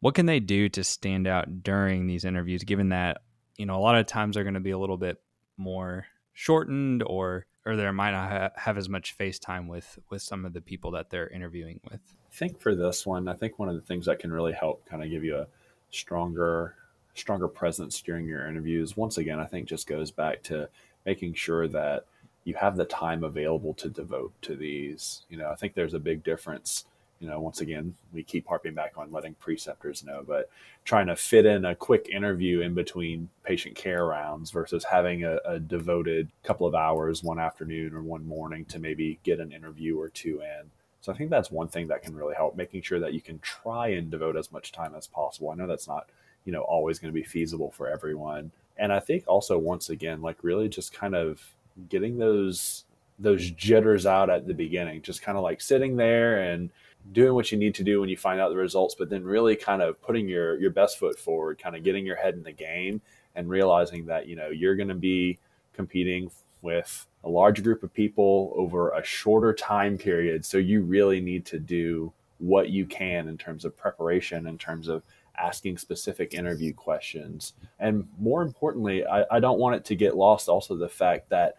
what 0.00 0.14
can 0.14 0.26
they 0.26 0.40
do 0.40 0.68
to 0.70 0.84
stand 0.84 1.26
out 1.26 1.62
during 1.62 2.06
these 2.06 2.24
interviews? 2.24 2.64
Given 2.64 2.88
that 2.90 3.22
you 3.56 3.66
know 3.66 3.76
a 3.76 3.82
lot 3.82 3.96
of 3.96 4.06
times 4.06 4.34
they're 4.34 4.44
going 4.44 4.54
to 4.54 4.60
be 4.60 4.70
a 4.70 4.78
little 4.78 4.96
bit 4.96 5.20
more 5.58 6.06
shortened, 6.32 7.02
or 7.02 7.46
or 7.66 7.76
there 7.76 7.92
might 7.92 8.12
not 8.12 8.30
ha- 8.30 8.50
have 8.56 8.78
as 8.78 8.88
much 8.88 9.12
face 9.12 9.38
time 9.38 9.68
with 9.68 9.98
with 10.10 10.22
some 10.22 10.46
of 10.46 10.54
the 10.54 10.62
people 10.62 10.92
that 10.92 11.10
they're 11.10 11.28
interviewing 11.28 11.80
with. 11.90 12.00
I 12.32 12.34
think 12.34 12.60
for 12.60 12.74
this 12.74 13.04
one, 13.04 13.28
I 13.28 13.34
think 13.34 13.58
one 13.58 13.68
of 13.68 13.74
the 13.74 13.82
things 13.82 14.06
that 14.06 14.18
can 14.18 14.32
really 14.32 14.52
help 14.52 14.86
kind 14.86 15.02
of 15.02 15.10
give 15.10 15.22
you 15.22 15.36
a 15.36 15.46
stronger 15.90 16.76
stronger 17.14 17.48
presence 17.48 18.00
during 18.00 18.26
your 18.26 18.48
interviews. 18.48 18.96
Once 18.96 19.18
again, 19.18 19.38
I 19.38 19.44
think 19.46 19.66
just 19.68 19.86
goes 19.86 20.10
back 20.10 20.42
to 20.44 20.68
making 21.06 21.34
sure 21.34 21.68
that 21.68 22.04
you 22.44 22.54
have 22.54 22.76
the 22.76 22.84
time 22.84 23.24
available 23.24 23.74
to 23.74 23.88
devote 23.88 24.32
to 24.42 24.54
these. 24.54 25.22
You 25.30 25.38
know, 25.38 25.48
I 25.50 25.54
think 25.54 25.74
there's 25.74 25.94
a 25.94 25.98
big 25.98 26.22
difference. 26.22 26.84
You 27.20 27.28
know, 27.28 27.40
once 27.40 27.60
again, 27.60 27.94
we 28.12 28.22
keep 28.22 28.46
harping 28.46 28.74
back 28.74 28.94
on 28.96 29.12
letting 29.12 29.34
preceptors 29.34 30.04
know, 30.04 30.22
but 30.26 30.50
trying 30.84 31.06
to 31.06 31.16
fit 31.16 31.46
in 31.46 31.64
a 31.64 31.74
quick 31.74 32.08
interview 32.08 32.60
in 32.60 32.74
between 32.74 33.30
patient 33.44 33.76
care 33.76 34.04
rounds 34.04 34.50
versus 34.50 34.84
having 34.84 35.24
a, 35.24 35.38
a 35.46 35.58
devoted 35.58 36.28
couple 36.42 36.66
of 36.66 36.74
hours 36.74 37.22
one 37.22 37.38
afternoon 37.38 37.94
or 37.94 38.02
one 38.02 38.26
morning 38.26 38.64
to 38.66 38.78
maybe 38.78 39.18
get 39.22 39.40
an 39.40 39.52
interview 39.52 39.98
or 39.98 40.08
two 40.08 40.40
in. 40.40 40.70
So 41.00 41.12
I 41.12 41.16
think 41.16 41.30
that's 41.30 41.50
one 41.50 41.68
thing 41.68 41.88
that 41.88 42.02
can 42.02 42.14
really 42.14 42.34
help, 42.34 42.56
making 42.56 42.82
sure 42.82 43.00
that 43.00 43.14
you 43.14 43.20
can 43.20 43.38
try 43.38 43.88
and 43.88 44.10
devote 44.10 44.36
as 44.36 44.50
much 44.50 44.72
time 44.72 44.94
as 44.94 45.06
possible. 45.06 45.50
I 45.50 45.54
know 45.54 45.66
that's 45.66 45.88
not 45.88 46.08
you 46.44 46.52
know 46.52 46.62
always 46.62 46.98
going 46.98 47.12
to 47.12 47.18
be 47.18 47.24
feasible 47.24 47.70
for 47.70 47.88
everyone. 47.88 48.50
And 48.76 48.92
i 48.92 48.98
think 48.98 49.24
also 49.28 49.56
once 49.56 49.90
again 49.90 50.20
like 50.20 50.36
really 50.42 50.68
just 50.68 50.92
kind 50.92 51.14
of 51.14 51.40
getting 51.88 52.18
those 52.18 52.84
those 53.20 53.50
jitters 53.52 54.04
out 54.04 54.28
at 54.30 54.48
the 54.48 54.54
beginning 54.54 55.00
just 55.00 55.22
kind 55.22 55.38
of 55.38 55.44
like 55.44 55.60
sitting 55.60 55.96
there 55.96 56.40
and 56.40 56.70
doing 57.12 57.34
what 57.34 57.52
you 57.52 57.58
need 57.58 57.74
to 57.76 57.84
do 57.84 58.00
when 58.00 58.08
you 58.08 58.16
find 58.16 58.40
out 58.40 58.48
the 58.48 58.56
results 58.56 58.96
but 58.96 59.08
then 59.08 59.22
really 59.22 59.54
kind 59.54 59.80
of 59.80 60.00
putting 60.02 60.28
your 60.28 60.58
your 60.58 60.70
best 60.70 60.98
foot 60.98 61.16
forward 61.16 61.56
kind 61.56 61.76
of 61.76 61.84
getting 61.84 62.04
your 62.04 62.16
head 62.16 62.34
in 62.34 62.42
the 62.42 62.52
game 62.52 63.00
and 63.36 63.48
realizing 63.48 64.06
that 64.06 64.26
you 64.26 64.34
know 64.34 64.48
you're 64.48 64.74
going 64.74 64.88
to 64.88 64.94
be 64.94 65.38
competing 65.72 66.30
with 66.62 67.06
a 67.24 67.28
large 67.28 67.62
group 67.62 67.82
of 67.82 67.92
people 67.92 68.52
over 68.56 68.90
a 68.90 69.04
shorter 69.04 69.52
time 69.52 69.96
period. 69.98 70.44
So 70.44 70.58
you 70.58 70.82
really 70.82 71.20
need 71.20 71.44
to 71.46 71.58
do 71.58 72.12
what 72.38 72.70
you 72.70 72.86
can 72.86 73.28
in 73.28 73.38
terms 73.38 73.64
of 73.64 73.76
preparation 73.76 74.46
in 74.46 74.58
terms 74.58 74.88
of 74.88 75.02
asking 75.36 75.78
specific 75.78 76.34
interview 76.34 76.72
questions. 76.72 77.54
And 77.78 78.08
more 78.18 78.42
importantly, 78.42 79.04
I, 79.06 79.24
I 79.30 79.40
don't 79.40 79.58
want 79.58 79.76
it 79.76 79.84
to 79.86 79.96
get 79.96 80.16
lost 80.16 80.48
also 80.48 80.76
the 80.76 80.88
fact 80.88 81.28
that 81.30 81.56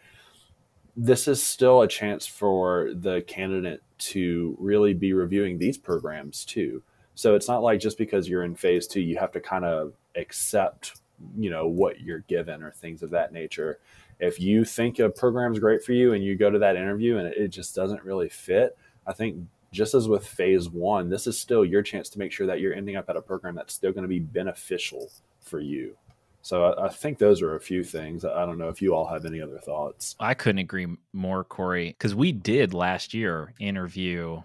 this 0.96 1.28
is 1.28 1.44
still 1.44 1.82
a 1.82 1.88
chance 1.88 2.26
for 2.26 2.92
the 2.94 3.22
candidate 3.28 3.82
to 3.98 4.56
really 4.60 4.94
be 4.94 5.14
reviewing 5.14 5.58
these 5.58 5.78
programs 5.78 6.46
too. 6.46 6.82
So 7.16 7.36
it's 7.36 7.48
not 7.48 7.64
like 7.64 7.80
just 7.80 7.98
because 7.98 8.28
you're 8.28 8.44
in 8.44 8.56
phase 8.56 8.88
two, 8.88 9.02
you 9.02 9.18
have 9.18 9.32
to 9.34 9.42
kind 9.42 9.66
of 9.66 9.94
accept, 10.16 11.00
you 11.38 11.50
know, 11.50 11.68
what 11.68 12.02
you're 12.02 12.20
given 12.20 12.64
or 12.64 12.72
things 12.72 13.04
of 13.04 13.10
that 13.12 13.34
nature. 13.34 13.80
If 14.20 14.40
you 14.40 14.64
think 14.64 15.00
a 15.00 15.10
program 15.10 15.52
is 15.52 15.60
great 15.60 15.84
for 15.84 15.92
you 15.92 16.14
and 16.14 16.24
you 16.24 16.36
go 16.36 16.50
to 16.50 16.60
that 16.60 16.78
interview 16.78 17.18
and 17.18 17.28
it 17.28 17.50
just 17.50 17.76
doesn't 17.76 18.04
really 18.04 18.30
fit, 18.30 18.78
I 19.08 19.14
think 19.14 19.38
just 19.76 19.94
as 19.94 20.08
with 20.08 20.26
phase 20.26 20.70
one, 20.70 21.10
this 21.10 21.28
is 21.28 21.38
still 21.38 21.66
your 21.66 21.84
chance 21.84 22.10
to 22.10 22.20
make 22.20 22.32
sure 22.32 22.48
that 22.48 22.62
you're 22.62 22.74
ending 22.74 22.96
up 22.96 23.10
at 23.10 23.18
a 23.18 23.22
program 23.22 23.56
that's 23.56 23.74
still 23.74 23.92
going 23.92 24.04
to 24.04 24.08
be 24.08 24.20
beneficial 24.20 25.12
for 25.42 25.60
you. 25.60 25.96
So 26.42 26.66
I, 26.66 26.86
I, 26.86 26.90
think 26.90 27.18
those 27.18 27.42
are 27.42 27.56
a 27.56 27.60
few 27.60 27.84
things. 27.84 28.24
I 28.24 28.46
don't 28.46 28.58
know 28.58 28.70
if 28.70 28.82
you 28.82 28.96
all 28.96 29.06
have 29.08 29.26
any 29.26 29.42
other 29.42 29.58
thoughts. 29.58 30.16
I 30.20 30.34
couldn't 30.34 30.60
agree 30.60 30.88
more, 31.12 31.44
Corey, 31.44 31.90
because 31.90 32.16
we 32.16 32.32
did 32.32 32.74
last 32.74 33.14
year 33.14 33.54
interview, 33.60 34.42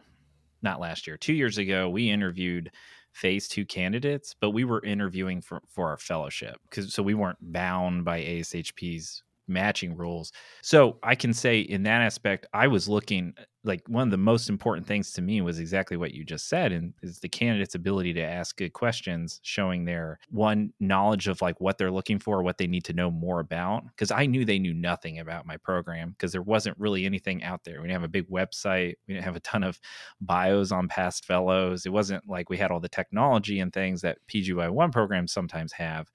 not 0.62 0.80
last 0.80 1.06
year, 1.06 1.16
two 1.16 1.34
years 1.34 1.58
ago, 1.58 1.88
we 1.88 2.10
interviewed 2.10 2.72
phase 3.12 3.48
two 3.48 3.64
candidates, 3.64 4.34
but 4.40 4.50
we 4.50 4.64
were 4.64 4.82
interviewing 4.84 5.42
for, 5.42 5.60
for 5.68 5.88
our 5.90 5.98
fellowship 5.98 6.56
because 6.68 6.92
so 6.92 7.02
we 7.02 7.14
weren't 7.14 7.38
bound 7.52 8.04
by 8.04 8.20
ASHP's 8.20 9.22
matching 9.50 9.96
rules. 9.96 10.32
So 10.62 10.98
I 11.02 11.14
can 11.14 11.32
say 11.34 11.60
in 11.60 11.82
that 11.82 12.00
aspect, 12.00 12.46
I 12.52 12.68
was 12.68 12.88
looking 12.88 13.34
like 13.62 13.82
one 13.88 14.04
of 14.04 14.10
the 14.10 14.16
most 14.16 14.48
important 14.48 14.86
things 14.86 15.12
to 15.12 15.22
me 15.22 15.40
was 15.42 15.58
exactly 15.58 15.96
what 15.96 16.14
you 16.14 16.24
just 16.24 16.48
said 16.48 16.72
and 16.72 16.94
is 17.02 17.18
the 17.18 17.28
candidate's 17.28 17.74
ability 17.74 18.14
to 18.14 18.22
ask 18.22 18.56
good 18.56 18.72
questions 18.72 19.38
showing 19.42 19.84
their 19.84 20.18
one 20.30 20.72
knowledge 20.80 21.28
of 21.28 21.42
like 21.42 21.60
what 21.60 21.76
they're 21.76 21.90
looking 21.90 22.18
for 22.18 22.42
what 22.42 22.56
they 22.56 22.66
need 22.66 22.84
to 22.84 22.92
know 22.92 23.10
more 23.10 23.40
about 23.40 23.84
because 23.88 24.10
i 24.10 24.24
knew 24.24 24.44
they 24.44 24.58
knew 24.58 24.72
nothing 24.72 25.18
about 25.18 25.46
my 25.46 25.56
program 25.58 26.10
because 26.10 26.32
there 26.32 26.42
wasn't 26.42 26.76
really 26.78 27.04
anything 27.04 27.42
out 27.44 27.62
there 27.64 27.80
we 27.80 27.88
didn't 27.88 28.00
have 28.00 28.04
a 28.04 28.08
big 28.08 28.28
website 28.30 28.94
we 29.06 29.14
didn't 29.14 29.24
have 29.24 29.36
a 29.36 29.40
ton 29.40 29.62
of 29.62 29.78
bios 30.20 30.72
on 30.72 30.88
past 30.88 31.26
fellows 31.26 31.84
it 31.84 31.92
wasn't 31.92 32.26
like 32.26 32.48
we 32.48 32.56
had 32.56 32.70
all 32.70 32.80
the 32.80 32.88
technology 32.88 33.60
and 33.60 33.72
things 33.72 34.00
that 34.00 34.18
pgy1 34.32 34.90
programs 34.92 35.32
sometimes 35.32 35.72
have 35.72 36.10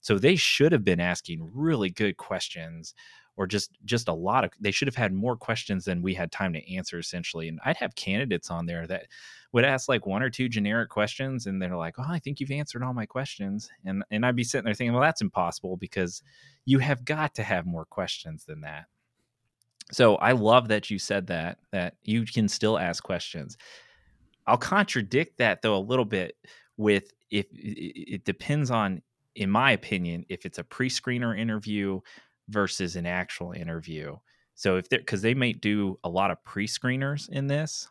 so 0.00 0.18
they 0.18 0.36
should 0.36 0.72
have 0.72 0.84
been 0.84 1.00
asking 1.00 1.50
really 1.52 1.90
good 1.90 2.16
questions 2.16 2.94
or 3.38 3.46
just 3.46 3.70
just 3.84 4.08
a 4.08 4.12
lot 4.12 4.44
of 4.44 4.50
they 4.60 4.72
should 4.72 4.88
have 4.88 4.96
had 4.96 5.12
more 5.12 5.36
questions 5.36 5.84
than 5.84 6.02
we 6.02 6.12
had 6.12 6.30
time 6.32 6.52
to 6.52 6.74
answer 6.74 6.98
essentially. 6.98 7.48
And 7.48 7.60
i'd 7.64 7.76
have 7.76 7.94
candidates 7.94 8.50
on 8.50 8.66
there 8.66 8.86
that 8.88 9.06
would 9.52 9.64
ask 9.64 9.88
like 9.88 10.06
one 10.06 10.22
or 10.22 10.28
two 10.28 10.48
generic 10.48 10.90
questions 10.90 11.46
and 11.46 11.62
they're 11.62 11.76
like 11.76 11.94
oh 11.98 12.06
i 12.06 12.18
think 12.18 12.40
you've 12.40 12.50
answered 12.50 12.82
all 12.82 12.92
my 12.92 13.06
questions. 13.06 13.70
And 13.86 14.04
and 14.10 14.26
i'd 14.26 14.36
be 14.36 14.44
sitting 14.44 14.64
there 14.64 14.74
thinking 14.74 14.92
well 14.92 15.02
that's 15.02 15.22
impossible 15.22 15.76
because 15.76 16.22
you 16.66 16.80
have 16.80 17.04
got 17.04 17.34
to 17.36 17.44
have 17.44 17.64
more 17.64 17.86
questions 17.86 18.44
than 18.44 18.60
that. 18.62 18.86
So 19.92 20.16
i 20.16 20.32
love 20.32 20.68
that 20.68 20.90
you 20.90 20.98
said 20.98 21.28
that 21.28 21.58
that 21.70 21.94
you 22.02 22.24
can 22.26 22.48
still 22.48 22.76
ask 22.76 23.02
questions. 23.02 23.56
I'll 24.48 24.58
contradict 24.58 25.38
that 25.38 25.62
though 25.62 25.76
a 25.76 25.78
little 25.78 26.04
bit 26.04 26.34
with 26.76 27.12
if 27.30 27.46
it 27.52 28.24
depends 28.24 28.70
on 28.70 29.02
in 29.38 29.50
my 29.50 29.70
opinion 29.70 30.24
if 30.28 30.44
it's 30.44 30.58
a 30.58 30.64
pre-screener 30.64 31.38
interview 31.38 32.00
versus 32.48 32.96
an 32.96 33.06
actual 33.06 33.52
interview. 33.52 34.16
So 34.54 34.76
if 34.76 34.88
there, 34.88 34.98
because 34.98 35.22
they 35.22 35.34
may 35.34 35.52
do 35.52 35.98
a 36.02 36.08
lot 36.08 36.32
of 36.32 36.42
pre-screeners 36.44 37.28
in 37.30 37.46
this, 37.46 37.88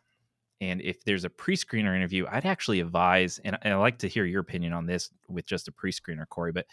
and 0.60 0.82
if 0.82 1.02
there's 1.04 1.24
a 1.24 1.30
pre-screener 1.30 1.96
interview, 1.96 2.26
I'd 2.30 2.44
actually 2.44 2.80
advise, 2.80 3.40
and, 3.44 3.56
and 3.62 3.72
I 3.72 3.76
like 3.76 3.98
to 3.98 4.08
hear 4.08 4.26
your 4.26 4.40
opinion 4.40 4.74
on 4.74 4.84
this 4.84 5.10
with 5.28 5.46
just 5.46 5.68
a 5.68 5.72
pre-screener, 5.72 6.28
Corey, 6.28 6.52
but 6.52 6.66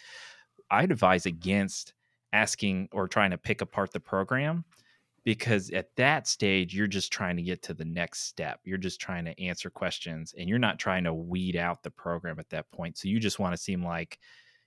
I'd 0.70 0.92
advise 0.92 1.26
against 1.26 1.94
asking 2.34 2.90
or 2.92 3.08
trying 3.08 3.32
to 3.32 3.38
pick 3.38 3.62
apart 3.62 3.94
the 3.94 4.00
program 4.00 4.66
because 5.24 5.72
at 5.72 5.96
that 5.96 6.28
stage 6.28 6.76
you're 6.76 6.86
just 6.86 7.14
trying 7.14 7.38
to 7.38 7.42
get 7.42 7.62
to 7.64 7.74
the 7.74 7.86
next 7.86 8.28
step 8.28 8.60
you're 8.66 8.78
just 8.78 9.00
trying 9.00 9.24
to 9.24 9.40
answer 9.42 9.70
questions 9.70 10.36
and 10.38 10.50
you're 10.50 10.60
not 10.60 10.78
trying 10.78 11.04
to 11.06 11.14
weed 11.14 11.56
out 11.56 11.82
the 11.82 11.90
program 11.90 12.38
at 12.40 12.50
that 12.50 12.70
point 12.72 12.98
so 12.98 13.08
you 13.08 13.20
just 13.20 13.40
want 13.40 13.56
to 13.56 13.62
seem 13.62 13.84
like 13.84 14.20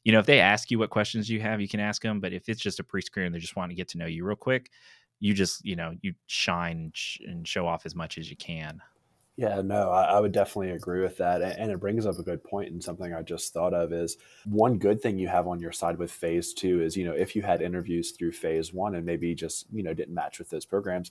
you 0.08 0.12
know, 0.12 0.20
if 0.20 0.24
they 0.24 0.40
ask 0.40 0.70
you 0.70 0.78
what 0.78 0.88
questions 0.88 1.28
you 1.28 1.38
have, 1.38 1.60
you 1.60 1.68
can 1.68 1.80
ask 1.80 2.00
them. 2.00 2.18
But 2.18 2.32
if 2.32 2.48
it's 2.48 2.62
just 2.62 2.80
a 2.80 2.82
pre-screen 2.82 3.26
and 3.26 3.34
they 3.34 3.40
just 3.40 3.56
want 3.56 3.70
to 3.70 3.74
get 3.74 3.88
to 3.88 3.98
know 3.98 4.06
you 4.06 4.24
real 4.24 4.36
quick, 4.36 4.70
you 5.20 5.34
just, 5.34 5.62
you 5.66 5.76
know, 5.76 5.92
you 6.00 6.14
shine 6.28 6.90
and 7.26 7.46
show 7.46 7.66
off 7.66 7.84
as 7.84 7.94
much 7.94 8.16
as 8.16 8.30
you 8.30 8.36
can. 8.36 8.80
Yeah, 9.36 9.60
no, 9.60 9.90
I, 9.90 10.04
I, 10.04 10.20
would 10.20 10.32
definitely 10.32 10.70
agree 10.70 11.02
with 11.02 11.18
that. 11.18 11.42
And 11.42 11.70
it 11.70 11.78
brings 11.78 12.06
up 12.06 12.18
a 12.18 12.22
good 12.22 12.42
point 12.42 12.70
and 12.70 12.82
something 12.82 13.12
I 13.12 13.20
just 13.20 13.52
thought 13.52 13.74
of 13.74 13.92
is 13.92 14.16
one 14.46 14.78
good 14.78 15.02
thing 15.02 15.18
you 15.18 15.28
have 15.28 15.46
on 15.46 15.60
your 15.60 15.72
side 15.72 15.98
with 15.98 16.10
phase 16.10 16.54
two 16.54 16.80
is, 16.80 16.96
you 16.96 17.04
know, 17.04 17.12
if 17.12 17.36
you 17.36 17.42
had 17.42 17.60
interviews 17.60 18.12
through 18.12 18.32
phase 18.32 18.72
one 18.72 18.94
and 18.94 19.04
maybe 19.04 19.34
just, 19.34 19.66
you 19.70 19.82
know, 19.82 19.92
didn't 19.92 20.14
match 20.14 20.38
with 20.38 20.48
those 20.48 20.64
programs, 20.64 21.10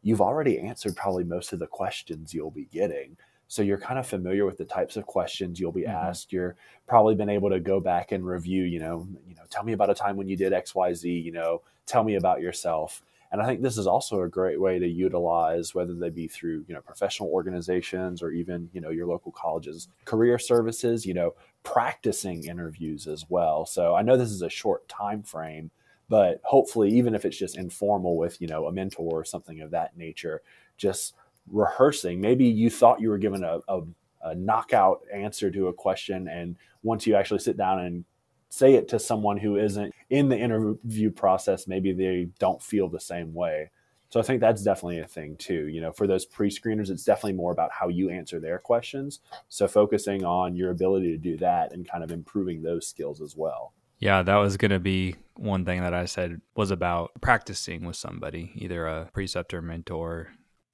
you've 0.00 0.22
already 0.22 0.58
answered 0.58 0.96
probably 0.96 1.24
most 1.24 1.52
of 1.52 1.58
the 1.58 1.66
questions 1.66 2.32
you'll 2.32 2.50
be 2.50 2.64
getting. 2.72 3.14
So 3.48 3.62
you're 3.62 3.78
kind 3.78 3.98
of 3.98 4.06
familiar 4.06 4.44
with 4.44 4.58
the 4.58 4.64
types 4.64 4.96
of 4.96 5.06
questions 5.06 5.58
you'll 5.58 5.72
be 5.72 5.82
mm-hmm. 5.82 6.08
asked. 6.08 6.32
You're 6.32 6.56
probably 6.86 7.14
been 7.14 7.30
able 7.30 7.50
to 7.50 7.60
go 7.60 7.80
back 7.80 8.12
and 8.12 8.24
review, 8.24 8.64
you 8.64 8.78
know, 8.78 9.08
you 9.26 9.34
know, 9.34 9.42
tell 9.50 9.64
me 9.64 9.72
about 9.72 9.90
a 9.90 9.94
time 9.94 10.16
when 10.16 10.28
you 10.28 10.36
did 10.36 10.52
XYZ, 10.52 11.24
you 11.24 11.32
know, 11.32 11.62
tell 11.86 12.04
me 12.04 12.14
about 12.16 12.40
yourself. 12.40 13.02
And 13.30 13.42
I 13.42 13.46
think 13.46 13.60
this 13.60 13.76
is 13.76 13.86
also 13.86 14.22
a 14.22 14.28
great 14.28 14.60
way 14.60 14.78
to 14.78 14.86
utilize 14.86 15.74
whether 15.74 15.94
they 15.94 16.08
be 16.08 16.28
through, 16.28 16.64
you 16.66 16.74
know, 16.74 16.80
professional 16.80 17.28
organizations 17.30 18.22
or 18.22 18.30
even, 18.30 18.70
you 18.72 18.80
know, 18.80 18.90
your 18.90 19.06
local 19.06 19.32
colleges, 19.32 19.88
career 20.04 20.38
services, 20.38 21.04
you 21.04 21.12
know, 21.12 21.34
practicing 21.62 22.44
interviews 22.44 23.06
as 23.06 23.26
well. 23.28 23.66
So 23.66 23.94
I 23.94 24.02
know 24.02 24.16
this 24.16 24.30
is 24.30 24.42
a 24.42 24.48
short 24.48 24.88
time 24.88 25.22
frame, 25.22 25.70
but 26.08 26.40
hopefully 26.44 26.90
even 26.90 27.14
if 27.14 27.26
it's 27.26 27.36
just 27.36 27.58
informal 27.58 28.16
with, 28.16 28.40
you 28.40 28.46
know, 28.46 28.66
a 28.66 28.72
mentor 28.72 29.20
or 29.20 29.24
something 29.24 29.60
of 29.60 29.72
that 29.72 29.96
nature, 29.96 30.40
just 30.78 31.14
rehearsing. 31.50 32.20
Maybe 32.20 32.46
you 32.46 32.70
thought 32.70 33.00
you 33.00 33.08
were 33.10 33.18
given 33.18 33.44
a, 33.44 33.60
a, 33.68 33.80
a 34.22 34.34
knockout 34.34 35.00
answer 35.12 35.50
to 35.50 35.68
a 35.68 35.72
question, 35.72 36.28
and 36.28 36.56
once 36.82 37.06
you 37.06 37.14
actually 37.14 37.40
sit 37.40 37.56
down 37.56 37.80
and 37.80 38.04
say 38.50 38.74
it 38.74 38.88
to 38.88 38.98
someone 38.98 39.36
who 39.36 39.56
isn't 39.56 39.94
in 40.10 40.28
the 40.28 40.38
interview 40.38 41.10
process, 41.10 41.66
maybe 41.66 41.92
they 41.92 42.28
don't 42.38 42.62
feel 42.62 42.88
the 42.88 43.00
same 43.00 43.34
way. 43.34 43.70
So 44.10 44.18
I 44.18 44.22
think 44.22 44.40
that's 44.40 44.62
definitely 44.62 45.00
a 45.00 45.06
thing 45.06 45.36
too. 45.36 45.66
You 45.66 45.82
know, 45.82 45.92
for 45.92 46.06
those 46.06 46.24
pre-screeners, 46.24 46.88
it's 46.88 47.04
definitely 47.04 47.34
more 47.34 47.52
about 47.52 47.70
how 47.72 47.88
you 47.88 48.08
answer 48.08 48.40
their 48.40 48.58
questions. 48.58 49.20
So 49.48 49.68
focusing 49.68 50.24
on 50.24 50.56
your 50.56 50.70
ability 50.70 51.12
to 51.12 51.18
do 51.18 51.36
that 51.38 51.72
and 51.72 51.86
kind 51.86 52.02
of 52.02 52.10
improving 52.10 52.62
those 52.62 52.86
skills 52.86 53.20
as 53.20 53.36
well. 53.36 53.74
Yeah, 53.98 54.22
that 54.22 54.36
was 54.36 54.56
going 54.56 54.70
to 54.70 54.78
be 54.78 55.16
one 55.34 55.64
thing 55.64 55.82
that 55.82 55.92
I 55.92 56.06
said 56.06 56.40
was 56.54 56.70
about 56.70 57.10
practicing 57.20 57.84
with 57.84 57.96
somebody, 57.96 58.52
either 58.54 58.86
a 58.86 59.10
preceptor, 59.12 59.60
mentor, 59.60 60.28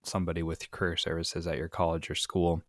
somebody 0.07 0.43
with 0.43 0.71
career 0.71 0.97
services 0.97 1.47
at 1.47 1.59
your 1.59 1.69
college 1.69 2.11
or 2.11 2.15
school. 2.15 2.63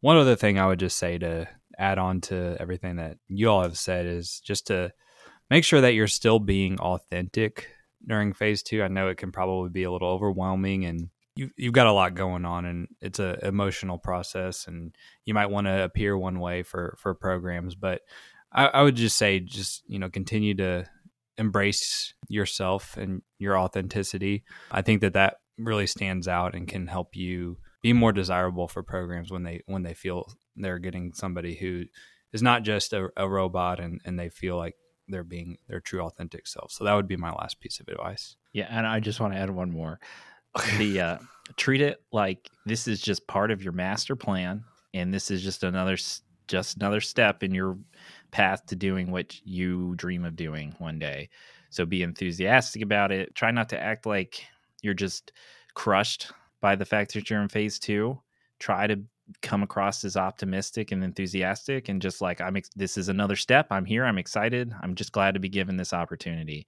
One 0.00 0.16
other 0.16 0.36
thing 0.36 0.58
I 0.58 0.66
would 0.66 0.80
just 0.80 0.98
say 0.98 1.18
to 1.18 1.48
add 1.78 1.98
on 1.98 2.20
to 2.22 2.56
everything 2.58 2.96
that 2.96 3.18
you 3.28 3.48
all 3.48 3.62
have 3.62 3.78
said 3.78 4.06
is 4.06 4.40
just 4.40 4.66
to 4.66 4.92
make 5.50 5.64
sure 5.64 5.80
that 5.80 5.94
you're 5.94 6.08
still 6.08 6.38
being 6.38 6.78
authentic 6.80 7.68
during 8.06 8.32
phase 8.32 8.62
two. 8.62 8.82
I 8.82 8.88
know 8.88 9.08
it 9.08 9.18
can 9.18 9.32
probably 9.32 9.70
be 9.70 9.84
a 9.84 9.90
little 9.90 10.08
overwhelming 10.08 10.84
and 10.84 11.08
you, 11.34 11.50
you've 11.56 11.72
got 11.72 11.86
a 11.86 11.92
lot 11.92 12.14
going 12.14 12.44
on 12.44 12.64
and 12.64 12.88
it's 13.00 13.18
an 13.18 13.36
emotional 13.42 13.98
process 13.98 14.66
and 14.66 14.94
you 15.24 15.34
might 15.34 15.50
want 15.50 15.66
to 15.66 15.84
appear 15.84 16.16
one 16.16 16.40
way 16.40 16.62
for, 16.62 16.96
for 16.98 17.14
programs, 17.14 17.74
but 17.74 18.02
I, 18.52 18.66
I 18.66 18.82
would 18.82 18.96
just 18.96 19.16
say, 19.16 19.40
just, 19.40 19.82
you 19.86 19.98
know, 19.98 20.10
continue 20.10 20.54
to 20.56 20.86
embrace 21.38 22.14
yourself 22.28 22.96
and 22.96 23.22
your 23.38 23.58
authenticity. 23.58 24.44
I 24.70 24.82
think 24.82 25.00
that 25.00 25.14
that 25.14 25.36
really 25.58 25.86
stands 25.86 26.28
out 26.28 26.54
and 26.54 26.68
can 26.68 26.86
help 26.86 27.14
you 27.16 27.58
be 27.82 27.92
more 27.92 28.12
desirable 28.12 28.68
for 28.68 28.82
programs 28.82 29.30
when 29.30 29.42
they 29.42 29.62
when 29.66 29.82
they 29.82 29.94
feel 29.94 30.32
they're 30.56 30.78
getting 30.78 31.12
somebody 31.12 31.54
who 31.54 31.84
is 32.32 32.42
not 32.42 32.62
just 32.62 32.92
a, 32.92 33.08
a 33.16 33.28
robot 33.28 33.80
and, 33.80 34.00
and 34.04 34.18
they 34.18 34.28
feel 34.28 34.56
like 34.56 34.74
they're 35.08 35.24
being 35.24 35.58
their 35.68 35.80
true 35.80 36.00
authentic 36.00 36.46
self. 36.46 36.72
So 36.72 36.84
that 36.84 36.94
would 36.94 37.08
be 37.08 37.16
my 37.16 37.32
last 37.32 37.60
piece 37.60 37.80
of 37.80 37.88
advice. 37.88 38.36
Yeah, 38.52 38.68
and 38.70 38.86
I 38.86 39.00
just 39.00 39.20
want 39.20 39.34
to 39.34 39.38
add 39.38 39.50
one 39.50 39.70
more. 39.70 40.00
The 40.78 41.00
uh, 41.00 41.18
treat 41.56 41.80
it 41.80 42.02
like 42.12 42.50
this 42.66 42.86
is 42.88 43.00
just 43.00 43.26
part 43.26 43.50
of 43.50 43.62
your 43.62 43.72
master 43.72 44.16
plan, 44.16 44.64
and 44.94 45.12
this 45.12 45.30
is 45.30 45.42
just 45.42 45.62
another 45.62 45.96
just 46.48 46.76
another 46.76 47.00
step 47.00 47.42
in 47.42 47.54
your 47.54 47.78
path 48.30 48.66
to 48.66 48.76
doing 48.76 49.10
what 49.10 49.34
you 49.44 49.94
dream 49.96 50.24
of 50.24 50.36
doing 50.36 50.74
one 50.78 50.98
day. 50.98 51.28
So 51.70 51.86
be 51.86 52.02
enthusiastic 52.02 52.82
about 52.82 53.12
it. 53.12 53.34
Try 53.34 53.50
not 53.50 53.70
to 53.70 53.82
act 53.82 54.04
like 54.04 54.44
you're 54.82 54.94
just 54.94 55.32
crushed 55.74 56.32
by 56.60 56.76
the 56.76 56.84
fact 56.84 57.14
that 57.14 57.30
you're 57.30 57.42
in 57.42 57.48
phase 57.48 57.78
two. 57.78 58.20
Try 58.58 58.86
to 58.86 59.00
come 59.40 59.62
across 59.62 60.04
as 60.04 60.16
optimistic 60.16 60.92
and 60.92 61.02
enthusiastic 61.02 61.88
and 61.88 62.02
just 62.02 62.20
like 62.20 62.40
I'm 62.40 62.56
ex- 62.56 62.70
this 62.74 62.98
is 62.98 63.08
another 63.08 63.36
step. 63.36 63.68
I'm 63.70 63.84
here. 63.84 64.04
I'm 64.04 64.18
excited. 64.18 64.72
I'm 64.82 64.94
just 64.94 65.12
glad 65.12 65.34
to 65.34 65.40
be 65.40 65.48
given 65.48 65.76
this 65.76 65.92
opportunity. 65.92 66.66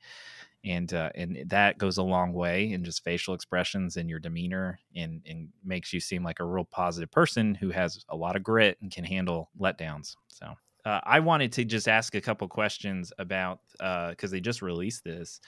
And 0.65 0.93
uh, 0.95 1.11
and 1.15 1.45
that 1.49 1.77
goes 1.77 1.99
a 1.99 2.03
long 2.03 2.33
way 2.33 2.73
in 2.73 2.85
just 2.85 3.05
facial 3.05 3.35
expressions 3.35 3.99
and 3.99 4.09
your 4.09 4.19
demeanor 4.19 4.79
and 4.97 5.21
and 5.27 5.49
makes 5.63 5.93
you 5.93 6.01
seem 6.01 6.25
like 6.25 6.41
a 6.41 6.45
real 6.45 6.65
positive 6.65 7.11
person 7.11 7.55
who 7.55 7.71
has 7.71 8.03
a 8.09 8.17
lot 8.17 8.35
of 8.35 8.43
grit 8.43 8.79
and 8.81 8.91
can 8.91 9.05
handle 9.05 9.51
letdowns. 9.61 10.17
So 10.29 10.55
uh, 10.87 11.01
I 11.05 11.21
wanted 11.21 11.53
to 11.53 11.65
just 11.65 11.87
ask 11.87 12.15
a 12.15 12.21
couple 12.21 12.49
questions 12.49 13.13
about 13.19 13.61
because 13.73 14.17
uh, 14.25 14.29
they 14.29 14.41
just 14.41 14.63
released 14.63 15.05
this 15.05 15.41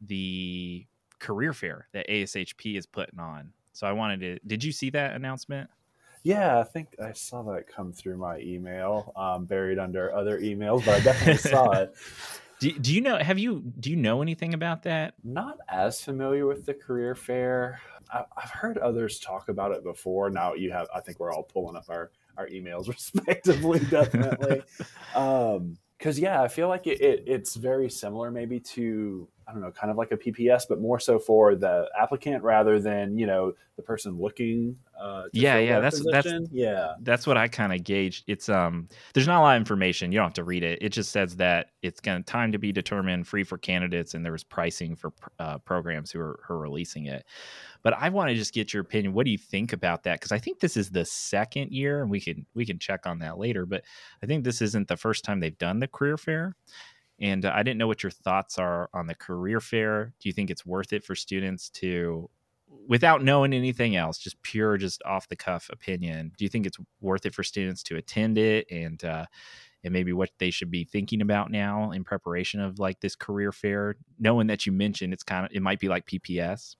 the 0.00 0.86
career 1.24 1.54
fair 1.54 1.88
that 1.92 2.08
ASHP 2.08 2.76
is 2.76 2.86
putting 2.86 3.18
on. 3.18 3.50
So 3.72 3.86
I 3.86 3.92
wanted 3.92 4.20
to. 4.20 4.38
Did 4.46 4.62
you 4.62 4.72
see 4.72 4.90
that 4.90 5.16
announcement? 5.16 5.70
Yeah, 6.22 6.58
I 6.58 6.64
think 6.64 6.96
I 7.02 7.12
saw 7.12 7.42
that 7.52 7.66
come 7.66 7.92
through 7.92 8.16
my 8.16 8.38
email, 8.38 9.12
um, 9.16 9.44
buried 9.46 9.78
under 9.78 10.14
other 10.14 10.38
emails, 10.40 10.84
but 10.84 10.94
I 10.94 11.00
definitely 11.00 11.50
saw 11.50 11.70
it. 11.80 11.94
Do, 12.60 12.70
do 12.72 12.94
you 12.94 13.00
know? 13.00 13.18
Have 13.18 13.38
you 13.38 13.62
do 13.80 13.90
you 13.90 13.96
know 13.96 14.22
anything 14.22 14.54
about 14.54 14.84
that? 14.84 15.14
Not 15.24 15.58
as 15.68 16.02
familiar 16.02 16.46
with 16.46 16.66
the 16.66 16.74
career 16.74 17.14
fair. 17.14 17.80
I, 18.12 18.24
I've 18.36 18.50
heard 18.50 18.78
others 18.78 19.18
talk 19.18 19.48
about 19.48 19.72
it 19.72 19.82
before. 19.82 20.30
Now 20.30 20.54
you 20.54 20.70
have. 20.72 20.88
I 20.94 21.00
think 21.00 21.18
we're 21.18 21.32
all 21.32 21.42
pulling 21.42 21.76
up 21.76 21.86
our 21.88 22.10
our 22.36 22.46
emails 22.48 22.88
respectively, 22.88 23.80
definitely. 23.80 24.62
um, 25.14 25.76
because 25.98 26.18
yeah, 26.18 26.42
I 26.42 26.48
feel 26.48 26.68
like 26.68 26.86
it, 26.86 27.00
it, 27.00 27.24
it's 27.26 27.54
very 27.54 27.88
similar 27.88 28.30
maybe 28.30 28.60
to 28.60 29.28
I 29.46 29.52
don't 29.52 29.60
know, 29.60 29.70
kind 29.70 29.90
of 29.90 29.96
like 29.96 30.12
a 30.12 30.16
PPS, 30.16 30.62
but 30.68 30.80
more 30.80 30.98
so 30.98 31.18
for 31.18 31.54
the 31.54 31.88
applicant 32.00 32.42
rather 32.42 32.80
than 32.80 33.18
you 33.18 33.26
know 33.26 33.52
the 33.76 33.82
person 33.82 34.18
looking. 34.18 34.76
Uh, 34.98 35.24
yeah, 35.32 35.58
yeah, 35.58 35.80
that's 35.80 35.98
position. 35.98 36.44
that's 36.44 36.52
yeah, 36.52 36.94
that's 37.00 37.26
what 37.26 37.36
I 37.36 37.48
kind 37.48 37.72
of 37.72 37.82
gauged. 37.84 38.24
It's 38.26 38.48
um, 38.48 38.88
there's 39.12 39.26
not 39.26 39.40
a 39.40 39.42
lot 39.42 39.56
of 39.56 39.60
information. 39.60 40.12
You 40.12 40.18
don't 40.18 40.26
have 40.26 40.34
to 40.34 40.44
read 40.44 40.62
it. 40.62 40.78
It 40.80 40.90
just 40.90 41.10
says 41.12 41.36
that 41.36 41.70
it's 41.82 42.00
going 42.00 42.22
to 42.22 42.24
time 42.24 42.52
to 42.52 42.58
be 42.58 42.72
determined, 42.72 43.26
free 43.26 43.44
for 43.44 43.58
candidates, 43.58 44.14
and 44.14 44.24
there 44.24 44.32
was 44.32 44.44
pricing 44.44 44.96
for 44.96 45.12
uh, 45.38 45.58
programs 45.58 46.10
who 46.10 46.20
are, 46.20 46.40
who 46.46 46.54
are 46.54 46.58
releasing 46.58 47.06
it. 47.06 47.24
But 47.82 47.94
I 47.98 48.08
want 48.08 48.30
to 48.30 48.34
just 48.34 48.54
get 48.54 48.72
your 48.72 48.80
opinion. 48.80 49.12
What 49.12 49.26
do 49.26 49.30
you 49.30 49.38
think 49.38 49.72
about 49.72 50.04
that? 50.04 50.20
Because 50.20 50.32
I 50.32 50.38
think 50.38 50.60
this 50.60 50.76
is 50.76 50.90
the 50.90 51.04
second 51.04 51.72
year, 51.72 52.00
and 52.00 52.10
we 52.10 52.20
can 52.20 52.46
we 52.54 52.64
can 52.64 52.78
check 52.78 53.06
on 53.06 53.18
that 53.18 53.38
later. 53.38 53.66
But 53.66 53.82
I 54.22 54.26
think 54.26 54.44
this 54.44 54.62
isn't 54.62 54.88
the 54.88 54.96
first 54.96 55.24
time 55.24 55.40
they've 55.40 55.58
done 55.58 55.80
the 55.80 55.88
career 55.88 56.16
fair. 56.16 56.56
And 57.20 57.44
uh, 57.44 57.52
I 57.54 57.62
didn't 57.62 57.78
know 57.78 57.86
what 57.86 58.02
your 58.02 58.10
thoughts 58.10 58.58
are 58.58 58.90
on 58.92 59.06
the 59.06 59.14
career 59.14 59.60
fair. 59.60 60.12
Do 60.20 60.28
you 60.28 60.32
think 60.32 60.50
it's 60.50 60.66
worth 60.66 60.92
it 60.92 61.04
for 61.04 61.14
students 61.14 61.70
to, 61.70 62.28
without 62.88 63.22
knowing 63.22 63.52
anything 63.52 63.96
else, 63.96 64.18
just 64.18 64.42
pure, 64.42 64.76
just 64.76 65.02
off 65.04 65.28
the 65.28 65.36
cuff 65.36 65.70
opinion? 65.70 66.32
Do 66.36 66.44
you 66.44 66.48
think 66.48 66.66
it's 66.66 66.78
worth 67.00 67.24
it 67.24 67.34
for 67.34 67.42
students 67.42 67.82
to 67.84 67.96
attend 67.96 68.38
it 68.38 68.66
and 68.70 69.02
uh, 69.04 69.26
and 69.84 69.92
maybe 69.92 70.14
what 70.14 70.30
they 70.38 70.50
should 70.50 70.70
be 70.70 70.84
thinking 70.84 71.20
about 71.20 71.50
now 71.50 71.90
in 71.92 72.04
preparation 72.04 72.60
of 72.60 72.78
like 72.78 73.00
this 73.00 73.14
career 73.14 73.52
fair, 73.52 73.96
knowing 74.18 74.46
that 74.46 74.64
you 74.64 74.72
mentioned 74.72 75.12
it's 75.12 75.22
kind 75.22 75.44
of 75.44 75.52
it 75.52 75.60
might 75.60 75.78
be 75.78 75.88
like 75.88 76.06
PPS. 76.06 76.76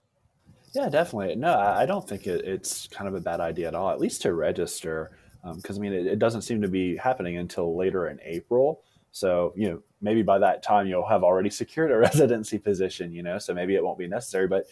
Yeah, 0.73 0.89
definitely. 0.89 1.35
No, 1.35 1.57
I 1.57 1.85
don't 1.85 2.07
think 2.07 2.27
it, 2.27 2.43
it's 2.43 2.87
kind 2.87 3.07
of 3.07 3.15
a 3.15 3.21
bad 3.21 3.39
idea 3.39 3.69
at 3.69 3.75
all. 3.75 3.91
At 3.91 3.99
least 3.99 4.23
to 4.23 4.33
register, 4.33 5.17
because 5.55 5.77
um, 5.77 5.81
I 5.81 5.87
mean, 5.87 5.93
it, 5.93 6.07
it, 6.07 6.19
doesn't 6.19 6.41
seem 6.41 6.61
to 6.63 6.67
be 6.67 6.97
happening 6.97 7.37
until 7.37 7.77
later 7.77 8.09
in 8.09 8.19
April. 8.23 8.81
So, 9.15 9.53
you 9.55 9.69
know, 9.69 9.81
maybe 10.01 10.23
by 10.23 10.37
that 10.39 10.61
time 10.61 10.87
you'll 10.87 11.07
have 11.07 11.23
already 11.23 11.49
secured 11.49 11.89
a 11.89 11.97
residency 12.09 12.59
position, 12.59 13.13
you 13.13 13.23
know, 13.23 13.37
so 13.39 13.53
maybe 13.53 13.73
it 13.75 13.81
won't 13.81 13.97
be 13.97 14.07
necessary. 14.07 14.45
But 14.45 14.65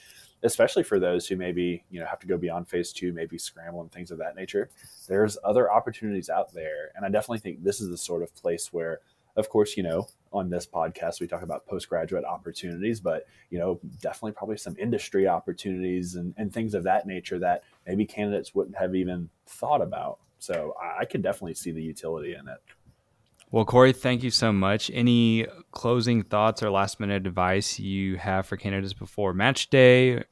especially 0.44 0.84
for 0.84 1.00
those 1.00 1.26
who 1.26 1.38
maybe, 1.38 1.86
you 1.90 2.02
know, 2.02 2.06
have 2.06 2.20
to 2.20 2.28
go 2.28 2.38
beyond 2.38 2.68
phase 2.68 2.92
two, 2.92 3.14
maybe 3.14 3.38
scramble 3.38 3.80
and 3.80 3.90
things 3.90 4.12
of 4.12 4.18
that 4.18 4.36
nature, 4.36 4.70
there's 5.08 5.38
other 5.46 5.72
opportunities 5.72 6.30
out 6.30 6.52
there. 6.52 6.92
And 6.94 7.06
I 7.06 7.10
definitely 7.10 7.40
think 7.40 7.64
this 7.64 7.80
is 7.80 7.88
the 7.88 7.98
sort 7.98 8.22
of 8.22 8.36
place 8.36 8.74
where, 8.74 9.00
of 9.38 9.48
course, 9.48 9.78
you 9.78 9.84
know, 9.84 10.10
on 10.34 10.50
this 10.50 10.68
podcast 10.68 11.22
we 11.22 11.28
talk 11.28 11.44
about 11.44 11.66
postgraduate 11.66 12.26
opportunities, 12.26 13.00
but 13.00 13.26
you 13.50 13.60
know, 13.60 13.80
definitely 14.02 14.34
probably 14.34 14.58
some 14.58 14.76
industry 14.78 15.26
opportunities 15.26 16.16
and, 16.16 16.34
and 16.36 16.52
things 16.52 16.74
of 16.74 16.84
that 16.84 17.08
nature 17.08 17.40
that 17.40 17.64
maybe 17.88 18.06
candidates 18.06 18.54
wouldn't 18.54 18.76
have 18.76 18.94
even 18.94 19.30
thought 19.46 19.82
about. 19.82 20.20
So 20.40 20.76
I, 20.84 21.04
I 21.04 21.06
can 21.06 21.22
definitely 21.22 21.54
see 21.54 21.72
the 21.72 21.82
utility 21.82 22.34
in 22.34 22.50
it. 22.50 22.60
Well, 23.54 23.66
Corey, 23.66 23.94
thank 23.94 24.24
you 24.24 24.32
so 24.32 24.52
much. 24.52 24.90
Any 24.92 25.46
closing 25.70 26.24
thoughts 26.24 26.64
or 26.64 26.72
last 26.72 27.00
minute 27.00 27.28
advice 27.28 27.80
you 27.80 28.18
have 28.18 28.48
for 28.48 28.58
candidates 28.58 28.94
before 28.94 29.32
match 29.32 29.70
day 29.70 30.24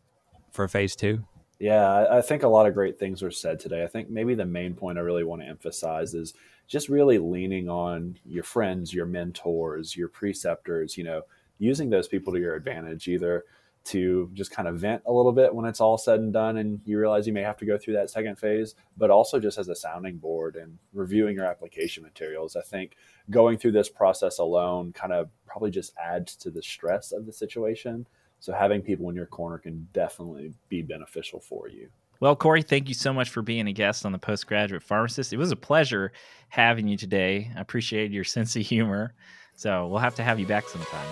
for 0.50 0.68
phase 0.68 0.96
two? 0.96 1.24
Yeah, 1.60 2.08
I 2.10 2.22
think 2.22 2.42
a 2.42 2.48
lot 2.48 2.66
of 2.66 2.74
great 2.74 2.98
things 2.98 3.22
were 3.22 3.30
said 3.30 3.60
today. 3.60 3.84
I 3.84 3.88
think 3.88 4.10
maybe 4.10 4.34
the 4.34 4.48
main 4.48 4.74
point 4.74 4.98
I 4.98 5.02
really 5.02 5.24
want 5.24 5.44
to 5.44 5.48
emphasize 5.48 6.16
is 6.16 6.34
just 6.68 6.90
really 6.90 7.20
leaning 7.20 7.70
on 7.70 8.18
your 8.26 8.44
friends, 8.44 8.92
your 8.92 9.06
mentors, 9.06 9.96
your 9.96 10.08
preceptors, 10.08 10.98
you 10.98 11.04
know, 11.04 11.22
using 11.60 11.92
those 11.92 12.08
people 12.08 12.34
to 12.34 12.40
your 12.40 12.56
advantage, 12.56 13.08
either 13.08 13.46
to 13.84 14.30
just 14.34 14.52
kind 14.52 14.68
of 14.68 14.78
vent 14.78 15.02
a 15.06 15.12
little 15.12 15.32
bit 15.32 15.54
when 15.54 15.66
it's 15.66 15.82
all 15.82 15.98
said 15.98 16.20
and 16.20 16.32
done 16.32 16.58
and 16.58 16.80
you 16.86 17.00
realize 17.00 17.26
you 17.26 17.34
may 17.34 17.42
have 17.42 17.58
to 17.58 17.66
go 17.66 17.78
through 17.78 17.96
that 17.96 18.10
second 18.10 18.38
phase, 18.38 18.76
but 18.96 19.10
also 19.10 19.40
just 19.40 19.58
as 19.58 19.70
a 19.70 19.76
sounding 19.76 20.18
board 20.18 20.56
and 20.56 20.78
reviewing 20.94 21.36
your 21.36 21.46
application 21.46 22.04
materials. 22.04 22.56
I 22.56 22.62
think 22.62 22.96
going 23.30 23.58
through 23.58 23.72
this 23.72 23.90
process 23.90 24.38
alone 24.38 24.94
kind 24.94 25.14
of 25.14 25.30
probably 25.46 25.72
just 25.72 25.94
adds 25.98 26.36
to 26.38 26.52
the 26.52 26.62
stress 26.62 27.12
of 27.12 27.26
the 27.26 27.34
situation. 27.34 28.08
So 28.40 28.54
having 28.54 28.82
people 28.82 29.10
in 29.10 29.16
your 29.16 29.26
corner 29.26 29.58
can 29.58 29.88
definitely 29.94 30.54
be 30.70 30.82
beneficial 30.82 31.40
for 31.40 31.68
you. 31.68 31.90
Well, 32.20 32.36
Corey, 32.36 32.62
thank 32.62 32.88
you 32.88 32.94
so 32.94 33.12
much 33.12 33.30
for 33.30 33.42
being 33.42 33.68
a 33.68 33.74
guest 33.74 34.06
on 34.06 34.12
the 34.12 34.20
Postgraduate 34.20 34.84
Pharmacist. 34.84 35.34
It 35.34 35.38
was 35.38 35.52
a 35.52 35.56
pleasure 35.56 36.12
having 36.50 36.88
you 36.88 36.96
today. 36.96 37.52
I 37.58 37.62
appreciate 37.62 38.12
your 38.12 38.24
sense 38.24 38.56
of 38.56 38.62
humor. 38.62 39.16
So 39.56 39.88
we'll 39.88 40.00
have 40.00 40.16
to 40.16 40.24
have 40.24 40.40
you 40.40 40.46
back 40.46 40.68
sometime. 40.70 41.08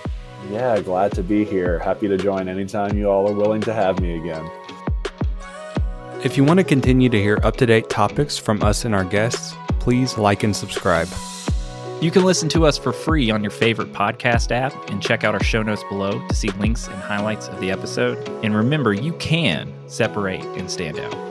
Yeah, 0.50 0.80
glad 0.82 1.12
to 1.14 1.24
be 1.24 1.44
here. 1.46 1.80
Happy 1.80 2.08
to 2.08 2.18
join 2.18 2.48
anytime 2.48 2.98
you 2.98 3.10
all 3.10 3.28
are 3.30 3.34
willing 3.34 3.62
to 3.62 3.74
have 3.74 4.00
me 4.00 4.18
again. 4.18 4.50
If 6.24 6.36
you 6.36 6.44
want 6.44 6.60
to 6.60 6.64
continue 6.64 7.08
to 7.10 7.22
hear 7.22 7.40
up 7.44 7.58
to 7.58 7.66
date 7.66 7.90
topics 7.90 8.38
from 8.38 8.62
us 8.64 8.84
and 8.84 8.94
our 8.94 9.06
guests, 9.06 9.54
please 9.80 10.18
like 10.18 10.44
and 10.44 10.56
subscribe. 10.56 11.08
You 12.02 12.12
can 12.12 12.24
listen 12.24 12.48
to 12.50 12.66
us 12.66 12.78
for 12.78 12.94
free 12.94 13.30
on 13.30 13.44
your 13.44 13.52
favorite 13.52 13.94
podcast 13.94 14.52
app 14.52 14.74
and 14.90 15.02
check 15.02 15.24
out 15.24 15.34
our 15.34 15.44
show 15.44 15.62
notes 15.62 15.84
below 15.90 16.26
to 16.28 16.34
see 16.34 16.50
links 16.52 16.88
and 16.88 16.96
highlights 16.96 17.48
of 17.50 17.60
the 17.60 17.72
episode. 17.72 18.18
And 18.44 18.56
remember, 18.56 18.94
you 18.94 19.14
can 19.14 19.74
separate 19.88 20.44
and 20.44 20.72
stand 20.72 20.98
out. 20.98 21.29